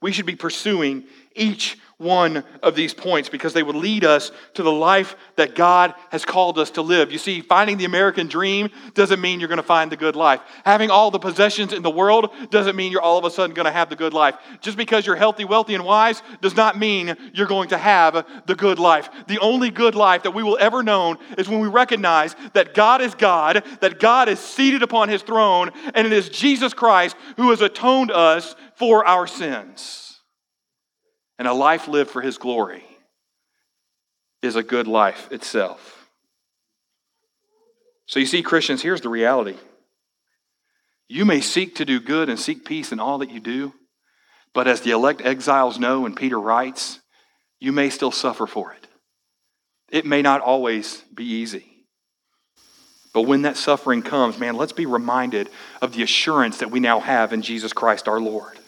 we 0.00 0.12
should 0.12 0.24
be 0.24 0.36
pursuing 0.36 1.06
each 1.34 1.76
one 2.02 2.44
of 2.62 2.74
these 2.74 2.92
points 2.92 3.28
because 3.28 3.52
they 3.52 3.62
would 3.62 3.76
lead 3.76 4.04
us 4.04 4.32
to 4.54 4.62
the 4.62 4.72
life 4.72 5.16
that 5.36 5.54
God 5.54 5.94
has 6.10 6.24
called 6.24 6.58
us 6.58 6.72
to 6.72 6.82
live. 6.82 7.12
You 7.12 7.18
see, 7.18 7.40
finding 7.40 7.78
the 7.78 7.84
American 7.84 8.26
dream 8.26 8.70
doesn't 8.94 9.20
mean 9.20 9.40
you're 9.40 9.48
going 9.48 9.56
to 9.56 9.62
find 9.62 9.90
the 9.90 9.96
good 9.96 10.16
life. 10.16 10.40
Having 10.64 10.90
all 10.90 11.10
the 11.10 11.18
possessions 11.18 11.72
in 11.72 11.82
the 11.82 11.90
world 11.90 12.30
doesn't 12.50 12.76
mean 12.76 12.92
you're 12.92 13.00
all 13.00 13.18
of 13.18 13.24
a 13.24 13.30
sudden 13.30 13.54
going 13.54 13.66
to 13.66 13.72
have 13.72 13.88
the 13.88 13.96
good 13.96 14.12
life. 14.12 14.34
Just 14.60 14.76
because 14.76 15.06
you're 15.06 15.16
healthy, 15.16 15.44
wealthy, 15.44 15.74
and 15.74 15.84
wise 15.84 16.22
does 16.40 16.56
not 16.56 16.78
mean 16.78 17.16
you're 17.32 17.46
going 17.46 17.68
to 17.70 17.78
have 17.78 18.26
the 18.46 18.54
good 18.54 18.78
life. 18.78 19.08
The 19.28 19.38
only 19.38 19.70
good 19.70 19.94
life 19.94 20.24
that 20.24 20.32
we 20.32 20.42
will 20.42 20.58
ever 20.60 20.82
know 20.82 21.16
is 21.38 21.48
when 21.48 21.60
we 21.60 21.68
recognize 21.68 22.36
that 22.52 22.74
God 22.74 23.00
is 23.00 23.14
God, 23.14 23.64
that 23.80 24.00
God 24.00 24.28
is 24.28 24.40
seated 24.40 24.82
upon 24.82 25.08
his 25.08 25.22
throne, 25.22 25.70
and 25.94 26.06
it 26.06 26.12
is 26.12 26.28
Jesus 26.28 26.74
Christ 26.74 27.16
who 27.36 27.50
has 27.50 27.60
atoned 27.60 28.10
us 28.10 28.54
for 28.74 29.04
our 29.06 29.26
sins 29.26 30.11
and 31.42 31.48
a 31.48 31.52
life 31.52 31.88
lived 31.88 32.08
for 32.08 32.22
His 32.22 32.38
glory 32.38 32.84
is 34.42 34.54
a 34.54 34.62
good 34.62 34.86
life 34.86 35.26
itself. 35.32 36.08
So 38.06 38.20
you 38.20 38.26
see, 38.26 38.44
Christians, 38.44 38.80
here's 38.80 39.00
the 39.00 39.08
reality. 39.08 39.56
You 41.08 41.24
may 41.24 41.40
seek 41.40 41.74
to 41.74 41.84
do 41.84 41.98
good 41.98 42.28
and 42.28 42.38
seek 42.38 42.64
peace 42.64 42.92
in 42.92 43.00
all 43.00 43.18
that 43.18 43.32
you 43.32 43.40
do, 43.40 43.74
but 44.54 44.68
as 44.68 44.82
the 44.82 44.92
elect 44.92 45.20
exiles 45.22 45.80
know, 45.80 46.06
and 46.06 46.14
Peter 46.14 46.38
writes, 46.38 47.00
you 47.58 47.72
may 47.72 47.90
still 47.90 48.12
suffer 48.12 48.46
for 48.46 48.72
it. 48.74 48.86
It 49.90 50.06
may 50.06 50.22
not 50.22 50.42
always 50.42 51.02
be 51.12 51.24
easy. 51.24 51.66
But 53.12 53.22
when 53.22 53.42
that 53.42 53.56
suffering 53.56 54.02
comes, 54.02 54.38
man, 54.38 54.54
let's 54.54 54.72
be 54.72 54.86
reminded 54.86 55.50
of 55.80 55.92
the 55.92 56.04
assurance 56.04 56.58
that 56.58 56.70
we 56.70 56.78
now 56.78 57.00
have 57.00 57.32
in 57.32 57.42
Jesus 57.42 57.72
Christ 57.72 58.06
our 58.06 58.20
Lord. 58.20 58.60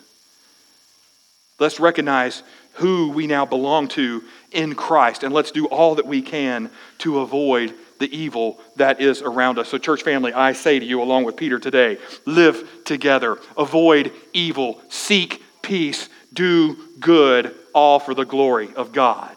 Let's 1.60 1.78
recognize 1.78 2.42
who 2.74 3.10
we 3.10 3.26
now 3.26 3.46
belong 3.46 3.88
to 3.88 4.22
in 4.50 4.74
Christ. 4.74 5.22
And 5.22 5.34
let's 5.34 5.50
do 5.50 5.66
all 5.66 5.94
that 5.96 6.06
we 6.06 6.22
can 6.22 6.70
to 6.98 7.20
avoid 7.20 7.74
the 7.98 8.16
evil 8.16 8.60
that 8.76 9.00
is 9.00 9.22
around 9.22 9.58
us. 9.58 9.68
So, 9.68 9.78
church 9.78 10.02
family, 10.02 10.32
I 10.32 10.52
say 10.52 10.78
to 10.78 10.84
you, 10.84 11.02
along 11.02 11.24
with 11.24 11.36
Peter 11.36 11.58
today, 11.58 11.98
live 12.26 12.84
together, 12.84 13.38
avoid 13.56 14.12
evil, 14.32 14.80
seek 14.88 15.42
peace, 15.62 16.08
do 16.32 16.76
good, 17.00 17.54
all 17.72 17.98
for 17.98 18.14
the 18.14 18.24
glory 18.24 18.70
of 18.74 18.92
God. 18.92 19.36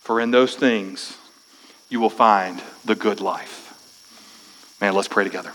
For 0.00 0.20
in 0.20 0.30
those 0.30 0.56
things 0.56 1.16
you 1.88 2.00
will 2.00 2.10
find 2.10 2.60
the 2.84 2.94
good 2.94 3.20
life. 3.20 4.78
Man, 4.80 4.94
let's 4.94 5.08
pray 5.08 5.24
together. 5.24 5.52